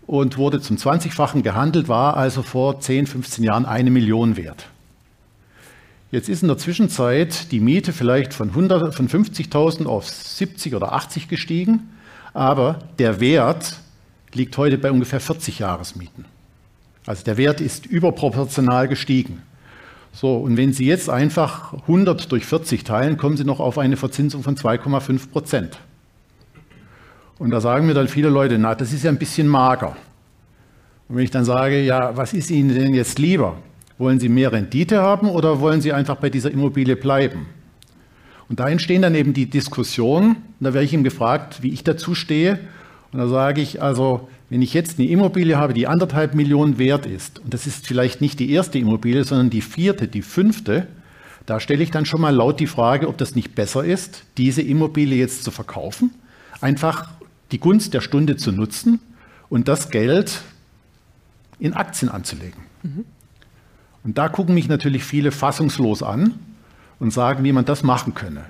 und 0.07 0.39
wurde 0.39 0.61
zum 0.61 0.77
20-fachen 0.77 1.43
gehandelt, 1.43 1.89
war 1.89 2.17
also 2.17 2.45
vor 2.45 2.79
10, 2.79 3.09
15 3.09 3.43
Jahren 3.43 3.67
eine 3.67 3.91
Million 3.91 4.37
wert. 4.37 4.69
Jetzt 6.13 6.29
ist 6.29 6.43
in 6.43 6.49
der 6.49 6.59
Zwischenzeit 6.59 7.51
die 7.53 7.61
Miete 7.61 7.95
vielleicht 7.95 8.35
von, 8.35 8.51
100 8.51 8.95
von 8.95 9.09
50.000 9.09 9.87
auf 9.87 10.07
70 10.07 10.75
oder 10.75 10.93
80 10.93 11.27
gestiegen, 11.27 11.89
aber 12.35 12.81
der 12.99 13.19
Wert 13.19 13.77
liegt 14.35 14.59
heute 14.59 14.77
bei 14.77 14.91
ungefähr 14.91 15.21
40 15.21 15.61
Jahresmieten. 15.61 16.27
Also 17.07 17.25
der 17.25 17.39
Wert 17.39 17.63
ist 17.63 17.87
überproportional 17.87 18.89
gestiegen. 18.89 19.41
So, 20.13 20.37
und 20.37 20.59
wenn 20.59 20.75
Sie 20.75 20.85
jetzt 20.85 21.09
einfach 21.09 21.73
100 21.73 22.31
durch 22.31 22.45
40 22.45 22.85
teilen, 22.85 23.17
kommen 23.17 23.39
Sie 23.39 23.45
noch 23.45 23.59
auf 23.59 23.79
eine 23.79 23.97
Verzinsung 23.97 24.43
von 24.43 24.55
2,5 24.55 25.31
Prozent. 25.31 25.79
Und 27.39 27.53
da 27.53 27.63
sagen 27.63 27.87
mir 27.87 27.95
dann 27.95 28.09
viele 28.09 28.29
Leute, 28.29 28.59
na, 28.59 28.75
das 28.75 28.93
ist 28.93 29.03
ja 29.03 29.11
ein 29.11 29.19
bisschen 29.19 29.49
mager. 29.49 29.97
Und 31.09 31.17
wenn 31.17 31.25
ich 31.25 31.31
dann 31.31 31.47
sage, 31.47 31.83
ja, 31.83 32.15
was 32.15 32.35
ist 32.35 32.51
Ihnen 32.51 32.69
denn 32.75 32.93
jetzt 32.93 33.19
lieber? 33.19 33.57
Wollen 33.99 34.21
Sie 34.21 34.29
mehr 34.29 34.53
Rendite 34.53 35.01
haben 35.01 35.29
oder 35.29 35.61
wollen 35.61 35.81
Sie 35.81 35.93
einfach 35.93 36.17
bei 36.17 36.31
dieser 36.31 36.51
Immobilie 36.51 36.97
bleiben? 36.97 37.47
Und 38.49 38.61
da 38.61 38.69
entstehen 38.69 39.03
dann 39.03 39.15
eben 39.15 39.33
die 39.33 39.47
Diskussionen. 39.47 40.37
Da 40.61 40.75
werde 40.75 40.85
ich 40.85 40.93
ihm 40.93 41.05
gefragt, 41.05 41.63
wie 41.63 41.73
ich 41.73 41.85
dazu 41.85 42.15
stehe. 42.15 42.59
Und 43.13 43.19
da 43.19 43.29
sage 43.29 43.61
ich, 43.61 43.83
also, 43.83 44.29
wenn 44.51 44.63
ich 44.63 44.75
jetzt 44.75 44.99
eine 44.99 45.09
Immobilie 45.09 45.57
habe, 45.57 45.75
die 45.75 45.87
anderthalb 45.87 46.35
Millionen 46.35 46.79
wert 46.79 47.07
ist, 47.07 47.39
und 47.39 47.55
das 47.55 47.67
ist 47.67 47.87
vielleicht 47.87 48.21
nicht 48.21 48.39
die 48.41 48.53
erste 48.53 48.79
Immobilie, 48.79 49.25
sondern 49.25 49.51
die 49.51 49.63
vierte, 49.63 50.09
die 50.09 50.23
fünfte, 50.23 50.87
da 51.47 51.61
stelle 51.61 51.83
ich 51.83 51.91
dann 51.91 52.05
schon 52.07 52.21
mal 52.21 52.35
laut 52.35 52.61
die 52.61 52.67
Frage, 52.67 53.09
ob 53.09 53.19
das 53.19 53.35
nicht 53.35 53.55
besser 53.55 53.85
ist, 53.85 54.25
diese 54.37 54.63
Immobilie 54.63 55.19
jetzt 55.19 55.45
zu 55.45 55.51
verkaufen, 55.51 56.11
einfach 56.61 57.11
die 57.51 57.59
Gunst 57.59 57.95
der 57.95 58.01
Stunde 58.01 58.37
zu 58.37 58.53
nutzen 58.53 59.01
und 59.49 59.69
das 59.69 59.91
Geld 59.91 60.43
in 61.59 61.75
Aktien 61.75 62.11
anzulegen. 62.11 62.63
Und 64.05 64.19
da 64.19 64.29
gucken 64.29 64.55
mich 64.55 64.69
natürlich 64.69 65.05
viele 65.05 65.31
fassungslos 65.31 66.03
an 66.03 66.35
und 66.99 67.13
sagen, 67.13 67.45
wie 67.45 67.53
man 67.53 67.65
das 67.65 67.83
machen 67.83 68.15
könne. 68.15 68.45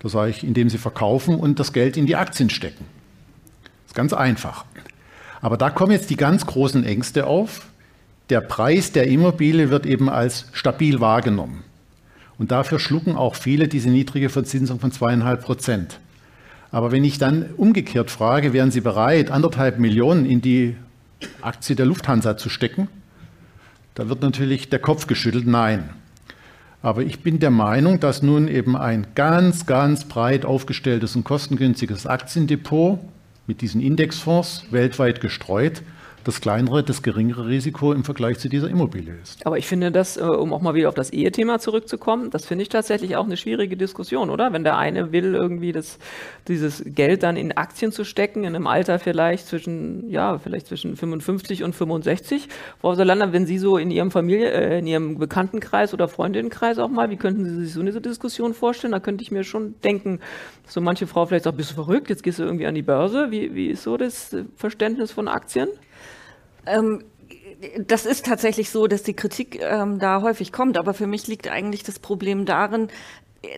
Das 0.00 0.12
sage 0.12 0.30
ich, 0.30 0.44
indem 0.44 0.68
sie 0.68 0.78
verkaufen 0.78 1.36
und 1.36 1.58
das 1.58 1.72
Geld 1.72 1.96
in 1.96 2.06
die 2.06 2.16
Aktien 2.16 2.50
stecken. 2.50 2.84
Das 3.62 3.92
ist 3.92 3.94
ganz 3.94 4.12
einfach. 4.12 4.66
Aber 5.40 5.56
da 5.56 5.70
kommen 5.70 5.92
jetzt 5.92 6.10
die 6.10 6.16
ganz 6.16 6.46
großen 6.46 6.84
Ängste 6.84 7.26
auf. 7.26 7.66
Der 8.30 8.40
Preis 8.40 8.92
der 8.92 9.06
Immobilie 9.06 9.70
wird 9.70 9.86
eben 9.86 10.08
als 10.08 10.46
stabil 10.52 11.00
wahrgenommen. 11.00 11.62
Und 12.38 12.50
dafür 12.50 12.78
schlucken 12.78 13.16
auch 13.16 13.34
viele 13.34 13.68
diese 13.68 13.90
niedrige 13.90 14.28
Verzinsung 14.28 14.80
von 14.80 14.92
zweieinhalb 14.92 15.42
Prozent. 15.42 16.00
Aber 16.70 16.90
wenn 16.90 17.04
ich 17.04 17.18
dann 17.18 17.50
umgekehrt 17.56 18.10
frage, 18.10 18.52
wären 18.52 18.70
Sie 18.70 18.80
bereit, 18.80 19.30
anderthalb 19.30 19.78
Millionen 19.78 20.26
in 20.26 20.40
die 20.40 20.76
Aktie 21.40 21.76
der 21.76 21.86
Lufthansa 21.86 22.36
zu 22.36 22.48
stecken? 22.48 22.88
Da 23.94 24.08
wird 24.08 24.22
natürlich 24.22 24.68
der 24.68 24.80
Kopf 24.80 25.06
geschüttelt, 25.06 25.46
nein. 25.46 25.90
Aber 26.82 27.02
ich 27.02 27.20
bin 27.20 27.38
der 27.38 27.50
Meinung, 27.50 28.00
dass 28.00 28.22
nun 28.22 28.48
eben 28.48 28.76
ein 28.76 29.06
ganz, 29.14 29.66
ganz 29.66 30.04
breit 30.04 30.44
aufgestelltes 30.44 31.16
und 31.16 31.24
kostengünstiges 31.24 32.06
Aktiendepot 32.06 32.98
mit 33.46 33.60
diesen 33.60 33.80
Indexfonds 33.80 34.66
weltweit 34.70 35.20
gestreut 35.20 35.82
das 36.24 36.40
kleinere, 36.40 36.82
das 36.82 37.02
geringere 37.02 37.46
Risiko 37.46 37.92
im 37.92 38.04
Vergleich 38.04 38.38
zu 38.38 38.48
dieser 38.48 38.68
Immobilie 38.68 39.14
ist. 39.22 39.46
Aber 39.46 39.58
ich 39.58 39.66
finde 39.66 39.92
das, 39.92 40.16
äh, 40.16 40.22
um 40.22 40.52
auch 40.52 40.60
mal 40.60 40.74
wieder 40.74 40.88
auf 40.88 40.94
das 40.94 41.10
Ehethema 41.10 41.58
zurückzukommen, 41.58 42.30
das 42.30 42.46
finde 42.46 42.62
ich 42.62 42.68
tatsächlich 42.68 43.16
auch 43.16 43.24
eine 43.24 43.36
schwierige 43.36 43.76
Diskussion, 43.76 44.30
oder? 44.30 44.52
Wenn 44.52 44.64
der 44.64 44.76
eine 44.76 45.12
will, 45.12 45.34
irgendwie 45.34 45.72
das, 45.72 45.98
dieses 46.48 46.82
Geld 46.86 47.22
dann 47.22 47.36
in 47.36 47.52
Aktien 47.52 47.92
zu 47.92 48.04
stecken, 48.04 48.44
in 48.44 48.56
einem 48.56 48.66
Alter 48.66 48.98
vielleicht 48.98 49.46
zwischen, 49.46 50.10
ja, 50.10 50.38
vielleicht 50.38 50.66
zwischen 50.66 50.96
55 50.96 51.62
und 51.62 51.74
65. 51.74 52.48
Frau 52.80 52.94
Solander, 52.94 53.32
wenn 53.32 53.46
Sie 53.46 53.58
so 53.58 53.76
in 53.76 53.90
Ihrem 53.90 54.10
Familie, 54.10 54.50
äh, 54.50 54.78
in 54.78 54.86
Ihrem 54.86 55.18
Bekanntenkreis 55.18 55.94
oder 55.94 56.08
Freundinnenkreis 56.08 56.78
auch 56.78 56.88
mal, 56.88 57.10
wie 57.10 57.16
könnten 57.16 57.44
Sie 57.44 57.64
sich 57.64 57.72
so 57.72 57.80
eine 57.80 57.92
Diskussion 58.00 58.54
vorstellen? 58.54 58.92
Da 58.92 59.00
könnte 59.00 59.22
ich 59.22 59.30
mir 59.30 59.44
schon 59.44 59.74
denken, 59.82 60.20
so 60.66 60.80
manche 60.80 61.06
Frau 61.06 61.26
vielleicht 61.26 61.44
sagt, 61.44 61.56
bist 61.56 61.70
du 61.70 61.74
verrückt, 61.74 62.08
jetzt 62.08 62.22
gehst 62.22 62.38
du 62.38 62.42
irgendwie 62.42 62.66
an 62.66 62.74
die 62.74 62.82
Börse. 62.82 63.30
Wie, 63.30 63.54
wie 63.54 63.68
ist 63.68 63.82
so 63.82 63.96
das 63.96 64.34
Verständnis 64.56 65.12
von 65.12 65.28
Aktien? 65.28 65.68
Ähm, 66.66 67.04
das 67.86 68.06
ist 68.06 68.26
tatsächlich 68.26 68.70
so, 68.70 68.86
dass 68.86 69.02
die 69.02 69.14
Kritik 69.14 69.60
ähm, 69.60 69.98
da 69.98 70.22
häufig 70.22 70.52
kommt, 70.52 70.76
aber 70.76 70.94
für 70.94 71.06
mich 71.06 71.26
liegt 71.26 71.48
eigentlich 71.48 71.82
das 71.82 71.98
Problem 71.98 72.44
darin, 72.44 72.88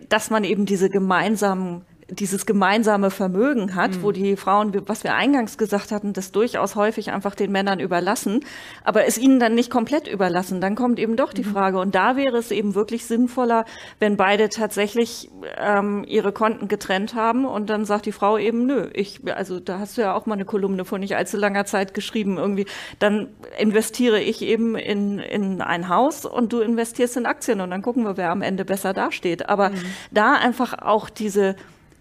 dass 0.09 0.29
man 0.29 0.43
eben 0.43 0.65
diese 0.65 0.89
gemeinsamen 0.89 1.85
dieses 2.09 2.45
gemeinsame 2.45 3.11
Vermögen 3.11 3.75
hat, 3.75 3.97
mhm. 3.97 4.03
wo 4.03 4.11
die 4.11 4.37
Frauen, 4.37 4.71
was 4.87 5.03
wir 5.03 5.13
eingangs 5.13 5.57
gesagt 5.57 5.91
hatten, 5.91 6.13
das 6.13 6.31
durchaus 6.31 6.75
häufig 6.75 7.11
einfach 7.11 7.35
den 7.35 7.51
Männern 7.51 7.79
überlassen, 7.79 8.45
aber 8.83 9.05
es 9.05 9.17
ihnen 9.17 9.39
dann 9.39 9.55
nicht 9.55 9.69
komplett 9.69 10.07
überlassen, 10.07 10.61
dann 10.61 10.75
kommt 10.75 10.99
eben 10.99 11.17
doch 11.17 11.33
die 11.33 11.43
mhm. 11.43 11.51
Frage. 11.51 11.79
Und 11.79 11.95
da 11.95 12.15
wäre 12.15 12.37
es 12.37 12.51
eben 12.51 12.75
wirklich 12.75 13.05
sinnvoller, 13.05 13.65
wenn 13.99 14.15
beide 14.15 14.47
tatsächlich 14.49 15.29
ähm, 15.57 16.05
ihre 16.07 16.31
Konten 16.31 16.67
getrennt 16.67 17.13
haben 17.13 17.45
und 17.45 17.69
dann 17.69 17.83
sagt 17.83 18.05
die 18.05 18.11
Frau 18.13 18.37
eben, 18.37 18.65
nö, 18.65 18.89
ich, 18.93 19.21
also 19.35 19.59
da 19.59 19.79
hast 19.79 19.97
du 19.97 20.01
ja 20.01 20.13
auch 20.13 20.25
mal 20.25 20.35
eine 20.35 20.45
Kolumne 20.45 20.85
vor 20.85 20.99
nicht 20.99 21.15
allzu 21.15 21.37
langer 21.37 21.65
Zeit 21.65 21.93
geschrieben, 21.93 22.37
irgendwie, 22.37 22.67
dann 22.99 23.27
investiere 23.57 24.21
ich 24.21 24.41
eben 24.41 24.75
in, 24.75 25.19
in 25.19 25.61
ein 25.61 25.89
Haus 25.89 26.25
und 26.25 26.53
du 26.53 26.61
investierst 26.61 27.17
in 27.17 27.25
Aktien 27.25 27.59
und 27.59 27.69
dann 27.69 27.81
gucken 27.81 28.03
wir, 28.03 28.15
wer 28.15 28.31
am 28.31 28.41
Ende 28.41 28.63
besser 28.63 28.93
dasteht. 28.93 29.49
Aber 29.49 29.69
mhm. 29.69 29.75
da 30.11 30.33
einfach 30.33 30.73
auch 30.79 31.09
diese 31.09 31.55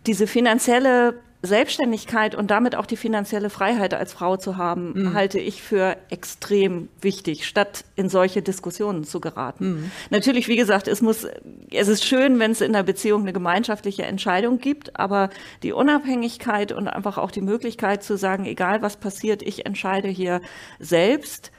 diese 0.06 0.26
finanzielle 0.26 1.14
Selbstständigkeit 1.42 2.34
und 2.34 2.50
damit 2.50 2.74
auch 2.74 2.86
die 2.86 2.96
finanzielle 2.96 3.50
Freiheit 3.50 3.94
als 3.94 4.12
Frau 4.12 4.36
zu 4.36 4.56
haben, 4.56 4.92
mhm. 4.94 5.14
halte 5.14 5.38
ich 5.38 5.62
für 5.62 5.96
extrem 6.10 6.88
wichtig, 7.00 7.46
statt 7.46 7.84
in 7.94 8.08
solche 8.08 8.42
Diskussionen 8.42 9.04
zu 9.04 9.20
geraten. 9.20 9.66
Mhm. 9.66 9.90
Natürlich, 10.10 10.48
wie 10.48 10.56
gesagt, 10.56 10.88
es 10.88 11.02
muss, 11.02 11.26
es 11.70 11.88
ist 11.88 12.04
schön, 12.04 12.38
wenn 12.38 12.50
es 12.50 12.60
in 12.60 12.72
der 12.72 12.82
Beziehung 12.82 13.22
eine 13.22 13.32
gemeinschaftliche 13.32 14.04
Entscheidung 14.04 14.58
gibt, 14.58 14.98
aber 14.98 15.30
die 15.62 15.72
Unabhängigkeit 15.72 16.72
und 16.72 16.88
einfach 16.88 17.18
auch 17.18 17.30
die 17.30 17.42
Möglichkeit 17.42 18.02
zu 18.02 18.16
sagen, 18.16 18.44
egal 18.46 18.82
was 18.82 18.96
passiert, 18.96 19.42
ich 19.42 19.66
entscheide 19.66 20.08
hier 20.08 20.40
selbst, 20.80 21.52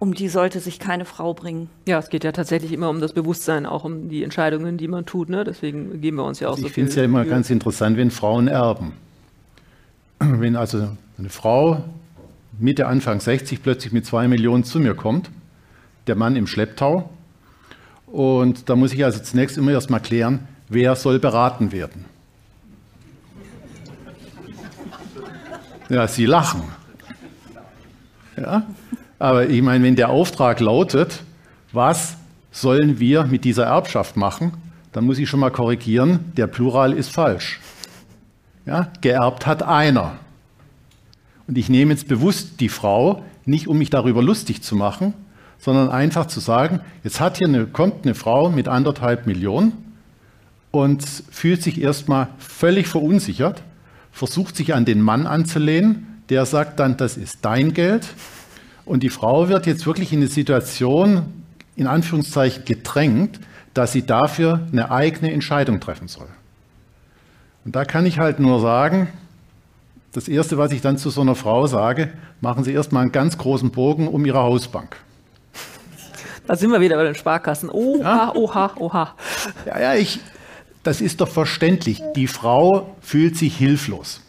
um 0.00 0.14
die 0.14 0.28
sollte 0.28 0.60
sich 0.60 0.78
keine 0.78 1.04
Frau 1.04 1.34
bringen. 1.34 1.68
Ja, 1.86 1.98
es 1.98 2.08
geht 2.08 2.24
ja 2.24 2.32
tatsächlich 2.32 2.72
immer 2.72 2.88
um 2.88 3.00
das 3.00 3.12
Bewusstsein, 3.12 3.66
auch 3.66 3.84
um 3.84 4.08
die 4.08 4.24
Entscheidungen, 4.24 4.78
die 4.78 4.88
man 4.88 5.04
tut. 5.04 5.28
Ne? 5.28 5.44
Deswegen 5.44 6.00
geben 6.00 6.16
wir 6.16 6.24
uns 6.24 6.40
ja 6.40 6.48
auch 6.48 6.52
also 6.52 6.62
so 6.62 6.68
Ich 6.68 6.72
finde 6.72 6.88
es 6.88 6.96
ja 6.96 7.04
immer 7.04 7.24
ganz 7.26 7.50
interessant, 7.50 7.98
wenn 7.98 8.10
Frauen 8.10 8.48
erben. 8.48 8.94
Wenn 10.18 10.56
also 10.56 10.88
eine 11.18 11.28
Frau 11.28 11.84
Mitte, 12.58 12.86
Anfang 12.86 13.20
60 13.20 13.62
plötzlich 13.62 13.92
mit 13.92 14.06
zwei 14.06 14.26
Millionen 14.26 14.64
zu 14.64 14.80
mir 14.80 14.94
kommt, 14.94 15.30
der 16.06 16.16
Mann 16.16 16.34
im 16.34 16.46
Schlepptau, 16.46 17.08
und 18.06 18.68
da 18.68 18.76
muss 18.76 18.92
ich 18.92 19.04
also 19.04 19.20
zunächst 19.20 19.56
immer 19.56 19.70
erst 19.72 19.90
mal 19.90 20.00
klären, 20.00 20.48
wer 20.68 20.96
soll 20.96 21.18
beraten 21.18 21.72
werden. 21.72 22.06
Ja, 25.88 26.08
Sie 26.08 26.26
lachen. 26.26 26.62
Ja, 28.36 28.66
aber 29.20 29.48
ich 29.48 29.62
meine, 29.62 29.84
wenn 29.84 29.96
der 29.96 30.08
Auftrag 30.08 30.60
lautet, 30.60 31.22
was 31.72 32.16
sollen 32.50 32.98
wir 32.98 33.24
mit 33.24 33.44
dieser 33.44 33.66
Erbschaft 33.66 34.16
machen, 34.16 34.54
dann 34.92 35.04
muss 35.04 35.18
ich 35.18 35.28
schon 35.28 35.40
mal 35.40 35.50
korrigieren, 35.50 36.32
der 36.36 36.46
Plural 36.46 36.94
ist 36.94 37.12
falsch. 37.12 37.60
Ja, 38.66 38.88
geerbt 39.02 39.46
hat 39.46 39.62
einer. 39.62 40.14
Und 41.46 41.58
ich 41.58 41.68
nehme 41.68 41.92
jetzt 41.92 42.08
bewusst 42.08 42.60
die 42.60 42.70
Frau, 42.70 43.22
nicht 43.44 43.68
um 43.68 43.78
mich 43.78 43.90
darüber 43.90 44.22
lustig 44.22 44.62
zu 44.62 44.74
machen, 44.74 45.12
sondern 45.58 45.90
einfach 45.90 46.26
zu 46.26 46.40
sagen, 46.40 46.80
jetzt 47.04 47.20
hat 47.20 47.36
hier 47.38 47.48
eine, 47.48 47.66
kommt 47.66 48.04
eine 48.04 48.14
Frau 48.14 48.48
mit 48.48 48.68
anderthalb 48.68 49.26
Millionen 49.26 49.72
und 50.70 51.04
fühlt 51.04 51.62
sich 51.62 51.80
erstmal 51.80 52.28
völlig 52.38 52.88
verunsichert, 52.88 53.62
versucht 54.12 54.56
sich 54.56 54.72
an 54.74 54.86
den 54.86 55.02
Mann 55.02 55.26
anzulehnen, 55.26 56.22
der 56.30 56.46
sagt 56.46 56.80
dann, 56.80 56.96
das 56.96 57.18
ist 57.18 57.40
dein 57.42 57.74
Geld, 57.74 58.06
und 58.84 59.02
die 59.02 59.10
Frau 59.10 59.48
wird 59.48 59.66
jetzt 59.66 59.86
wirklich 59.86 60.12
in 60.12 60.20
eine 60.20 60.28
Situation, 60.28 61.44
in 61.76 61.86
Anführungszeichen, 61.86 62.64
gedrängt, 62.64 63.40
dass 63.74 63.92
sie 63.92 64.04
dafür 64.04 64.66
eine 64.72 64.90
eigene 64.90 65.32
Entscheidung 65.32 65.80
treffen 65.80 66.08
soll. 66.08 66.28
Und 67.64 67.76
da 67.76 67.84
kann 67.84 68.06
ich 68.06 68.18
halt 68.18 68.40
nur 68.40 68.60
sagen, 68.60 69.08
das 70.12 70.26
Erste, 70.26 70.58
was 70.58 70.72
ich 70.72 70.80
dann 70.80 70.98
zu 70.98 71.10
so 71.10 71.20
einer 71.20 71.36
Frau 71.36 71.66
sage, 71.66 72.12
machen 72.40 72.64
Sie 72.64 72.72
erstmal 72.72 73.02
einen 73.02 73.12
ganz 73.12 73.38
großen 73.38 73.70
Bogen 73.70 74.08
um 74.08 74.24
Ihre 74.24 74.40
Hausbank. 74.40 74.96
Da 76.46 76.56
sind 76.56 76.72
wir 76.72 76.80
wieder 76.80 76.96
bei 76.96 77.04
den 77.04 77.14
Sparkassen. 77.14 77.70
Oha, 77.70 78.02
ja? 78.02 78.32
oha, 78.34 78.72
oha. 78.76 79.14
Ja, 79.66 79.80
ja, 79.80 79.94
ich, 79.94 80.18
das 80.82 81.00
ist 81.00 81.20
doch 81.20 81.28
verständlich. 81.28 82.02
Die 82.16 82.26
Frau 82.26 82.96
fühlt 83.00 83.36
sich 83.36 83.56
hilflos. 83.56 84.20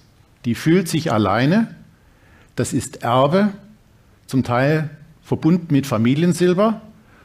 Die 0.46 0.54
fühlt 0.54 0.88
sich 0.88 1.12
alleine. 1.12 1.74
Das 2.56 2.74
ist 2.74 3.02
Erbe 3.02 3.50
zum 4.32 4.44
Teil 4.44 4.90
verbunden 5.22 5.68
mit 5.70 5.86
Familiensilber. 5.86 6.82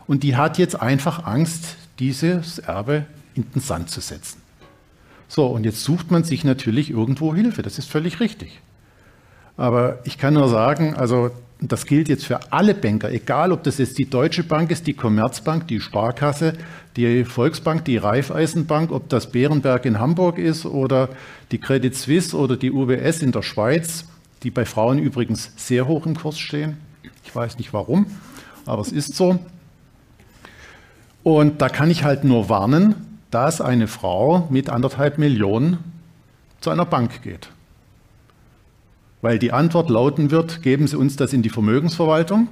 Und 0.09 0.25
die 0.25 0.37
hat 0.37 0.59
jetzt 0.59 0.81
einfach 0.81 1.25
Angst, 1.25 1.77
dieses 2.01 2.59
Erbe 2.59 3.07
in 3.35 3.47
den 3.53 3.61
Sand 3.61 3.91
zu 3.91 4.01
setzen. 4.01 4.43
So, 5.29 5.47
und 5.47 5.65
jetzt 5.65 5.83
sucht 5.83 6.11
man 6.11 6.25
sich 6.25 6.45
natürlich 6.45 6.91
irgendwo 6.91 7.35
Hilfe. 7.35 7.63
Das 7.63 7.79
ist 7.79 7.89
völlig 7.89 8.21
richtig. 8.21 8.61
Aber 9.57 10.01
ich 10.05 10.19
kann 10.19 10.35
nur 10.35 10.49
sagen, 10.49 10.95
also 10.95 11.31
das 11.61 11.87
gilt 11.87 12.09
jetzt 12.09 12.27
für 12.27 12.53
alle 12.53 12.75
Banker, 12.75 13.11
egal 13.11 13.51
ob 13.53 13.63
das 13.63 13.79
jetzt 13.79 13.99
die 13.99 14.11
Deutsche 14.11 14.43
Bank 14.43 14.71
ist, 14.71 14.87
die 14.87 14.93
Commerzbank, 14.93 15.69
die 15.69 15.81
Sparkasse, 15.81 16.55
die 16.97 17.25
Volksbank, 17.25 17.85
die 17.85 17.97
Raiffeisenbank, 17.97 18.91
ob 18.91 19.09
das 19.09 19.31
Bärenberg 19.31 19.87
in 19.87 19.99
Hamburg 19.99 20.39
ist 20.39 20.67
oder 20.67 21.09
die 21.53 21.59
Credit 21.59 21.95
Suisse 21.95 22.37
oder 22.37 22.57
die 22.57 22.71
UBS 22.71 23.23
in 23.23 23.33
der 23.33 23.43
Schweiz, 23.43 24.05
die 24.43 24.51
bei 24.51 24.65
Frauen 24.67 24.99
übrigens 24.99 25.53
sehr 25.57 25.87
hoch 25.87 26.05
im 26.05 26.17
Kurs 26.17 26.39
stehen. 26.39 26.77
Ich 27.25 27.35
weiß 27.35 27.59
nicht 27.59 27.73
warum, 27.73 28.07
aber 28.65 28.83
es 28.83 28.93
ist 28.93 29.15
so. 29.15 29.39
Und 31.23 31.61
da 31.61 31.69
kann 31.69 31.91
ich 31.91 32.05
halt 32.05 32.25
nur 32.25 32.49
warnen, 32.49 32.95
dass 33.31 33.61
eine 33.61 33.89
Frau 33.89 34.47
mit 34.51 34.71
anderthalb 34.71 35.19
Millionen 35.19 35.79
zu 36.61 36.71
einer 36.71 36.85
Bank 36.85 37.23
geht. 37.23 37.51
Weil 39.23 39.39
die 39.39 39.53
Antwort 39.53 39.91
lauten 39.91 40.31
wird, 40.31 40.63
geben 40.63 40.87
Sie 40.87 40.97
uns 40.97 41.17
das 41.17 41.33
in 41.33 41.43
die 41.43 41.51
Vermögensverwaltung. 41.51 42.49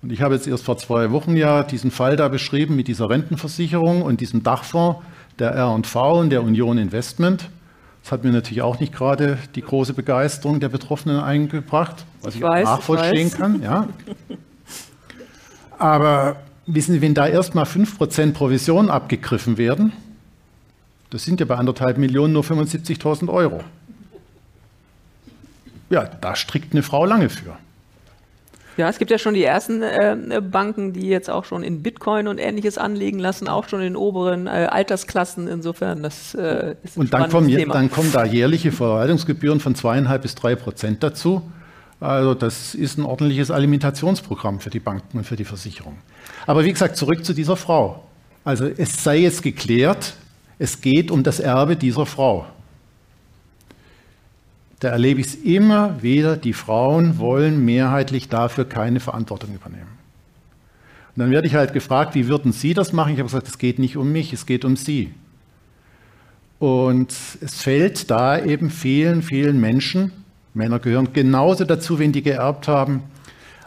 Und 0.00 0.12
ich 0.12 0.22
habe 0.22 0.34
jetzt 0.34 0.46
erst 0.46 0.64
vor 0.64 0.78
zwei 0.78 1.10
Wochen 1.10 1.36
ja 1.36 1.62
diesen 1.62 1.90
Fall 1.90 2.16
da 2.16 2.28
beschrieben 2.28 2.76
mit 2.76 2.88
dieser 2.88 3.10
Rentenversicherung 3.10 4.02
und 4.02 4.20
diesem 4.20 4.42
Dachfonds 4.42 5.00
der 5.38 5.50
R&V 5.50 6.20
und 6.20 6.30
der 6.30 6.42
Union 6.42 6.78
Investment. 6.78 7.50
Das 8.08 8.12
hat 8.14 8.24
mir 8.24 8.32
natürlich 8.32 8.62
auch 8.62 8.80
nicht 8.80 8.94
gerade 8.94 9.36
die 9.54 9.60
große 9.60 9.92
Begeisterung 9.92 10.60
der 10.60 10.70
Betroffenen 10.70 11.20
eingebracht, 11.20 12.06
was 12.22 12.34
ich, 12.34 12.40
ich 12.40 12.46
weiß, 12.46 12.64
nachvollziehen 12.64 13.26
ich 13.26 13.34
kann. 13.34 13.60
Ja. 13.60 13.86
Aber 15.78 16.36
wissen 16.64 16.94
Sie, 16.94 17.02
wenn 17.02 17.12
da 17.12 17.26
erstmal 17.26 17.66
5% 17.66 18.32
Provision 18.32 18.88
abgegriffen 18.88 19.58
werden, 19.58 19.92
das 21.10 21.24
sind 21.24 21.38
ja 21.40 21.44
bei 21.44 21.56
anderthalb 21.56 21.98
Millionen 21.98 22.32
nur 22.32 22.44
75.000 22.44 23.28
Euro. 23.28 23.60
Ja, 25.90 26.04
da 26.06 26.34
strickt 26.34 26.72
eine 26.72 26.82
Frau 26.82 27.04
lange 27.04 27.28
für. 27.28 27.58
Ja, 28.78 28.88
es 28.88 28.98
gibt 28.98 29.10
ja 29.10 29.18
schon 29.18 29.34
die 29.34 29.42
ersten 29.42 29.82
äh, 29.82 30.40
Banken, 30.40 30.92
die 30.92 31.08
jetzt 31.08 31.28
auch 31.28 31.44
schon 31.44 31.64
in 31.64 31.82
Bitcoin 31.82 32.28
und 32.28 32.38
ähnliches 32.38 32.78
anlegen 32.78 33.18
lassen, 33.18 33.48
auch 33.48 33.68
schon 33.68 33.82
in 33.82 33.96
oberen 33.96 34.46
äh, 34.46 34.68
Altersklassen. 34.70 35.48
Insofern, 35.48 36.04
das 36.04 36.32
äh, 36.34 36.76
ist 36.84 36.96
ein 36.96 37.00
Und 37.00 37.12
dann 37.12 37.28
kommen, 37.28 37.48
Thema. 37.48 37.74
dann 37.74 37.90
kommen 37.90 38.12
da 38.12 38.24
jährliche 38.24 38.70
Verwaltungsgebühren 38.70 39.58
von 39.58 39.74
zweieinhalb 39.74 40.22
bis 40.22 40.36
drei 40.36 40.54
Prozent 40.54 41.02
dazu. 41.02 41.42
Also 41.98 42.34
das 42.34 42.76
ist 42.76 42.98
ein 42.98 43.04
ordentliches 43.04 43.50
Alimentationsprogramm 43.50 44.60
für 44.60 44.70
die 44.70 44.78
Banken 44.78 45.18
und 45.18 45.24
für 45.24 45.34
die 45.34 45.44
Versicherung. 45.44 45.98
Aber 46.46 46.64
wie 46.64 46.72
gesagt, 46.72 46.96
zurück 46.96 47.24
zu 47.24 47.32
dieser 47.32 47.56
Frau. 47.56 48.04
Also 48.44 48.66
es 48.76 49.02
sei 49.02 49.18
jetzt 49.18 49.42
geklärt, 49.42 50.14
es 50.60 50.80
geht 50.80 51.10
um 51.10 51.24
das 51.24 51.40
Erbe 51.40 51.74
dieser 51.74 52.06
Frau 52.06 52.46
da 54.80 54.88
erlebe 54.88 55.20
ich 55.20 55.28
es 55.28 55.34
immer 55.34 56.02
wieder, 56.02 56.36
die 56.36 56.52
Frauen 56.52 57.18
wollen 57.18 57.64
mehrheitlich 57.64 58.28
dafür 58.28 58.64
keine 58.64 59.00
Verantwortung 59.00 59.54
übernehmen. 59.54 59.98
Und 61.16 61.22
dann 61.22 61.30
werde 61.30 61.48
ich 61.48 61.54
halt 61.54 61.72
gefragt, 61.72 62.14
wie 62.14 62.28
würden 62.28 62.52
Sie 62.52 62.74
das 62.74 62.92
machen? 62.92 63.12
Ich 63.12 63.18
habe 63.18 63.28
gesagt, 63.28 63.48
es 63.48 63.58
geht 63.58 63.78
nicht 63.78 63.96
um 63.96 64.12
mich, 64.12 64.32
es 64.32 64.46
geht 64.46 64.64
um 64.64 64.76
Sie. 64.76 65.12
Und 66.60 67.12
es 67.40 67.62
fällt 67.62 68.10
da 68.10 68.42
eben 68.42 68.70
vielen, 68.70 69.22
vielen 69.22 69.60
Menschen, 69.60 70.12
Männer 70.54 70.78
gehören 70.78 71.12
genauso 71.12 71.64
dazu, 71.64 71.98
wenn 71.98 72.12
die 72.12 72.22
geerbt 72.22 72.68
haben, 72.68 73.02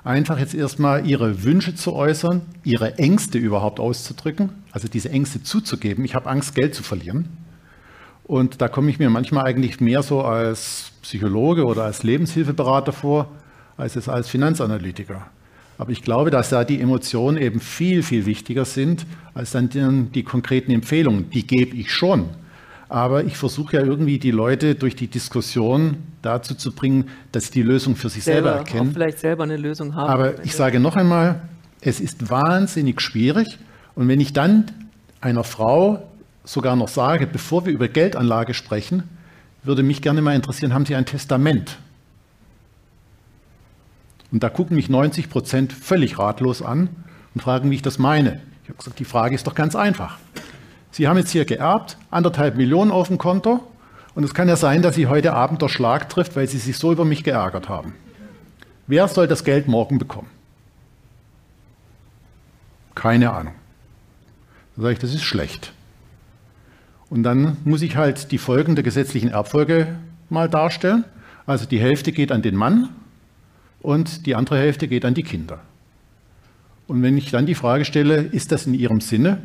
einfach 0.04 0.39
jetzt 0.39 0.53
erstmal 0.53 1.07
ihre 1.07 1.43
Wünsche 1.43 1.76
zu 1.76 1.93
äußern, 1.93 2.41
ihre 2.64 2.97
Ängste 2.97 3.38
überhaupt 3.38 3.80
auszudrücken, 3.80 4.49
also 4.72 4.88
diese 4.88 5.09
Ängste 5.09 5.41
zuzugeben. 5.43 6.03
Ich 6.05 6.16
habe 6.16 6.30
Angst, 6.30 6.55
Geld 6.55 6.76
zu 6.76 6.84
verlieren. 6.84 7.30
Und 8.24 8.61
da 8.61 8.67
komme 8.67 8.89
ich 8.89 8.99
mir 8.99 9.09
manchmal 9.09 9.45
eigentlich 9.45 9.80
mehr 9.80 10.03
so 10.03 10.22
als 10.22 10.91
Psychologe 11.01 11.65
oder 11.65 11.84
als 11.84 12.03
Lebenshilfeberater 12.03 12.93
vor, 12.93 13.28
als 13.78 13.95
es 13.95 14.07
als 14.07 14.30
Finanzanalytiker. 14.30 15.28
Aber 15.78 15.91
ich 15.91 16.03
glaube, 16.03 16.30
dass 16.30 16.49
da 16.49 16.63
die 16.63 16.80
Emotionen 16.80 17.38
eben 17.38 17.59
viel, 17.59 18.03
viel 18.03 18.28
wichtiger 18.28 18.65
sind 18.65 19.05
als 19.34 19.51
dann 19.51 19.69
die, 19.69 20.11
die 20.13 20.24
konkreten 20.24 20.72
Empfehlungen. 20.72 21.30
Die 21.32 21.47
gebe 21.47 21.76
ich 21.76 21.91
schon. 21.91 22.30
Aber 22.88 23.24
ich 23.24 23.38
versuche 23.38 23.78
ja 23.78 23.84
irgendwie 23.84 24.19
die 24.19 24.32
Leute 24.32 24.76
durch 24.76 24.95
die 24.95 25.07
Diskussion 25.07 25.97
dazu 26.22 26.55
zu 26.55 26.74
bringen, 26.74 27.05
dass 27.32 27.45
sie 27.45 27.53
die 27.53 27.61
Lösung 27.63 27.95
für 27.95 28.09
sich 28.09 28.24
selber, 28.24 28.49
selber 28.49 28.59
erkennen. 28.59 28.89
Auch 28.89 28.93
vielleicht 28.93 29.19
selber 29.19 29.43
eine 29.43 29.57
Lösung 29.57 29.95
haben. 29.95 30.09
Aber 30.09 30.43
ich 30.43 30.53
sage 30.53 30.80
noch 30.80 30.95
einmal, 30.95 31.41
es 31.80 31.99
ist 31.99 32.30
wahnsinnig 32.30 33.01
schwierig. 33.01 33.47
Und 33.95 34.07
wenn 34.07 34.19
ich 34.19 34.34
dann 34.34 34.65
einer 35.19 35.43
Frau 35.43 36.11
sogar 36.44 36.76
noch 36.76 36.88
sage, 36.88 37.28
bevor 37.28 37.66
wir 37.66 37.74
über 37.74 37.88
Geldanlage 37.88 38.54
sprechen, 38.54 39.04
würde 39.64 39.84
mich 39.84 40.02
gerne 40.02 40.22
mal 40.22 40.36
interessieren, 40.36 40.74
haben 40.74 40.86
Sie 40.86 40.96
ein 40.96 41.06
Testament? 41.06 41.78
Und 44.32 44.44
da 44.44 44.50
gucken 44.50 44.76
mich 44.76 44.89
90 44.89 45.30
Prozent 45.30 45.74
völlig 45.74 46.18
ratlos 46.18 46.62
an 46.62 46.89
und 47.36 47.42
fragen, 47.42 47.70
wie 47.70 47.76
ich 47.76 47.82
das 47.82 48.00
meine. 48.00 48.42
Ich 48.64 48.70
habe 48.70 48.78
gesagt, 48.78 49.00
die 49.00 49.06
Frage 49.06 49.36
ist 49.36 49.46
doch 49.46 49.56
ganz 49.56 49.76
einfach. 49.76 50.18
Sie 50.92 51.08
haben 51.08 51.18
jetzt 51.18 51.32
hier 51.32 51.46
geerbt, 51.46 51.98
anderthalb 52.10 52.56
Millionen 52.56 52.92
auf 52.92 53.08
dem 53.08 53.18
Konto 53.18 53.62
und 54.16 54.24
es 54.24 54.34
kann 54.34 54.48
ja 54.48 54.56
sein, 54.56 54.82
dass 54.82 54.96
Sie 54.96 55.08
heute 55.08 55.34
Abend 55.34 55.62
der 55.62 55.70
Schlag 55.70 56.10
trifft, 56.10 56.36
weil 56.36 56.48
Sie 56.48 56.58
sich 56.58 56.78
so 56.78 56.92
über 56.92 57.06
mich 57.06 57.24
geärgert 57.24 57.70
haben. 57.70 57.94
Wer 58.88 59.08
soll 59.08 59.28
das 59.28 59.44
Geld 59.44 59.68
morgen 59.68 60.00
bekommen? 60.00 60.30
Keine 62.96 63.32
Ahnung. 63.32 63.54
Dann 64.76 64.84
sage 64.84 64.94
ich, 64.94 65.00
das 65.00 65.14
ist 65.14 65.24
schlecht. 65.24 65.74
Und 67.12 67.24
dann 67.24 67.57
muss 67.66 67.82
ich 67.82 67.97
halt 67.97 68.32
die 68.32 68.38
Folgen 68.38 68.76
der 68.76 68.86
gesetzlichen 68.86 69.32
Erbfolge 69.32 69.99
mal 70.30 70.47
darstellen. 70.47 71.03
Also 71.45 71.66
die 71.66 71.82
Hälfte 71.82 72.14
geht 72.14 72.32
an 72.32 72.41
den 72.41 72.55
Mann 72.55 72.88
und 73.82 74.26
die 74.26 74.34
andere 74.34 74.57
Hälfte 74.57 74.88
geht 74.88 75.03
an 75.03 75.14
die 75.14 75.24
Kinder. 75.24 75.59
Und 76.88 77.03
wenn 77.03 77.18
ich 77.18 77.30
dann 77.30 77.45
die 77.45 77.53
Frage 77.53 77.84
stelle, 77.84 78.22
ist 78.22 78.53
das 78.53 78.66
in 78.66 78.74
Ihrem 78.74 79.01
Sinne, 79.01 79.39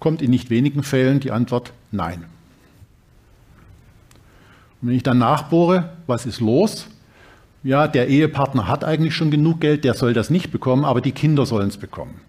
kommt 0.00 0.22
in 0.22 0.30
nicht 0.30 0.50
wenigen 0.50 0.82
Fällen 0.82 1.20
die 1.20 1.30
Antwort 1.30 1.72
Nein. 1.92 2.24
Und 4.82 4.88
wenn 4.88 4.96
ich 4.96 5.04
dann 5.04 5.18
nachbohre, 5.18 5.92
was 6.08 6.26
ist 6.26 6.40
los? 6.40 6.88
Ja, 7.62 7.86
der 7.86 8.08
Ehepartner 8.08 8.66
hat 8.66 8.82
eigentlich 8.82 9.14
schon 9.14 9.30
genug 9.30 9.60
Geld, 9.60 9.84
der 9.84 9.94
soll 9.94 10.14
das 10.14 10.30
nicht 10.30 10.50
bekommen, 10.50 10.84
aber 10.84 11.00
die 11.00 11.12
Kinder 11.12 11.46
sollen 11.46 11.68
es 11.68 11.76
bekommen. 11.76 12.20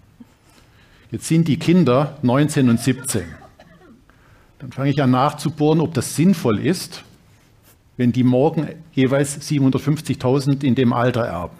Jetzt 1.10 1.28
sind 1.28 1.48
die 1.48 1.58
Kinder 1.58 2.20
19 2.22 2.70
und 2.70 2.80
17. 2.80 3.41
Dann 4.62 4.72
fange 4.72 4.92
ich 4.92 5.02
an 5.02 5.10
nachzubohren, 5.10 5.80
ob 5.80 5.96
das 5.96 6.16
sinnvoll 6.16 6.60
ist, 6.60 7.04
wenn 7.98 8.12
die 8.12 8.24
morgen 8.24 8.68
jeweils 8.94 9.42
750.000 9.42 10.64
in 10.64 10.76
dem 10.76 10.94
Alter 10.94 11.22
erben. 11.22 11.58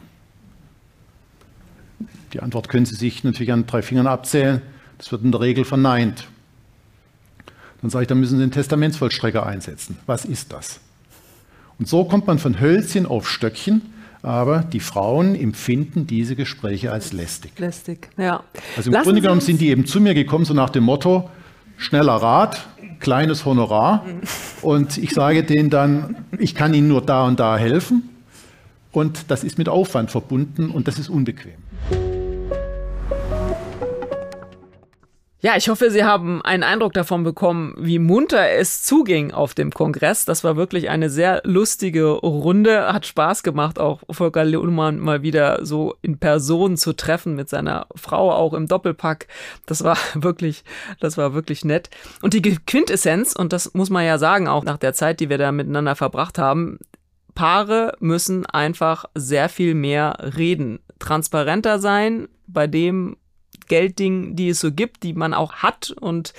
Die 2.34 2.42
Antwort 2.42 2.70
können 2.70 2.86
Sie 2.86 2.96
sich 2.96 3.24
natürlich 3.24 3.52
an 3.52 3.66
drei 3.66 3.82
Fingern 3.82 4.06
abzählen. 4.06 4.62
Das 5.00 5.12
wird 5.12 5.24
in 5.24 5.32
der 5.32 5.42
Regel 5.42 5.66
verneint. 5.66 6.28
Dann 7.82 7.90
sage 7.90 8.04
ich, 8.04 8.08
dann 8.08 8.20
müssen 8.20 8.38
Sie 8.38 8.44
den 8.44 8.52
Testamentsvollstrecker 8.52 9.48
einsetzen. 9.48 9.98
Was 10.06 10.24
ist 10.24 10.54
das? 10.54 10.80
Und 11.80 11.88
so 11.88 12.04
kommt 12.04 12.28
man 12.28 12.38
von 12.38 12.62
Hölzchen 12.62 13.08
auf 13.08 13.28
Stöckchen, 13.28 13.82
aber 14.22 14.60
die 14.60 14.80
Frauen 14.80 15.34
empfinden 15.34 16.06
diese 16.06 16.36
Gespräche 16.36 16.92
als 16.92 17.14
lästig. 17.14 17.58
Lästig, 17.58 18.10
ja. 18.18 18.44
Also 18.78 18.90
im 18.90 18.94
Lassen 18.94 19.06
Grunde 19.06 19.22
genommen 19.22 19.42
sind 19.42 19.60
die 19.60 19.70
eben 19.70 19.88
zu 19.88 20.00
mir 20.00 20.14
gekommen, 20.14 20.46
so 20.46 20.54
nach 20.54 20.70
dem 20.70 20.84
Motto, 20.84 21.32
schneller 21.78 22.14
Rat, 22.14 22.68
kleines 23.02 23.46
Honorar. 23.46 24.06
Und 24.62 24.98
ich 24.98 25.12
sage 25.12 25.44
denen 25.44 25.70
dann, 25.70 26.16
ich 26.38 26.56
kann 26.56 26.74
Ihnen 26.74 26.88
nur 26.88 27.02
da 27.02 27.26
und 27.26 27.40
da 27.40 27.58
helfen. 27.58 28.10
Und 28.92 29.30
das 29.30 29.44
ist 29.44 29.58
mit 29.58 29.70
Aufwand 29.70 30.12
verbunden 30.12 30.70
und 30.70 30.88
das 30.88 31.00
ist 31.00 31.10
unbequem. 31.10 31.54
Ja, 35.44 35.58
ich 35.58 35.70
hoffe, 35.70 35.90
Sie 35.90 36.04
haben 36.04 36.44
einen 36.44 36.62
Eindruck 36.62 36.94
davon 36.94 37.24
bekommen, 37.24 37.74
wie 37.80 37.98
munter 37.98 38.52
es 38.52 38.84
zuging 38.84 39.32
auf 39.32 39.56
dem 39.56 39.72
Kongress. 39.72 40.24
Das 40.24 40.44
war 40.44 40.56
wirklich 40.56 40.90
eine 40.90 41.10
sehr 41.10 41.42
lustige 41.44 42.10
Runde. 42.10 42.94
Hat 42.94 43.08
Spaß 43.08 43.42
gemacht, 43.42 43.80
auch 43.80 44.04
Volker 44.12 44.44
Lehmann 44.44 45.00
mal 45.00 45.24
wieder 45.24 45.66
so 45.66 45.96
in 46.04 46.20
Person 46.20 46.78
zu 46.78 46.94
treffen 46.94 47.34
mit 47.34 47.50
seiner 47.50 47.88
Frau 47.96 48.32
auch 48.32 48.54
im 48.54 48.68
Doppelpack. 48.68 49.28
Das 49.66 49.84
war 49.84 49.98
wirklich, 50.14 50.64
das 51.00 51.18
war 51.18 51.34
wirklich 51.34 51.66
nett. 51.66 51.90
Und 52.22 52.36
die 52.36 52.42
Quintessenz, 52.44 53.34
und 53.34 53.52
das 53.52 53.74
muss 53.74 53.90
man 53.90 54.06
ja 54.06 54.20
sagen, 54.20 54.48
auch 54.48 54.64
nach 54.64 54.78
der 54.78 54.94
Zeit, 54.94 55.20
die 55.20 55.30
wir 55.30 55.40
da 55.40 55.52
miteinander 55.52 55.96
verbracht 55.96 56.38
haben, 56.38 56.78
Paare 57.34 57.96
müssen 58.00 58.46
einfach 58.46 59.06
sehr 59.16 59.50
viel 59.50 59.74
mehr 59.74 60.18
reden, 60.38 60.82
transparenter 61.00 61.80
sein 61.80 62.28
bei 62.46 62.68
dem, 62.68 63.18
Gelddingen, 63.72 64.36
die 64.36 64.50
es 64.50 64.60
so 64.60 64.74
gibt, 64.74 65.04
die 65.04 65.14
man 65.14 65.34
auch 65.34 65.54
hat 65.54 65.92
und 65.92 66.34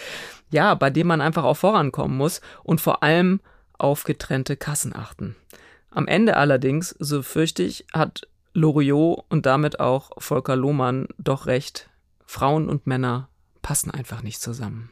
ja, 0.51 0.75
bei 0.75 0.91
dem 0.91 1.07
man 1.07 1.23
einfach 1.23 1.45
auch 1.45 1.57
vorankommen 1.57 2.15
muss 2.15 2.43
und 2.63 2.83
vor 2.83 3.03
allem 3.03 3.41
auf 3.79 4.05
getrennte 4.05 4.55
Kassen 4.59 4.95
achten. 4.95 5.35
Am 5.91 6.07
Ende 6.07 6.37
allerdings, 6.37 6.95
so 6.99 7.23
fürchte 7.23 7.63
ich, 7.63 7.87
hat 7.95 8.29
Loriot 8.53 9.25
und 9.31 9.47
damit 9.47 9.81
auch 9.81 10.11
Volker 10.19 10.57
Lohmann 10.57 11.09
doch 11.17 11.47
recht. 11.47 11.89
Frauen 12.27 12.69
und 12.69 12.87
Männer 12.87 13.31
passen 13.63 13.91
einfach 13.91 14.23
nicht 14.23 14.43
zusammen. 14.43 14.91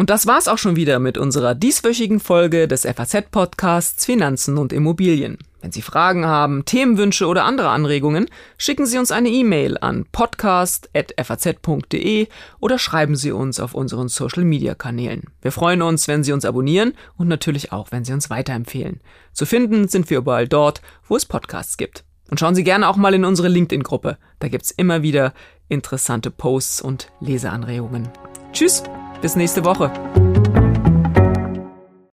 Und 0.00 0.08
das 0.08 0.26
war's 0.26 0.48
auch 0.48 0.56
schon 0.56 0.76
wieder 0.76 0.98
mit 0.98 1.18
unserer 1.18 1.54
dieswöchigen 1.54 2.20
Folge 2.20 2.66
des 2.66 2.86
FAZ-Podcasts 2.86 4.06
Finanzen 4.06 4.56
und 4.56 4.72
Immobilien. 4.72 5.36
Wenn 5.60 5.72
Sie 5.72 5.82
Fragen 5.82 6.24
haben, 6.24 6.64
Themenwünsche 6.64 7.26
oder 7.26 7.44
andere 7.44 7.68
Anregungen, 7.68 8.24
schicken 8.56 8.86
Sie 8.86 8.96
uns 8.96 9.12
eine 9.12 9.28
E-Mail 9.28 9.76
an 9.76 10.06
podcast.faz.de 10.10 12.28
oder 12.60 12.78
schreiben 12.78 13.14
Sie 13.14 13.30
uns 13.30 13.60
auf 13.60 13.74
unseren 13.74 14.08
Social-Media-Kanälen. 14.08 15.24
Wir 15.42 15.52
freuen 15.52 15.82
uns, 15.82 16.08
wenn 16.08 16.24
Sie 16.24 16.32
uns 16.32 16.46
abonnieren 16.46 16.94
und 17.18 17.28
natürlich 17.28 17.70
auch, 17.70 17.92
wenn 17.92 18.06
Sie 18.06 18.14
uns 18.14 18.30
weiterempfehlen. 18.30 19.02
Zu 19.34 19.44
finden 19.44 19.88
sind 19.88 20.08
wir 20.08 20.16
überall 20.16 20.48
dort, 20.48 20.80
wo 21.08 21.16
es 21.16 21.26
Podcasts 21.26 21.76
gibt. 21.76 22.04
Und 22.30 22.40
schauen 22.40 22.54
Sie 22.54 22.64
gerne 22.64 22.88
auch 22.88 22.96
mal 22.96 23.12
in 23.12 23.26
unsere 23.26 23.48
LinkedIn-Gruppe. 23.48 24.16
Da 24.38 24.48
gibt's 24.48 24.70
immer 24.70 25.02
wieder 25.02 25.34
interessante 25.68 26.30
Posts 26.30 26.80
und 26.80 27.12
Leseanregungen. 27.20 28.08
Tschüss! 28.54 28.82
Bis 29.20 29.36
nächste 29.36 29.64
Woche. 29.64 29.90